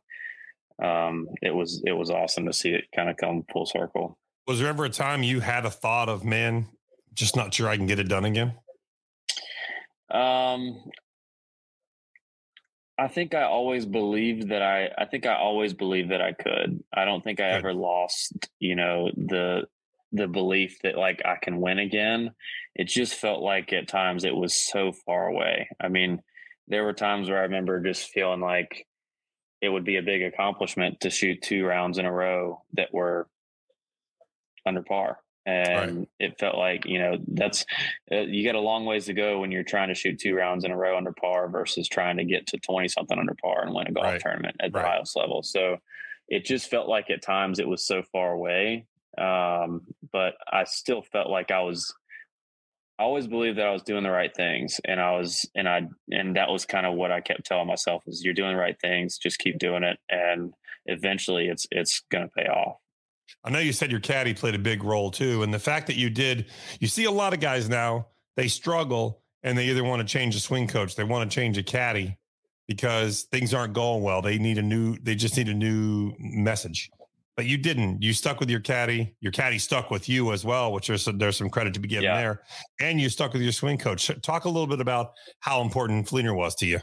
um 0.84 1.28
it 1.42 1.54
was 1.54 1.82
it 1.86 1.94
was 1.94 2.10
awesome 2.10 2.46
to 2.46 2.54
see 2.54 2.70
it 2.70 2.86
kind 2.96 3.10
of 3.10 3.18
come 3.18 3.44
full 3.52 3.66
circle 3.66 4.18
was 4.48 4.60
there 4.60 4.70
ever 4.70 4.86
a 4.86 4.90
time 4.90 5.24
you 5.24 5.40
had 5.40 5.66
a 5.66 5.72
thought 5.72 6.10
of 6.10 6.24
man 6.24 6.68
just 7.14 7.36
not 7.36 7.54
sure 7.54 7.68
i 7.68 7.78
can 7.78 7.88
get 7.88 8.00
it 8.00 8.08
done 8.08 8.26
again 8.26 8.54
um 10.12 10.78
I 13.00 13.08
think 13.08 13.36
I 13.36 13.44
always 13.44 13.86
believed 13.86 14.50
that 14.50 14.62
I 14.64 14.90
I 14.98 15.06
think 15.06 15.26
I 15.26 15.36
always 15.36 15.74
believed 15.74 16.12
that 16.12 16.22
I 16.22 16.34
could. 16.34 16.84
I 16.92 17.06
don't 17.06 17.24
think 17.24 17.40
I 17.40 17.52
Good. 17.52 17.58
ever 17.58 17.74
lost, 17.74 18.50
you 18.60 18.76
know, 18.76 19.12
the 19.16 19.68
the 20.12 20.28
belief 20.28 20.80
that 20.84 20.98
like 20.98 21.22
I 21.24 21.36
can 21.42 21.62
win 21.62 21.80
again. 21.80 22.32
It 22.76 22.88
just 22.88 23.14
felt 23.14 23.42
like 23.42 23.72
at 23.72 23.88
times 23.88 24.24
it 24.24 24.36
was 24.36 24.54
so 24.54 24.92
far 24.92 25.28
away. 25.28 25.70
I 25.80 25.90
mean, 25.90 26.22
there 26.68 26.84
were 26.84 26.94
times 26.94 27.30
where 27.30 27.40
I 27.40 27.44
remember 27.44 27.80
just 27.82 28.10
feeling 28.10 28.42
like 28.42 28.87
it 29.62 29.70
would 29.70 29.86
be 29.86 29.98
a 29.98 30.02
big 30.02 30.24
accomplishment 30.24 31.00
to 31.02 31.10
shoot 31.10 31.42
two 31.42 31.66
rounds 31.66 31.98
in 31.98 32.06
a 32.06 32.12
row 32.12 32.64
that 32.74 32.94
were 32.94 33.28
under 34.66 34.82
par. 34.82 35.20
And 35.46 35.98
right. 36.00 36.10
it 36.20 36.40
felt 36.40 36.58
like, 36.58 36.86
you 36.86 37.00
know, 37.00 37.18
that's, 37.26 37.66
uh, 38.12 38.18
you 38.18 38.46
got 38.46 38.56
a 38.56 38.60
long 38.60 38.86
ways 38.86 39.06
to 39.06 39.14
go 39.14 39.40
when 39.40 39.50
you're 39.50 39.64
trying 39.64 39.88
to 39.88 39.96
shoot 39.96 40.20
two 40.20 40.36
rounds 40.36 40.66
in 40.66 40.72
a 40.72 40.78
row 40.78 40.98
under 40.98 41.14
par 41.14 41.48
versus 41.48 41.88
trying 41.88 42.18
to 42.18 42.26
get 42.26 42.48
to 42.48 42.58
20 42.58 42.90
something 42.90 43.18
under 43.18 43.36
par 43.42 43.64
and 43.64 43.74
win 43.74 43.88
a 43.88 43.92
golf 43.92 44.06
right. 44.06 44.22
tournament 44.22 44.58
at 44.60 44.74
the 44.74 44.82
highest 44.82 45.16
level. 45.16 45.42
So 45.44 45.78
it 46.28 46.44
just 46.44 46.70
felt 46.70 46.90
like 46.90 47.10
at 47.10 47.22
times 47.22 47.60
it 47.60 47.68
was 47.68 47.88
so 47.88 48.04
far 48.12 48.34
away 48.34 48.88
um, 49.18 49.82
but 50.12 50.36
I 50.52 50.64
still 50.66 51.02
felt 51.02 51.30
like 51.30 51.52
I 51.52 51.62
was. 51.62 51.94
I 53.00 53.04
always 53.04 53.28
believed 53.28 53.60
that 53.60 53.68
I 53.68 53.72
was 53.72 53.84
doing 53.84 54.04
the 54.04 54.10
right 54.10 54.36
things, 54.36 54.82
and 54.86 55.00
I 55.00 55.18
was, 55.18 55.48
and 55.56 55.70
I, 55.70 55.88
and 56.10 56.36
that 56.36 56.50
was 56.50 56.66
kind 56.66 56.86
of 56.86 56.96
what 56.96 57.12
I 57.12 57.22
kept 57.22 57.46
telling 57.46 57.68
myself: 57.68 58.04
is 58.08 58.24
you're 58.24 58.34
doing 58.34 58.54
the 58.54 58.60
right 58.60 58.80
things, 58.80 59.18
just 59.18 59.38
keep 59.38 59.60
doing 59.60 59.84
it, 59.84 60.00
and 60.10 60.54
eventually, 60.88 61.48
it's 61.48 61.68
it's 61.70 62.02
going 62.12 62.28
to 62.28 62.34
pay 62.36 62.48
off. 62.48 62.78
I 63.44 63.50
know 63.52 63.60
you 63.60 63.74
said 63.74 63.92
your 63.92 64.00
caddy 64.00 64.34
played 64.34 64.56
a 64.56 64.60
big 64.60 64.84
role 64.84 65.12
too, 65.12 65.44
and 65.44 65.54
the 65.54 65.60
fact 65.60 65.88
that 65.88 65.96
you 65.96 66.10
did, 66.10 66.48
you 66.80 66.88
see 66.88 67.06
a 67.06 67.12
lot 67.12 67.34
of 67.34 67.40
guys 67.40 67.70
now 67.70 68.08
they 68.36 68.48
struggle 68.48 69.22
and 69.44 69.58
they 69.58 69.66
either 69.66 69.84
want 69.84 70.00
to 70.00 70.08
change 70.08 70.36
a 70.36 70.40
swing 70.40 70.68
coach, 70.68 70.96
they 70.96 71.04
want 71.04 71.30
to 71.30 71.36
change 71.36 71.58
a 71.58 71.64
caddy 71.64 72.18
because 72.68 73.24
things 73.24 73.54
aren't 73.54 73.74
going 73.74 74.04
well. 74.04 74.22
They 74.22 74.38
need 74.38 74.58
a 74.58 74.62
new, 74.62 74.98
they 75.00 75.16
just 75.16 75.36
need 75.38 75.50
a 75.50 75.54
new 75.54 76.14
message 76.20 76.90
but 77.38 77.46
you 77.46 77.56
didn't. 77.56 78.02
You 78.02 78.14
stuck 78.14 78.40
with 78.40 78.50
your 78.50 78.60
caddy. 78.60 79.16
Your 79.22 79.32
caddy 79.32 79.60
stuck 79.60 79.92
with 79.92 80.10
you 80.10 80.34
as 80.34 80.44
well, 80.44 80.74
which 80.74 80.88
there's 80.88 81.04
some, 81.04 81.20
there's 81.20 81.38
some 81.38 81.52
credit 81.52 81.76
to 81.76 81.80
be 81.80 81.88
given 81.88 82.06
yeah. 82.06 82.18
there. 82.18 82.42
And 82.82 83.00
you 83.00 83.10
stuck 83.10 83.32
with 83.32 83.44
your 83.44 83.52
swing 83.52 83.78
coach. 83.78 84.12
Talk 84.24 84.46
a 84.46 84.50
little 84.50 84.68
bit 84.68 84.82
about 84.82 85.12
how 85.40 85.62
important 85.62 86.08
Fleener 86.08 86.36
was 86.36 86.56
to 86.56 86.66
you. 86.66 86.80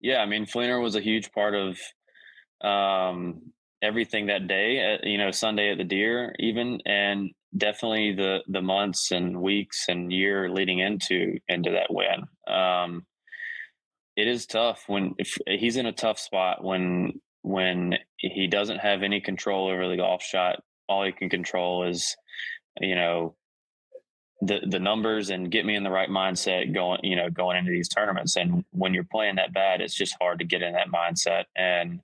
Yeah, 0.00 0.18
I 0.18 0.26
mean, 0.26 0.46
Fleener 0.46 0.80
was 0.80 0.94
a 0.94 1.00
huge 1.00 1.32
part 1.32 1.54
of 1.54 1.76
um, 2.66 3.42
everything 3.82 4.26
that 4.26 4.46
day. 4.46 4.78
At, 4.78 5.04
you 5.04 5.18
know, 5.18 5.32
Sunday 5.32 5.72
at 5.72 5.78
the 5.78 5.84
Deere, 5.84 6.32
even, 6.38 6.80
and 6.86 7.30
definitely 7.56 8.12
the 8.12 8.44
the 8.46 8.62
months 8.62 9.10
and 9.10 9.40
weeks 9.40 9.86
and 9.88 10.12
year 10.12 10.48
leading 10.48 10.78
into 10.78 11.38
into 11.48 11.72
that 11.72 11.88
win. 11.90 12.54
Um, 12.54 13.04
it 14.16 14.28
is 14.28 14.46
tough 14.46 14.84
when 14.86 15.14
if 15.18 15.36
he's 15.46 15.76
in 15.76 15.86
a 15.86 15.92
tough 15.92 16.20
spot 16.20 16.62
when 16.62 17.20
when 17.46 17.94
he 18.16 18.48
doesn't 18.48 18.78
have 18.78 19.04
any 19.04 19.20
control 19.20 19.68
over 19.68 19.88
the 19.88 19.96
golf 19.96 20.20
shot. 20.20 20.64
All 20.88 21.04
he 21.04 21.12
can 21.12 21.30
control 21.30 21.84
is, 21.84 22.16
you 22.80 22.96
know, 22.96 23.36
the 24.40 24.60
the 24.68 24.80
numbers 24.80 25.30
and 25.30 25.50
get 25.50 25.64
me 25.64 25.76
in 25.76 25.84
the 25.84 25.90
right 25.90 26.10
mindset 26.10 26.74
going, 26.74 27.00
you 27.04 27.14
know, 27.14 27.30
going 27.30 27.56
into 27.56 27.70
these 27.70 27.88
tournaments. 27.88 28.34
And 28.34 28.64
when 28.72 28.94
you're 28.94 29.04
playing 29.04 29.36
that 29.36 29.54
bad, 29.54 29.80
it's 29.80 29.94
just 29.94 30.16
hard 30.20 30.40
to 30.40 30.44
get 30.44 30.62
in 30.62 30.72
that 30.72 30.88
mindset. 30.92 31.44
And 31.54 32.00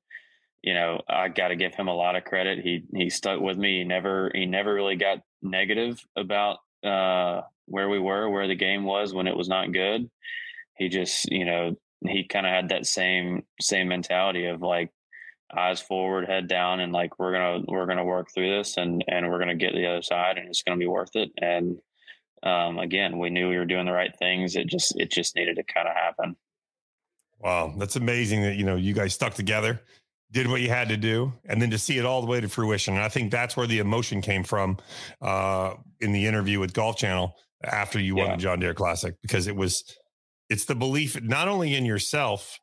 you 0.63 0.75
know, 0.75 1.01
I 1.09 1.27
got 1.27 1.49
to 1.49 1.57
give 1.57 1.75
him 1.75 1.89
a 1.89 1.95
lot 1.95 2.15
of 2.15 2.23
credit. 2.23 2.61
He 2.61 2.85
he 2.95 3.11
stuck 3.11 3.41
with 3.41 3.59
me. 3.59 3.79
He 3.79 3.85
never 3.85 4.31
he 4.33 4.47
never 4.47 4.73
really 4.73 4.97
got 4.97 5.23
negative 5.43 6.01
about 6.17 6.59
uh, 6.85 7.41
where 7.67 7.89
we 7.89 7.99
were, 7.99 8.31
where 8.31 8.47
the 8.47 8.55
game 8.55 8.85
was 8.85 9.13
when 9.13 9.27
it 9.27 9.37
was 9.37 9.49
not 9.49 9.73
good. 9.73 10.09
He 10.77 10.89
just, 10.89 11.31
you 11.33 11.45
know, 11.45 11.77
he 12.07 12.23
kind 12.23 12.47
of 12.47 12.53
had 12.53 12.69
that 12.69 12.87
same 12.87 13.43
same 13.61 13.89
mentality 13.89 14.47
of 14.47 14.63
like 14.63 14.93
eyes 15.57 15.81
forward, 15.81 16.27
head 16.29 16.49
down, 16.49 16.81
and 16.81 16.93
like 16.93 17.19
we're 17.19 17.33
gonna 17.33 17.65
we're 17.69 17.87
gonna 17.87 18.05
work 18.05 18.29
through 18.33 18.57
this 18.57 18.77
and 18.77 19.05
and 19.09 19.29
we're 19.29 19.39
gonna 19.39 19.55
get 19.55 19.75
the 19.75 19.87
other 19.87 20.03
side, 20.03 20.39
and 20.39 20.49
it's 20.49 20.63
gonna 20.63 20.79
be 20.79 20.87
worth 20.87 21.15
it. 21.15 21.31
And 21.41 21.79
um, 22.43 22.79
again, 22.79 23.19
we 23.19 23.31
knew 23.31 23.49
we 23.49 23.57
were 23.57 23.65
doing 23.65 23.87
the 23.87 23.93
right 23.93 24.15
things. 24.19 24.57
It 24.57 24.67
just 24.67 24.99
it 24.99 25.11
just 25.11 25.37
needed 25.37 25.57
to 25.57 25.65
kind 25.65 25.89
of 25.89 25.95
happen. 25.95 26.37
Wow, 27.39 27.75
that's 27.77 27.97
amazing 27.97 28.43
that 28.43 28.57
you 28.57 28.65
know 28.65 28.77
you 28.77 28.95
guys 28.95 29.15
stuck 29.15 29.35
together, 29.35 29.81
did 30.31 30.49
what 30.49 30.61
you 30.61 30.69
had 30.69 30.89
to 30.89 30.97
do, 30.97 31.33
and 31.45 31.61
then 31.61 31.71
to 31.71 31.79
see 31.79 31.99
it 31.99 32.05
all 32.05 32.21
the 32.21 32.27
way 32.27 32.41
to 32.41 32.49
fruition. 32.49 32.95
And 32.95 33.03
I 33.03 33.09
think 33.09 33.31
that's 33.31 33.57
where 33.57 33.67
the 33.67 33.79
emotion 33.79 34.21
came 34.21 34.45
from 34.45 34.79
uh, 35.21 35.75
in 36.01 36.13
the 36.13 36.27
interview 36.27 36.61
with 36.61 36.73
Golf 36.73 36.97
Channel 36.97 37.35
after 37.65 38.01
you 38.01 38.17
won 38.17 38.31
the 38.31 38.37
John 38.37 38.59
Deere 38.61 38.75
Classic 38.75 39.15
because 39.23 39.47
it 39.47 39.55
was 39.55 39.85
it's 40.49 40.65
the 40.65 40.75
belief 40.75 41.21
not 41.23 41.49
only 41.49 41.75
in 41.75 41.85
yourself 41.85 42.59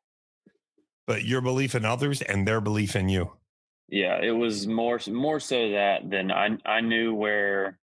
but 1.10 1.26
your 1.26 1.42
belief 1.42 1.74
in 1.74 1.86
others 1.86 2.22
and 2.22 2.48
their 2.48 2.62
belief 2.62 2.96
in 2.96 3.10
you. 3.10 3.32
Yeah, 3.88 4.20
it 4.22 4.30
was 4.30 4.68
more 4.68 5.00
more 5.08 5.40
so 5.40 5.72
that 5.72 6.08
than 6.08 6.32
I 6.32 6.50
I 6.64 6.82
knew 6.82 7.16
where 7.16 7.80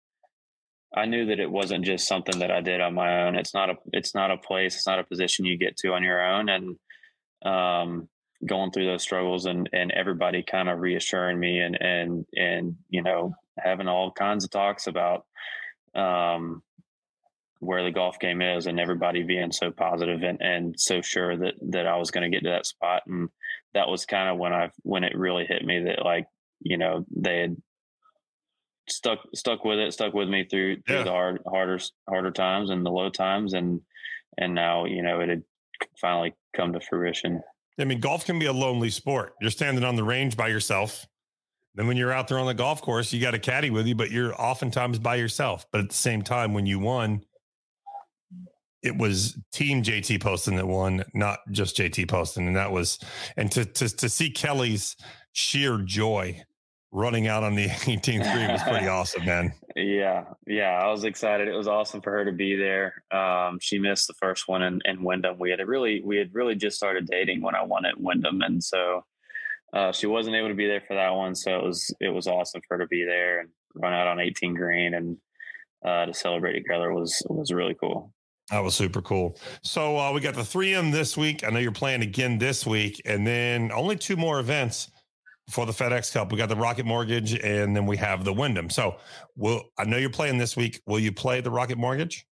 I 0.95 1.05
knew 1.05 1.25
that 1.25 1.39
it 1.39 1.49
wasn't 1.49 1.85
just 1.85 2.07
something 2.07 2.37
that 2.37 2.51
I 2.51 2.61
did 2.61 2.81
on 2.81 2.93
my 2.93 3.23
own. 3.23 3.35
It's 3.35 3.55
not 3.55 3.71
a 3.71 3.77
it's 3.91 4.13
not 4.13 4.29
a 4.29 4.37
place, 4.37 4.75
it's 4.75 4.85
not 4.85 4.99
a 4.99 5.03
position 5.03 5.43
you 5.43 5.57
get 5.57 5.75
to 5.77 5.93
on 5.93 6.03
your 6.03 6.23
own 6.23 6.49
and 6.49 6.77
um 7.43 8.07
going 8.45 8.69
through 8.69 8.85
those 8.85 9.01
struggles 9.01 9.47
and 9.47 9.71
and 9.73 9.91
everybody 9.91 10.43
kind 10.43 10.69
of 10.69 10.79
reassuring 10.79 11.39
me 11.39 11.57
and 11.57 11.81
and 11.81 12.27
and 12.35 12.75
you 12.89 13.01
know 13.01 13.33
having 13.57 13.87
all 13.87 14.11
kinds 14.11 14.43
of 14.43 14.51
talks 14.51 14.85
about 14.85 15.25
um 15.95 16.61
where 17.65 17.83
the 17.83 17.91
golf 17.91 18.19
game 18.19 18.41
is 18.41 18.67
and 18.67 18.79
everybody 18.79 19.23
being 19.23 19.51
so 19.51 19.71
positive 19.71 20.23
and, 20.23 20.41
and 20.41 20.79
so 20.79 21.01
sure 21.01 21.35
that 21.35 21.55
that 21.69 21.87
I 21.87 21.97
was 21.97 22.11
going 22.11 22.29
to 22.29 22.35
get 22.35 22.43
to 22.43 22.51
that 22.51 22.65
spot 22.65 23.03
and 23.07 23.29
that 23.73 23.89
was 23.89 24.05
kind 24.05 24.29
of 24.29 24.37
when 24.37 24.53
I 24.53 24.69
when 24.83 25.03
it 25.03 25.17
really 25.17 25.45
hit 25.45 25.63
me 25.63 25.83
that 25.83 26.03
like 26.03 26.27
you 26.61 26.77
know 26.77 27.05
they 27.15 27.39
had 27.39 27.57
stuck 28.87 29.19
stuck 29.33 29.65
with 29.65 29.79
it 29.79 29.93
stuck 29.93 30.13
with 30.13 30.29
me 30.29 30.45
through 30.45 30.81
through 30.87 30.97
yeah. 30.97 31.03
the 31.03 31.11
hard 31.11 31.41
harder 31.47 31.79
harder 32.07 32.31
times 32.31 32.69
and 32.69 32.85
the 32.85 32.91
low 32.91 33.09
times 33.09 33.53
and 33.53 33.81
and 34.37 34.53
now 34.53 34.85
you 34.85 35.01
know 35.01 35.19
it 35.21 35.29
had 35.29 35.43
finally 35.99 36.33
come 36.55 36.73
to 36.73 36.79
fruition. 36.79 37.41
I 37.79 37.83
mean, 37.83 37.99
golf 37.99 38.25
can 38.25 38.39
be 38.39 38.45
a 38.45 38.53
lonely 38.53 38.89
sport. 38.89 39.33
You're 39.41 39.51
standing 39.51 39.83
on 39.83 39.95
the 39.95 40.03
range 40.03 40.37
by 40.37 40.47
yourself. 40.47 41.05
Then 41.73 41.87
when 41.87 41.97
you're 41.97 42.13
out 42.13 42.29
there 42.29 42.39
on 42.39 42.45
the 42.45 42.53
golf 42.53 42.81
course, 42.81 43.11
you 43.11 43.19
got 43.19 43.33
a 43.33 43.39
caddy 43.39 43.69
with 43.69 43.85
you, 43.85 43.95
but 43.95 44.11
you're 44.11 44.33
oftentimes 44.39 44.97
by 44.97 45.15
yourself. 45.15 45.65
But 45.71 45.81
at 45.81 45.89
the 45.89 45.95
same 45.95 46.21
time, 46.21 46.53
when 46.53 46.65
you 46.65 46.79
won, 46.79 47.25
it 48.85 48.95
was 48.97 49.37
team 49.51 49.81
JT 49.81 50.21
Poston 50.21 50.55
that 50.57 50.67
won, 50.67 51.03
not 51.13 51.39
just 51.51 51.75
JT 51.75 52.07
Poston. 52.07 52.45
And 52.47 52.55
that 52.55 52.71
was, 52.71 52.99
and 53.35 53.51
to, 53.51 53.65
to, 53.65 53.89
to 53.97 54.09
see 54.09 54.29
Kelly's 54.29 54.95
sheer 55.33 55.79
joy 55.79 56.43
running 56.91 57.27
out 57.27 57.43
on 57.43 57.55
the 57.55 57.65
18th 57.69 58.31
green 58.31 58.51
was 58.51 58.61
pretty 58.61 58.87
awesome, 58.87 59.25
man. 59.25 59.53
Yeah. 59.75 60.25
Yeah. 60.45 60.79
I 60.81 60.91
was 60.91 61.03
excited. 61.03 61.47
It 61.47 61.55
was 61.55 61.67
awesome 61.67 62.01
for 62.01 62.11
her 62.11 62.25
to 62.25 62.31
be 62.31 62.55
there. 62.55 63.03
Um, 63.11 63.57
she 63.59 63.79
missed 63.79 64.07
the 64.07 64.13
first 64.13 64.47
one 64.47 64.61
in, 64.61 64.81
in 64.85 65.03
Wyndham. 65.03 65.39
We 65.39 65.49
had 65.49 65.59
really, 65.67 66.01
we 66.05 66.17
had 66.17 66.33
really 66.33 66.55
just 66.55 66.77
started 66.77 67.07
dating 67.07 67.41
when 67.41 67.55
I 67.55 67.63
won 67.63 67.85
at 67.85 67.99
Wyndham. 67.99 68.41
And 68.41 68.63
so, 68.63 69.03
uh, 69.73 69.91
she 69.91 70.05
wasn't 70.05 70.35
able 70.35 70.49
to 70.49 70.55
be 70.55 70.67
there 70.67 70.79
for 70.79 70.93
that 70.93 71.09
one. 71.09 71.35
So 71.35 71.57
it 71.57 71.63
was, 71.63 71.93
it 71.99 72.13
was 72.13 72.27
awesome 72.27 72.61
for 72.67 72.77
her 72.77 72.83
to 72.83 72.87
be 72.87 73.03
there 73.03 73.41
and 73.41 73.49
run 73.73 73.93
out 73.93 74.07
on 74.07 74.19
18 74.19 74.53
green 74.53 74.93
and, 74.93 75.17
uh, 75.83 76.05
to 76.05 76.13
celebrate 76.13 76.53
together 76.53 76.93
was, 76.93 77.21
was 77.29 77.51
really 77.51 77.75
cool. 77.77 78.13
That 78.51 78.59
was 78.59 78.75
super 78.75 79.01
cool. 79.01 79.37
So 79.63 79.97
uh, 79.97 80.11
we 80.13 80.21
got 80.21 80.35
the 80.35 80.41
3M 80.41 80.91
this 80.91 81.17
week. 81.17 81.43
I 81.43 81.49
know 81.49 81.59
you're 81.59 81.71
playing 81.71 82.03
again 82.03 82.37
this 82.37 82.65
week, 82.65 83.01
and 83.05 83.25
then 83.25 83.71
only 83.71 83.95
two 83.95 84.15
more 84.15 84.39
events 84.39 84.91
for 85.49 85.65
the 85.65 85.71
FedEx 85.71 86.13
Cup. 86.13 86.31
We 86.31 86.37
got 86.37 86.49
the 86.49 86.55
Rocket 86.55 86.85
Mortgage, 86.85 87.33
and 87.33 87.75
then 87.75 87.87
we 87.87 87.97
have 87.97 88.23
the 88.23 88.33
Wyndham. 88.33 88.69
So, 88.69 88.97
will 89.35 89.63
I 89.77 89.85
know 89.85 89.97
you're 89.97 90.11
playing 90.11 90.37
this 90.37 90.55
week? 90.55 90.81
Will 90.85 90.99
you 90.99 91.11
play 91.11 91.41
the 91.41 91.49
Rocket 91.49 91.77
Mortgage? 91.77 92.27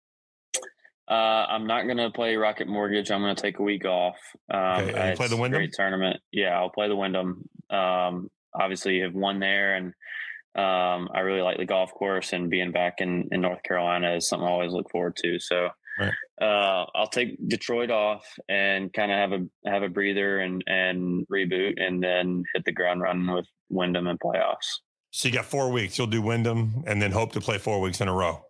Uh, 1.11 1.47
I'm 1.49 1.67
not 1.67 1.85
going 1.85 1.97
to 1.97 2.11
play 2.11 2.37
Rocket 2.37 2.69
Mortgage. 2.69 3.11
I'm 3.11 3.23
going 3.23 3.35
to 3.35 3.43
take 3.43 3.59
a 3.59 3.63
week 3.63 3.87
off. 3.87 4.17
Um, 4.53 4.61
okay, 4.61 4.93
and 4.93 5.17
play 5.17 5.29
the 5.29 5.37
Wyndham 5.37 5.61
great 5.61 5.73
tournament. 5.73 6.19
Yeah, 6.31 6.59
I'll 6.59 6.71
play 6.71 6.89
the 6.89 6.97
Wyndham. 6.97 7.49
Um, 7.71 8.31
obviously 8.55 8.97
you 8.97 9.05
have 9.05 9.15
won 9.15 9.41
there, 9.41 9.77
and 9.77 9.87
um, 10.55 11.09
I 11.15 11.21
really 11.21 11.41
like 11.41 11.57
the 11.57 11.65
golf 11.65 11.93
course 11.93 12.35
and 12.35 12.51
being 12.51 12.71
back 12.71 12.97
in 12.99 13.29
in 13.33 13.41
North 13.41 13.63
Carolina 13.63 14.15
is 14.15 14.29
something 14.29 14.47
I 14.47 14.51
always 14.51 14.73
look 14.73 14.91
forward 14.91 15.17
to. 15.17 15.39
So. 15.39 15.71
Right. 15.99 16.13
Uh, 16.41 16.87
I'll 16.95 17.09
take 17.09 17.37
Detroit 17.49 17.91
off 17.91 18.25
and 18.49 18.93
kind 18.93 19.13
of 19.13 19.19
have 19.19 19.33
a 19.33 19.71
have 19.71 19.83
a 19.83 19.89
breather 19.89 20.41
and 20.41 20.63
and 20.67 21.27
reboot, 21.29 21.75
and 21.77 22.03
then 22.03 22.45
hit 22.55 22.65
the 22.65 22.73
ground 22.73 23.03
running 23.03 23.33
with 23.33 23.47
Wyndham 23.69 24.07
and 24.07 24.19
playoffs. 24.19 24.81
So 25.11 25.29
you 25.29 25.35
got 25.35 25.45
four 25.45 25.71
weeks. 25.71 25.99
You'll 25.99 26.07
do 26.07 26.23
Wyndham, 26.23 26.85
and 26.87 27.01
then 27.01 27.13
hope 27.13 27.33
to 27.33 27.41
play 27.41 27.59
four 27.59 27.81
weeks 27.81 28.01
in 28.01 28.09
a 28.09 28.15
row. 28.15 28.43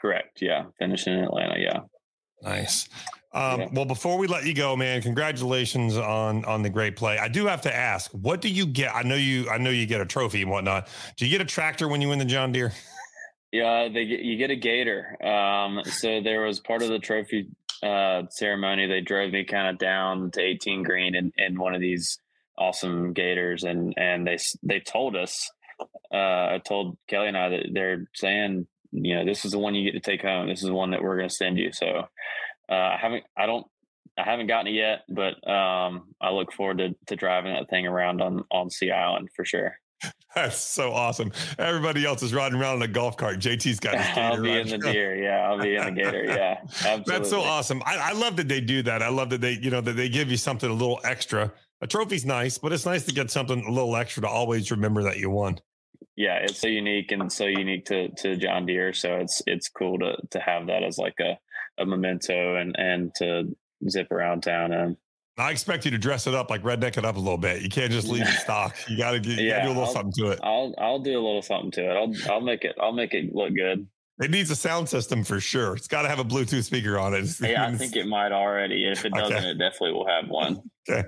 Correct. 0.00 0.40
Yeah, 0.40 0.64
finishing 0.78 1.14
in 1.14 1.24
Atlanta. 1.24 1.58
Yeah. 1.58 1.80
Nice. 2.42 2.88
Um, 3.32 3.60
yeah. 3.60 3.68
Well, 3.72 3.84
before 3.84 4.16
we 4.16 4.26
let 4.26 4.46
you 4.46 4.54
go, 4.54 4.74
man, 4.76 5.02
congratulations 5.02 5.96
on 5.98 6.44
on 6.46 6.62
the 6.62 6.70
great 6.70 6.96
play. 6.96 7.18
I 7.18 7.28
do 7.28 7.46
have 7.46 7.60
to 7.62 7.74
ask, 7.74 8.10
what 8.12 8.40
do 8.40 8.48
you 8.48 8.66
get? 8.66 8.94
I 8.94 9.02
know 9.02 9.14
you. 9.14 9.48
I 9.50 9.58
know 9.58 9.70
you 9.70 9.84
get 9.84 10.00
a 10.00 10.06
trophy 10.06 10.42
and 10.42 10.50
whatnot. 10.50 10.88
Do 11.16 11.26
you 11.26 11.30
get 11.30 11.42
a 11.42 11.48
tractor 11.48 11.88
when 11.88 12.00
you 12.00 12.08
win 12.08 12.18
the 12.18 12.24
John 12.24 12.52
Deere? 12.52 12.72
Yeah, 13.56 13.88
they 13.88 14.02
you 14.02 14.36
get 14.36 14.50
a 14.50 14.56
gator. 14.56 15.16
Um, 15.24 15.82
so 15.84 16.20
there 16.20 16.42
was 16.42 16.60
part 16.60 16.82
of 16.82 16.90
the 16.90 16.98
trophy 16.98 17.48
uh, 17.82 18.24
ceremony. 18.28 18.86
They 18.86 19.00
drove 19.00 19.32
me 19.32 19.44
kind 19.44 19.68
of 19.68 19.78
down 19.78 20.30
to 20.32 20.42
18 20.42 20.82
green 20.82 21.14
in, 21.14 21.32
in 21.38 21.58
one 21.58 21.74
of 21.74 21.80
these 21.80 22.18
awesome 22.58 23.14
gators, 23.14 23.64
and 23.64 23.94
and 23.96 24.26
they 24.26 24.36
they 24.62 24.80
told 24.80 25.16
us, 25.16 25.50
uh, 26.12 26.16
I 26.52 26.60
told 26.62 26.98
Kelly 27.08 27.28
and 27.28 27.36
I 27.38 27.48
that 27.48 27.66
they're 27.72 28.06
saying, 28.14 28.66
you 28.92 29.16
know, 29.16 29.24
this 29.24 29.46
is 29.46 29.52
the 29.52 29.58
one 29.58 29.74
you 29.74 29.90
get 29.90 30.02
to 30.02 30.10
take 30.10 30.20
home. 30.20 30.48
This 30.48 30.60
is 30.60 30.68
the 30.68 30.74
one 30.74 30.90
that 30.90 31.02
we're 31.02 31.16
going 31.16 31.30
to 31.30 31.34
send 31.34 31.56
you. 31.56 31.72
So 31.72 31.86
uh, 32.68 32.74
I 32.74 32.98
haven't, 33.00 33.24
I 33.38 33.46
don't, 33.46 33.66
I 34.18 34.24
haven't 34.24 34.48
gotten 34.48 34.66
it 34.66 34.76
yet, 34.76 35.04
but 35.08 35.48
um, 35.50 36.14
I 36.20 36.30
look 36.30 36.52
forward 36.52 36.78
to, 36.78 36.94
to 37.06 37.16
driving 37.16 37.54
that 37.54 37.70
thing 37.70 37.86
around 37.86 38.20
on 38.20 38.44
on 38.50 38.68
Sea 38.68 38.90
Island 38.90 39.30
for 39.34 39.46
sure. 39.46 39.78
That's 40.36 40.58
so 40.58 40.92
awesome. 40.92 41.32
Everybody 41.58 42.04
else 42.04 42.22
is 42.22 42.34
riding 42.34 42.60
around 42.60 42.76
in 42.76 42.82
a 42.82 42.88
golf 42.88 43.16
cart. 43.16 43.38
JT's 43.38 43.80
got 43.80 43.94
his 43.94 44.06
I'll 44.18 44.40
be 44.40 44.52
in 44.52 44.68
the 44.68 44.76
Deere. 44.76 45.16
Yeah, 45.16 45.48
I'll 45.48 45.58
be 45.58 45.76
in 45.76 45.84
the 45.86 45.90
gator. 45.90 46.24
Yeah, 46.24 46.58
absolutely. 46.62 47.04
That's 47.06 47.30
so 47.30 47.40
awesome. 47.40 47.82
I, 47.86 48.10
I, 48.10 48.12
love 48.12 48.36
that 48.36 48.46
they 48.46 48.60
do 48.60 48.82
that. 48.82 49.02
I 49.02 49.08
love 49.08 49.30
that 49.30 49.40
they, 49.40 49.52
you 49.52 49.70
know, 49.70 49.80
that 49.80 49.94
they 49.96 50.10
give 50.10 50.30
you 50.30 50.36
something 50.36 50.68
a 50.68 50.74
little 50.74 51.00
extra. 51.04 51.50
A 51.80 51.86
trophy's 51.86 52.26
nice, 52.26 52.58
but 52.58 52.70
it's 52.74 52.84
nice 52.84 53.06
to 53.06 53.14
get 53.14 53.30
something 53.30 53.64
a 53.64 53.70
little 53.70 53.96
extra 53.96 54.20
to 54.22 54.28
always 54.28 54.70
remember 54.70 55.02
that 55.04 55.16
you 55.16 55.30
won. 55.30 55.58
Yeah, 56.16 56.36
it's 56.42 56.58
so 56.58 56.68
unique 56.68 57.12
and 57.12 57.32
so 57.32 57.46
unique 57.46 57.86
to 57.86 58.08
to 58.16 58.36
John 58.36 58.66
Deere. 58.66 58.92
So 58.92 59.16
it's 59.16 59.42
it's 59.46 59.70
cool 59.70 59.98
to 60.00 60.16
to 60.32 60.40
have 60.40 60.66
that 60.66 60.82
as 60.82 60.98
like 60.98 61.18
a 61.20 61.38
a 61.78 61.86
memento 61.86 62.56
and 62.56 62.74
and 62.78 63.14
to 63.16 63.56
zip 63.88 64.10
around 64.10 64.42
town 64.42 64.72
and 64.72 64.96
I 65.38 65.50
expect 65.50 65.84
you 65.84 65.90
to 65.90 65.98
dress 65.98 66.26
it 66.26 66.34
up 66.34 66.48
like 66.48 66.62
redneck 66.62 66.96
it 66.96 67.04
up 67.04 67.16
a 67.16 67.18
little 67.18 67.36
bit. 67.36 67.62
You 67.62 67.68
can't 67.68 67.92
just 67.92 68.08
leave 68.08 68.22
it 68.22 68.28
stock. 68.40 68.76
You 68.88 68.96
got 68.96 69.22
to 69.22 69.30
yeah, 69.30 69.62
do 69.62 69.68
a 69.68 69.70
little 69.70 69.84
I'll, 69.84 69.92
something 69.92 70.12
to 70.24 70.30
it. 70.30 70.40
I'll 70.42 70.74
I'll 70.78 70.98
do 70.98 71.12
a 71.12 71.22
little 71.22 71.42
something 71.42 71.70
to 71.72 71.90
it. 71.90 71.94
I'll 71.94 72.32
I'll 72.32 72.40
make 72.40 72.64
it 72.64 72.74
I'll 72.80 72.92
make 72.92 73.12
it 73.12 73.34
look 73.34 73.54
good. 73.54 73.86
It 74.18 74.30
needs 74.30 74.50
a 74.50 74.56
sound 74.56 74.88
system 74.88 75.24
for 75.24 75.40
sure. 75.40 75.76
It's 75.76 75.88
got 75.88 76.02
to 76.02 76.08
have 76.08 76.18
a 76.18 76.24
Bluetooth 76.24 76.64
speaker 76.64 76.98
on 76.98 77.12
it. 77.12 77.28
yeah, 77.38 77.66
I 77.66 77.74
think 77.74 77.96
it 77.96 78.06
might 78.06 78.32
already. 78.32 78.86
If 78.90 79.04
it 79.04 79.12
doesn't, 79.12 79.36
okay. 79.36 79.50
it 79.50 79.58
definitely 79.58 79.92
will 79.92 80.06
have 80.06 80.28
one. 80.28 80.62
Okay. 80.88 81.02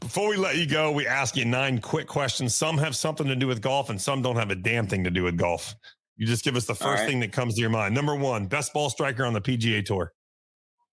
Before 0.00 0.28
we 0.28 0.36
let 0.36 0.56
you 0.56 0.66
go, 0.66 0.90
we 0.90 1.06
ask 1.06 1.36
you 1.36 1.44
nine 1.44 1.80
quick 1.80 2.08
questions. 2.08 2.56
Some 2.56 2.76
have 2.78 2.96
something 2.96 3.28
to 3.28 3.36
do 3.36 3.46
with 3.46 3.62
golf, 3.62 3.88
and 3.88 4.00
some 4.00 4.20
don't 4.20 4.34
have 4.34 4.50
a 4.50 4.56
damn 4.56 4.88
thing 4.88 5.04
to 5.04 5.12
do 5.12 5.22
with 5.22 5.36
golf. 5.36 5.76
You 6.16 6.26
just 6.26 6.42
give 6.42 6.56
us 6.56 6.64
the 6.64 6.74
first 6.74 7.02
right. 7.02 7.08
thing 7.08 7.20
that 7.20 7.30
comes 7.30 7.54
to 7.54 7.60
your 7.60 7.70
mind. 7.70 7.94
Number 7.94 8.16
one, 8.16 8.46
best 8.46 8.72
ball 8.72 8.90
striker 8.90 9.24
on 9.24 9.32
the 9.32 9.40
PGA 9.40 9.84
Tour. 9.84 10.12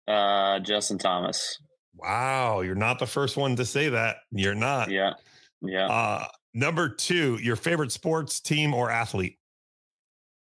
Uh, 0.08 0.60
Justin 0.62 0.98
Thomas. 0.98 1.60
Wow, 1.98 2.62
you're 2.62 2.76
not 2.76 3.00
the 3.00 3.08
first 3.08 3.38
one 3.38 3.56
to 3.56 3.66
say 3.66 3.90
that. 3.90 4.18
You're 4.32 4.56
not. 4.56 4.92
Yeah. 4.92 5.14
Yeah. 5.62 5.88
Uh, 5.88 6.28
number 6.54 6.90
two, 6.90 7.38
your 7.42 7.56
favorite 7.56 7.92
sports 7.92 8.40
team 8.40 8.74
or 8.74 8.92
athlete? 8.92 9.38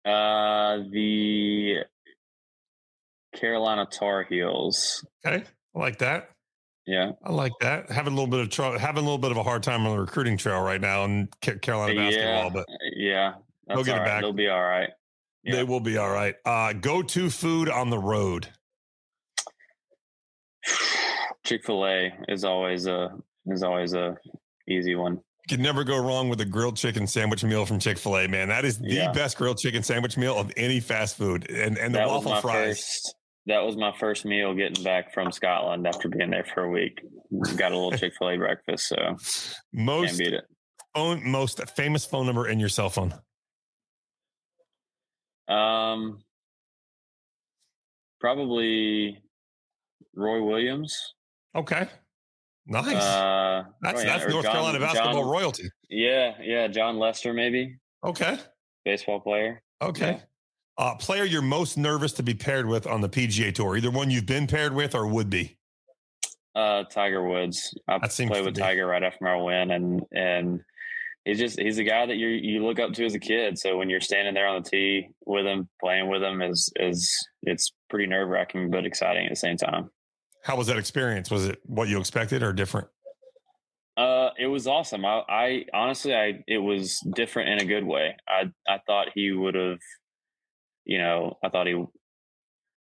Uh, 0.06 0.80
the 0.91 1.78
Carolina 3.36 3.88
Tar 3.89 4.24
Heels. 4.24 5.06
Okay, 5.26 5.44
I 5.76 5.80
like 5.80 6.00
that. 6.00 6.30
Yeah, 6.86 7.12
I 7.24 7.32
like 7.32 7.54
that. 7.62 7.89
Having 7.89 8.14
a 8.14 8.16
little 8.16 8.30
bit 8.30 8.41
of 8.41 8.50
trouble, 8.50 8.78
having 8.78 9.04
a 9.04 9.06
little 9.06 9.18
bit 9.18 9.32
of 9.32 9.38
a 9.38 9.44
hard 9.44 9.64
time 9.64 9.86
on 9.86 9.96
the 9.96 10.02
recruiting 10.02 10.38
trail 10.38 10.62
right 10.62 10.82
now 10.82 11.06
in 11.06 11.30
Carolina 11.62 11.96
basketball, 11.96 12.50
but 12.50 12.66
yeah, 12.96 13.36
they'll 13.68 13.84
get 13.84 13.98
it 13.98 14.06
back. 14.06 14.22
They'll 14.22 14.34
be 14.34 14.50
all 14.50 14.64
right. 14.64 14.89
Yeah. 15.44 15.56
They 15.56 15.64
will 15.64 15.80
be 15.80 15.98
all 15.98 16.12
right. 16.12 16.36
Uh, 16.46 16.74
go 16.74 17.02
to 17.02 17.30
food 17.30 17.70
on 17.70 17.89
the 17.89 18.00
road. 18.00 18.50
Chick 21.46 21.66
Fil 21.66 21.86
A 21.86 22.14
is 22.28 22.44
always 22.44 22.88
a 22.88 23.10
is 23.48 23.64
always 23.64 23.94
a 23.94 24.18
easy 24.68 24.96
one. 24.96 25.20
You 25.50 25.58
can 25.58 25.62
never 25.62 25.84
go 25.84 25.98
wrong 25.98 26.30
with 26.30 26.39
a 26.39 26.46
grilled 26.46 26.78
chicken 26.78 27.06
sandwich 27.06 27.44
meal 27.44 27.66
from 27.66 27.80
Chick 27.80 27.98
Fil 27.98 28.18
A, 28.18 28.28
man. 28.28 28.48
That 28.48 28.64
is 28.64 28.80
the 28.80 28.94
yeah. 28.94 29.12
best 29.12 29.38
grilled 29.38 29.58
chicken 29.58 29.84
sandwich 29.84 30.16
meal 30.16 30.38
of 30.38 30.52
any 30.56 30.80
fast 30.80 31.18
food, 31.18 31.50
and 31.50 31.78
and 31.78 31.94
the 31.94 32.00
that 32.00 32.08
waffle 32.08 32.36
fries. 32.38 32.80
First, 32.80 33.16
that 33.48 33.60
was 33.60 33.76
my 33.76 33.91
first 34.00 34.24
meal 34.24 34.54
getting 34.54 34.84
back 34.86 35.14
from 35.14 35.32
Scotland 35.34 35.86
after 35.86 36.08
being 36.08 36.30
there 36.30 36.46
for 36.54 36.64
a 36.64 36.70
week. 36.70 37.02
Got 37.58 37.74
a 37.74 37.76
little 37.78 37.91
Chick 37.98 38.14
Fil 38.18 38.30
A 38.30 38.38
breakfast, 38.38 38.88
so 38.88 39.18
most 39.74 40.18
beat 40.18 40.34
it. 40.34 40.46
Phone, 40.96 41.30
most 41.30 41.60
famous 41.72 42.06
phone 42.06 42.26
number 42.26 42.48
in 42.48 42.60
your 42.60 42.70
cell 42.70 42.89
phone. 42.89 43.14
Um, 45.50 46.20
probably 48.22 49.22
Roy 50.16 50.41
Williams. 50.41 50.96
Okay. 51.56 51.88
Nice. 52.66 52.95
Uh, 52.95 53.64
that's 53.82 54.01
oh, 54.01 54.04
yeah. 54.04 54.18
that's 54.18 54.32
North 54.32 54.45
John, 54.45 54.54
Carolina 54.54 54.80
basketball 54.80 55.14
John, 55.14 55.30
royalty. 55.30 55.70
Yeah, 55.89 56.34
yeah. 56.41 56.68
Jon 56.68 56.97
Lester, 56.97 57.34
maybe. 57.34 57.78
Okay. 58.04 58.38
Baseball 58.86 59.20
player. 59.20 59.62
Okay. 59.82 60.12
Yeah. 60.12 60.20
Uh, 60.78 60.95
player 60.95 61.24
you're 61.24 61.41
most 61.41 61.78
nervous 61.78 62.14
to 62.14 62.24
be 62.24 62.34
paired 62.34 62.66
with 62.66 62.88
on 62.88 63.01
the 63.01 63.10
PGA 63.10 63.54
Tour, 63.54 63.78
either 63.78 63.91
one 63.91 64.10
you've 64.10 64.26
been 64.26 64.47
paired 64.47 64.74
with 64.74 64.95
or 64.95 65.06
would 65.08 65.30
be. 65.30 65.58
Uh, 66.56 66.84
Tiger 66.86 67.28
Woods. 67.28 67.74
I 67.88 67.99
played 67.99 68.45
with 68.45 68.56
be. 68.56 68.62
Tiger 68.62 68.88
right 68.88 69.04
after 69.04 69.24
my 69.24 69.36
win, 69.36 69.72
and 69.72 70.01
and 70.12 70.62
he's 71.26 71.39
just 71.39 71.60
he's 71.60 71.80
a 71.80 71.84
guy 71.84 72.06
that 72.06 72.16
you 72.16 72.28
you 72.28 72.66
look 72.66 72.80
up 72.80 72.93
to 72.93 73.06
as 73.06 73.16
a 73.16 73.20
kid. 73.20 73.58
So 73.58 73.78
when 73.78 73.89
you're 73.89 74.01
standing 74.01 74.34
there 74.34 74.47
on 74.47 74.62
the 74.62 74.70
tee 74.70 75.10
with 75.26 75.45
him, 75.45 75.68
playing 75.82 76.10
with 76.10 76.24
him, 76.24 76.41
is 76.41 76.72
is 76.78 77.28
it's 77.43 77.72
pretty 77.89 78.08
nerve 78.08 78.30
wracking 78.30 78.70
but 78.70 78.86
exciting 78.86 79.26
at 79.26 79.32
the 79.32 79.36
same 79.36 79.58
time. 79.58 79.89
How 80.44 80.58
was 80.58 80.68
that 80.68 80.78
experience? 80.78 81.32
Was 81.32 81.48
it 81.48 81.60
what 81.66 81.88
you 81.88 82.00
expected 82.00 82.44
or 82.44 82.54
different? 82.54 82.88
Uh, 83.96 84.30
it 84.38 84.48
was 84.48 84.68
awesome. 84.68 85.06
I, 85.06 85.22
I 85.30 85.66
honestly, 85.74 86.14
I 86.14 86.44
it 86.48 86.58
was 86.58 87.00
different 87.16 87.50
in 87.50 87.62
a 87.62 87.66
good 87.66 87.86
way. 87.86 88.16
I 88.28 88.52
I 88.68 88.80
thought 88.86 89.10
he 89.14 89.32
would 89.32 89.56
have, 89.56 89.80
you 90.84 90.98
know, 90.98 91.38
I 91.44 91.50
thought 91.50 91.68
he 91.68 91.86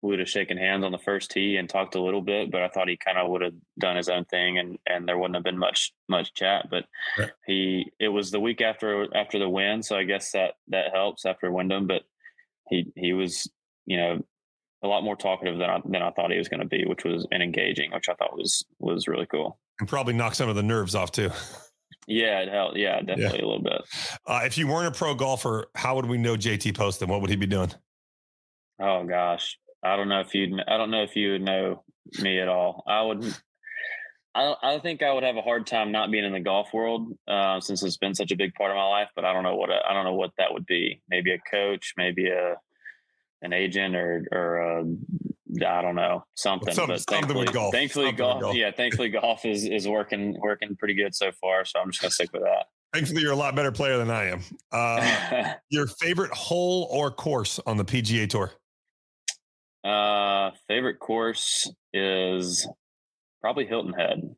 would 0.01 0.19
have 0.19 0.29
shaken 0.29 0.57
hands 0.57 0.83
on 0.83 0.91
the 0.91 0.97
first 0.97 1.29
tee 1.29 1.57
and 1.57 1.69
talked 1.69 1.93
a 1.93 2.01
little 2.01 2.21
bit, 2.21 2.49
but 2.49 2.63
I 2.63 2.69
thought 2.69 2.87
he 2.87 2.97
kind 2.97 3.19
of 3.19 3.29
would 3.29 3.41
have 3.41 3.53
done 3.79 3.97
his 3.97 4.09
own 4.09 4.25
thing 4.25 4.57
and 4.57 4.77
and 4.87 5.07
there 5.07 5.17
wouldn't 5.17 5.35
have 5.35 5.43
been 5.43 5.59
much 5.59 5.93
much 6.09 6.33
chat. 6.33 6.67
But 6.71 6.85
right. 7.17 7.31
he 7.45 7.91
it 7.99 8.07
was 8.07 8.31
the 8.31 8.39
week 8.39 8.61
after 8.61 9.05
after 9.15 9.37
the 9.37 9.49
win, 9.49 9.83
so 9.83 9.97
I 9.97 10.03
guess 10.03 10.31
that 10.31 10.53
that 10.69 10.93
helps 10.93 11.25
after 11.25 11.51
Wyndham. 11.51 11.87
But 11.87 12.03
he 12.69 12.91
he 12.95 13.13
was 13.13 13.51
you 13.85 13.97
know 13.97 14.21
a 14.83 14.87
lot 14.87 15.03
more 15.03 15.15
talkative 15.15 15.57
than 15.57 15.69
I, 15.69 15.79
than 15.85 16.01
I 16.01 16.11
thought 16.11 16.31
he 16.31 16.37
was 16.37 16.49
going 16.49 16.61
to 16.61 16.67
be, 16.67 16.85
which 16.85 17.03
was 17.03 17.27
and 17.31 17.43
engaging, 17.43 17.91
which 17.91 18.09
I 18.09 18.13
thought 18.13 18.35
was 18.35 18.65
was 18.79 19.07
really 19.07 19.27
cool. 19.27 19.59
And 19.79 19.87
probably 19.87 20.13
knock 20.13 20.35
some 20.35 20.49
of 20.49 20.55
the 20.55 20.63
nerves 20.63 20.95
off 20.95 21.11
too. 21.11 21.31
Yeah, 22.07 22.39
it 22.39 22.49
helped. 22.49 22.77
Yeah, 22.77 22.99
definitely 22.99 23.39
yeah. 23.39 23.45
a 23.45 23.47
little 23.47 23.61
bit. 23.61 23.81
Uh, 24.25 24.41
if 24.43 24.57
you 24.57 24.67
weren't 24.67 24.87
a 24.87 24.97
pro 24.97 25.13
golfer, 25.13 25.67
how 25.75 25.95
would 25.95 26.05
we 26.05 26.17
know 26.17 26.35
JT 26.35 26.75
Poston? 26.75 27.07
What 27.07 27.21
would 27.21 27.29
he 27.29 27.35
be 27.35 27.45
doing? 27.45 27.71
Oh 28.81 29.05
gosh, 29.05 29.57
I 29.83 29.95
don't 29.95 30.09
know 30.09 30.19
if 30.19 30.33
you. 30.33 30.59
I 30.67 30.77
don't 30.77 30.91
know 30.91 31.03
if 31.03 31.15
you 31.15 31.33
would 31.33 31.43
know 31.43 31.83
me 32.19 32.39
at 32.39 32.47
all. 32.47 32.83
I 32.87 33.03
would. 33.03 33.23
I, 34.33 34.55
I 34.63 34.79
think 34.79 35.03
I 35.03 35.13
would 35.13 35.23
have 35.23 35.35
a 35.35 35.41
hard 35.41 35.67
time 35.67 35.91
not 35.91 36.09
being 36.09 36.23
in 36.23 36.31
the 36.31 36.39
golf 36.39 36.73
world 36.73 37.13
uh, 37.27 37.59
since 37.59 37.83
it's 37.83 37.97
been 37.97 38.15
such 38.15 38.31
a 38.31 38.37
big 38.37 38.53
part 38.55 38.71
of 38.71 38.77
my 38.77 38.87
life. 38.87 39.09
But 39.15 39.25
I 39.25 39.33
don't 39.33 39.43
know 39.43 39.55
what 39.55 39.69
I 39.69 39.93
don't 39.93 40.05
know 40.05 40.15
what 40.15 40.31
that 40.37 40.53
would 40.53 40.65
be. 40.65 41.01
Maybe 41.09 41.31
a 41.31 41.39
coach, 41.49 41.93
maybe 41.97 42.29
a 42.29 42.55
an 43.41 43.53
agent 43.53 43.95
or 43.95 44.25
or 44.31 44.79
uh, 44.79 44.83
I 45.65 45.81
don't 45.81 45.95
know 45.95 46.23
something. 46.35 46.73
Some, 46.73 46.87
but 46.87 47.01
thankfully, 47.01 47.45
golf. 47.47 47.73
thankfully 47.73 48.05
something 48.07 48.17
golf, 48.17 48.41
golf, 48.41 48.55
Yeah, 48.55 48.71
thankfully 48.71 49.09
golf 49.09 49.45
is 49.45 49.65
is 49.65 49.87
working 49.87 50.37
working 50.39 50.75
pretty 50.75 50.93
good 50.93 51.15
so 51.15 51.31
far. 51.41 51.65
So 51.65 51.79
I'm 51.79 51.91
just 51.91 52.01
gonna 52.01 52.11
stick 52.11 52.31
with 52.33 52.43
that. 52.43 52.65
Thankfully, 52.93 53.21
you're 53.21 53.31
a 53.31 53.37
lot 53.37 53.55
better 53.55 53.71
player 53.71 53.97
than 53.97 54.09
I 54.09 54.31
am. 54.31 54.41
Uh, 54.71 55.53
your 55.69 55.87
favorite 55.87 56.31
hole 56.31 56.87
or 56.91 57.09
course 57.09 57.59
on 57.65 57.77
the 57.77 57.85
PGA 57.85 58.29
Tour? 58.29 58.51
Uh, 59.83 60.51
favorite 60.67 60.99
course 60.99 61.71
is 61.93 62.67
probably 63.39 63.65
Hilton 63.65 63.93
Head. 63.93 64.35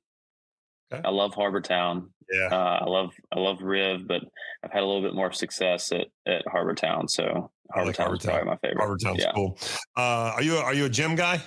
I 1.04 1.10
love 1.10 1.34
Harbour 1.34 1.62
Town. 1.62 2.10
Yeah. 2.32 2.48
Uh, 2.52 2.80
I 2.82 2.86
love 2.86 3.14
I 3.32 3.40
love 3.40 3.62
Riv, 3.62 4.08
but 4.08 4.22
I've 4.64 4.72
had 4.72 4.84
a 4.84 4.86
little 4.86 5.02
bit 5.02 5.14
more 5.14 5.32
success 5.32 5.92
at 5.92 6.08
at 6.26 6.48
Harbour 6.48 6.74
Town. 6.74 7.08
So 7.08 7.52
Harbour 7.72 7.88
like 7.88 7.96
Town 7.96 8.16
is 8.16 8.24
probably 8.24 8.46
my 8.46 8.58
favorite. 8.58 8.80
Harbour 8.80 8.98
Town's 8.98 9.20
yeah. 9.20 9.32
cool. 9.34 9.58
Uh, 9.98 10.34
are 10.36 10.42
you 10.42 10.58
a, 10.58 10.62
are 10.62 10.74
you 10.74 10.86
a 10.86 10.90
gym 10.90 11.16
guy? 11.16 11.42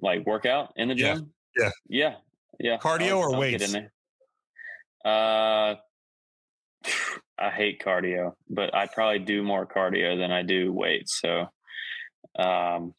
Like 0.00 0.24
workout 0.26 0.72
in 0.76 0.88
the 0.88 0.94
gym? 0.94 1.32
Yeah. 1.56 1.70
Yeah. 1.88 2.14
Yeah. 2.60 2.78
Cardio 2.78 3.10
I'll, 3.10 3.18
or 3.18 3.34
I'll 3.34 3.40
weights? 3.40 3.72
in 3.72 3.72
there. 3.72 3.92
Uh, 5.04 5.74
I 7.40 7.50
hate 7.50 7.80
cardio, 7.80 8.32
but 8.50 8.74
I 8.74 8.86
probably 8.86 9.20
do 9.20 9.42
more 9.42 9.64
cardio 9.64 10.18
than 10.18 10.32
I 10.32 10.42
do 10.42 10.72
weights. 10.72 11.20
So, 11.20 11.46
um, 12.36 12.94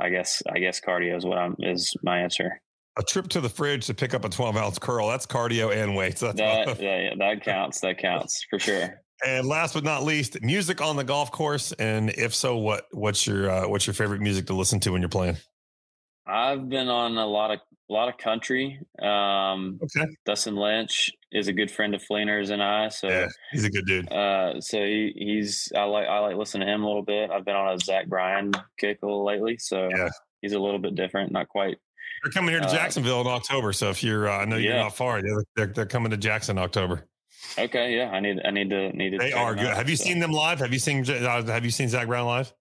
I 0.00 0.08
guess 0.10 0.42
I 0.52 0.58
guess 0.58 0.80
cardio 0.80 1.16
is 1.16 1.24
what 1.24 1.38
I'm 1.38 1.54
is 1.60 1.94
my 2.02 2.20
answer. 2.20 2.60
A 2.98 3.02
trip 3.02 3.28
to 3.28 3.40
the 3.40 3.48
fridge 3.48 3.86
to 3.86 3.94
pick 3.94 4.12
up 4.12 4.24
a 4.24 4.28
12 4.28 4.56
ounce 4.56 4.78
curl. 4.78 5.08
That's 5.08 5.26
cardio 5.26 5.74
and 5.74 5.96
weights. 5.96 6.20
That's 6.20 6.36
that, 6.36 6.78
yeah, 6.80 7.14
that 7.18 7.42
counts. 7.42 7.80
That 7.80 7.98
counts 7.98 8.44
for 8.50 8.58
sure. 8.58 9.00
And 9.24 9.46
last 9.46 9.74
but 9.74 9.84
not 9.84 10.02
least, 10.02 10.42
music 10.42 10.82
on 10.82 10.96
the 10.96 11.04
golf 11.04 11.30
course. 11.30 11.72
And 11.72 12.10
if 12.10 12.34
so, 12.34 12.56
what 12.56 12.88
what's 12.90 13.26
your 13.26 13.50
uh, 13.50 13.68
what's 13.68 13.86
your 13.86 13.94
favorite 13.94 14.20
music 14.20 14.46
to 14.46 14.54
listen 14.54 14.80
to 14.80 14.90
when 14.90 15.00
you're 15.00 15.08
playing? 15.08 15.36
I've 16.26 16.68
been 16.68 16.88
on 16.88 17.16
a 17.16 17.26
lot 17.26 17.50
of 17.50 17.60
a 17.88 17.92
lot 17.92 18.08
of 18.08 18.16
country. 18.16 18.80
Um, 19.00 19.78
okay. 19.82 20.08
Dustin 20.24 20.56
Lynch 20.56 21.10
is 21.30 21.48
a 21.48 21.52
good 21.52 21.70
friend 21.70 21.94
of 21.94 22.02
Fleener's 22.02 22.50
and 22.50 22.62
I. 22.62 22.88
So 22.88 23.08
yeah, 23.08 23.28
he's 23.52 23.64
a 23.64 23.70
good 23.70 23.86
dude. 23.86 24.10
Uh, 24.10 24.60
so 24.60 24.78
he, 24.78 25.12
he's 25.16 25.70
I 25.76 25.84
like 25.84 26.08
I 26.08 26.18
like 26.20 26.36
listening 26.36 26.66
to 26.66 26.72
him 26.72 26.82
a 26.82 26.86
little 26.86 27.04
bit. 27.04 27.30
I've 27.30 27.44
been 27.44 27.56
on 27.56 27.74
a 27.74 27.78
Zach 27.78 28.08
Bryan 28.08 28.52
kick 28.78 28.98
a 29.02 29.06
little 29.06 29.24
lately, 29.24 29.58
so 29.58 29.88
yeah. 29.94 30.08
he's 30.40 30.52
a 30.52 30.58
little 30.58 30.78
bit 30.78 30.94
different. 30.94 31.32
Not 31.32 31.48
quite. 31.48 31.78
They're 32.22 32.32
coming 32.32 32.50
here 32.50 32.60
to 32.60 32.66
uh, 32.66 32.72
Jacksonville 32.72 33.20
in 33.20 33.26
October. 33.26 33.72
So 33.72 33.90
if 33.90 34.02
you're, 34.02 34.28
uh, 34.28 34.38
I 34.38 34.44
know 34.44 34.56
you're 34.56 34.76
not 34.76 34.96
far. 34.96 35.22
They're, 35.22 35.44
they're, 35.56 35.66
they're 35.66 35.86
coming 35.86 36.10
to 36.10 36.16
Jackson 36.16 36.56
in 36.56 36.62
October. 36.62 37.06
Okay, 37.58 37.96
yeah, 37.96 38.10
I 38.10 38.20
need 38.20 38.40
I 38.44 38.50
need 38.50 38.70
to 38.70 38.92
need 38.92 39.10
to. 39.10 39.18
They 39.18 39.32
are 39.32 39.54
good. 39.54 39.66
Out, 39.66 39.76
have 39.76 39.90
you 39.90 39.96
so. 39.96 40.04
seen 40.04 40.20
them 40.20 40.32
live? 40.32 40.60
Have 40.60 40.72
you 40.72 40.78
seen 40.78 41.08
uh, 41.10 41.44
Have 41.44 41.64
you 41.64 41.70
seen 41.70 41.88
Zac 41.88 42.06
Brown 42.06 42.26
live? 42.26 42.52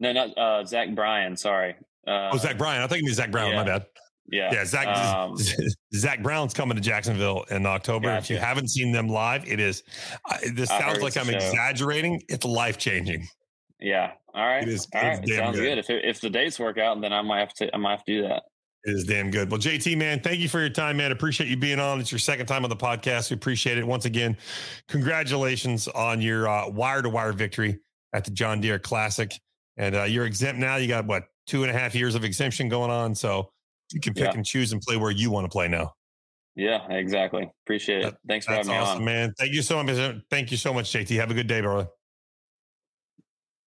No, 0.00 0.12
not 0.12 0.36
uh, 0.36 0.64
Zach 0.64 0.94
Bryan. 0.94 1.36
Sorry. 1.36 1.76
Uh, 2.06 2.30
oh, 2.32 2.38
Zach 2.38 2.56
Bryan. 2.56 2.82
I 2.82 2.86
think 2.86 3.02
it 3.02 3.08
was 3.08 3.16
Zac 3.16 3.30
Brown. 3.30 3.50
Yeah. 3.50 3.56
My 3.56 3.64
bad. 3.64 3.86
Yeah. 4.30 4.50
Yeah. 4.52 4.64
Zach, 4.64 4.88
um, 4.88 5.36
Zac 5.94 6.22
Brown's 6.22 6.54
coming 6.54 6.76
to 6.76 6.80
Jacksonville 6.80 7.44
in 7.50 7.66
October. 7.66 8.08
Gotcha. 8.08 8.18
If 8.24 8.30
you 8.30 8.36
haven't 8.38 8.68
seen 8.68 8.92
them 8.92 9.08
live, 9.08 9.46
it 9.46 9.60
is, 9.60 9.82
uh, 10.30 10.38
this 10.54 10.68
sounds 10.68 11.02
like 11.02 11.16
I'm 11.16 11.26
show. 11.26 11.36
exaggerating. 11.36 12.22
It's 12.28 12.44
life 12.44 12.78
changing. 12.78 13.26
Yeah. 13.80 14.12
All 14.34 14.46
right. 14.46 14.62
It 14.62 14.68
is, 14.68 14.86
All 14.94 15.02
right. 15.02 15.20
It 15.22 15.36
sounds 15.36 15.56
good. 15.56 15.64
good. 15.64 15.78
If, 15.78 15.90
it, 15.90 16.04
if 16.04 16.20
the 16.20 16.30
dates 16.30 16.58
work 16.58 16.78
out, 16.78 17.00
then 17.00 17.12
I 17.12 17.22
might 17.22 17.40
have 17.40 17.54
to, 17.54 17.74
I 17.74 17.78
might 17.78 17.92
have 17.92 18.04
to 18.04 18.22
do 18.22 18.28
that. 18.28 18.42
It 18.84 18.92
is 18.92 19.04
damn 19.04 19.30
good. 19.30 19.50
Well, 19.50 19.60
JT, 19.60 19.96
man, 19.98 20.20
thank 20.20 20.38
you 20.40 20.48
for 20.48 20.60
your 20.60 20.68
time, 20.68 20.96
man. 20.96 21.10
Appreciate 21.10 21.48
you 21.48 21.56
being 21.56 21.80
on. 21.80 22.00
It's 22.00 22.12
your 22.12 22.18
second 22.20 22.46
time 22.46 22.64
on 22.64 22.70
the 22.70 22.76
podcast. 22.76 23.30
We 23.30 23.34
appreciate 23.34 23.76
it. 23.76 23.86
Once 23.86 24.04
again, 24.04 24.36
congratulations 24.88 25.88
on 25.88 26.20
your 26.20 26.48
uh, 26.48 26.68
wire 26.68 27.02
to 27.02 27.08
wire 27.08 27.32
victory 27.32 27.80
at 28.12 28.24
the 28.24 28.30
John 28.30 28.60
Deere 28.60 28.78
Classic. 28.78 29.32
And 29.76 29.96
uh, 29.96 30.04
you're 30.04 30.26
exempt 30.26 30.60
now. 30.60 30.76
You 30.76 30.88
got 30.88 31.06
what, 31.06 31.24
two 31.46 31.64
and 31.64 31.70
a 31.74 31.78
half 31.78 31.94
years 31.94 32.14
of 32.14 32.24
exemption 32.24 32.68
going 32.68 32.90
on. 32.90 33.14
So 33.14 33.50
you 33.92 34.00
can 34.00 34.14
pick 34.14 34.24
yeah. 34.24 34.34
and 34.34 34.44
choose 34.44 34.72
and 34.72 34.80
play 34.80 34.96
where 34.96 35.10
you 35.10 35.30
want 35.30 35.44
to 35.44 35.50
play 35.50 35.68
now. 35.68 35.94
Yeah, 36.54 36.84
exactly. 36.90 37.50
Appreciate 37.64 38.04
it. 38.04 38.14
Thanks 38.26 38.46
for 38.46 38.52
having 38.52 38.72
me 38.72 38.76
awesome, 38.76 38.98
on. 38.98 39.04
man. 39.04 39.34
Thank 39.38 39.52
you 39.52 39.62
so 39.62 39.82
much. 39.82 40.22
Thank 40.28 40.50
you 40.50 40.56
so 40.56 40.74
much, 40.74 40.92
JT. 40.92 41.16
Have 41.16 41.30
a 41.30 41.34
good 41.34 41.46
day, 41.46 41.60
brother. 41.60 41.88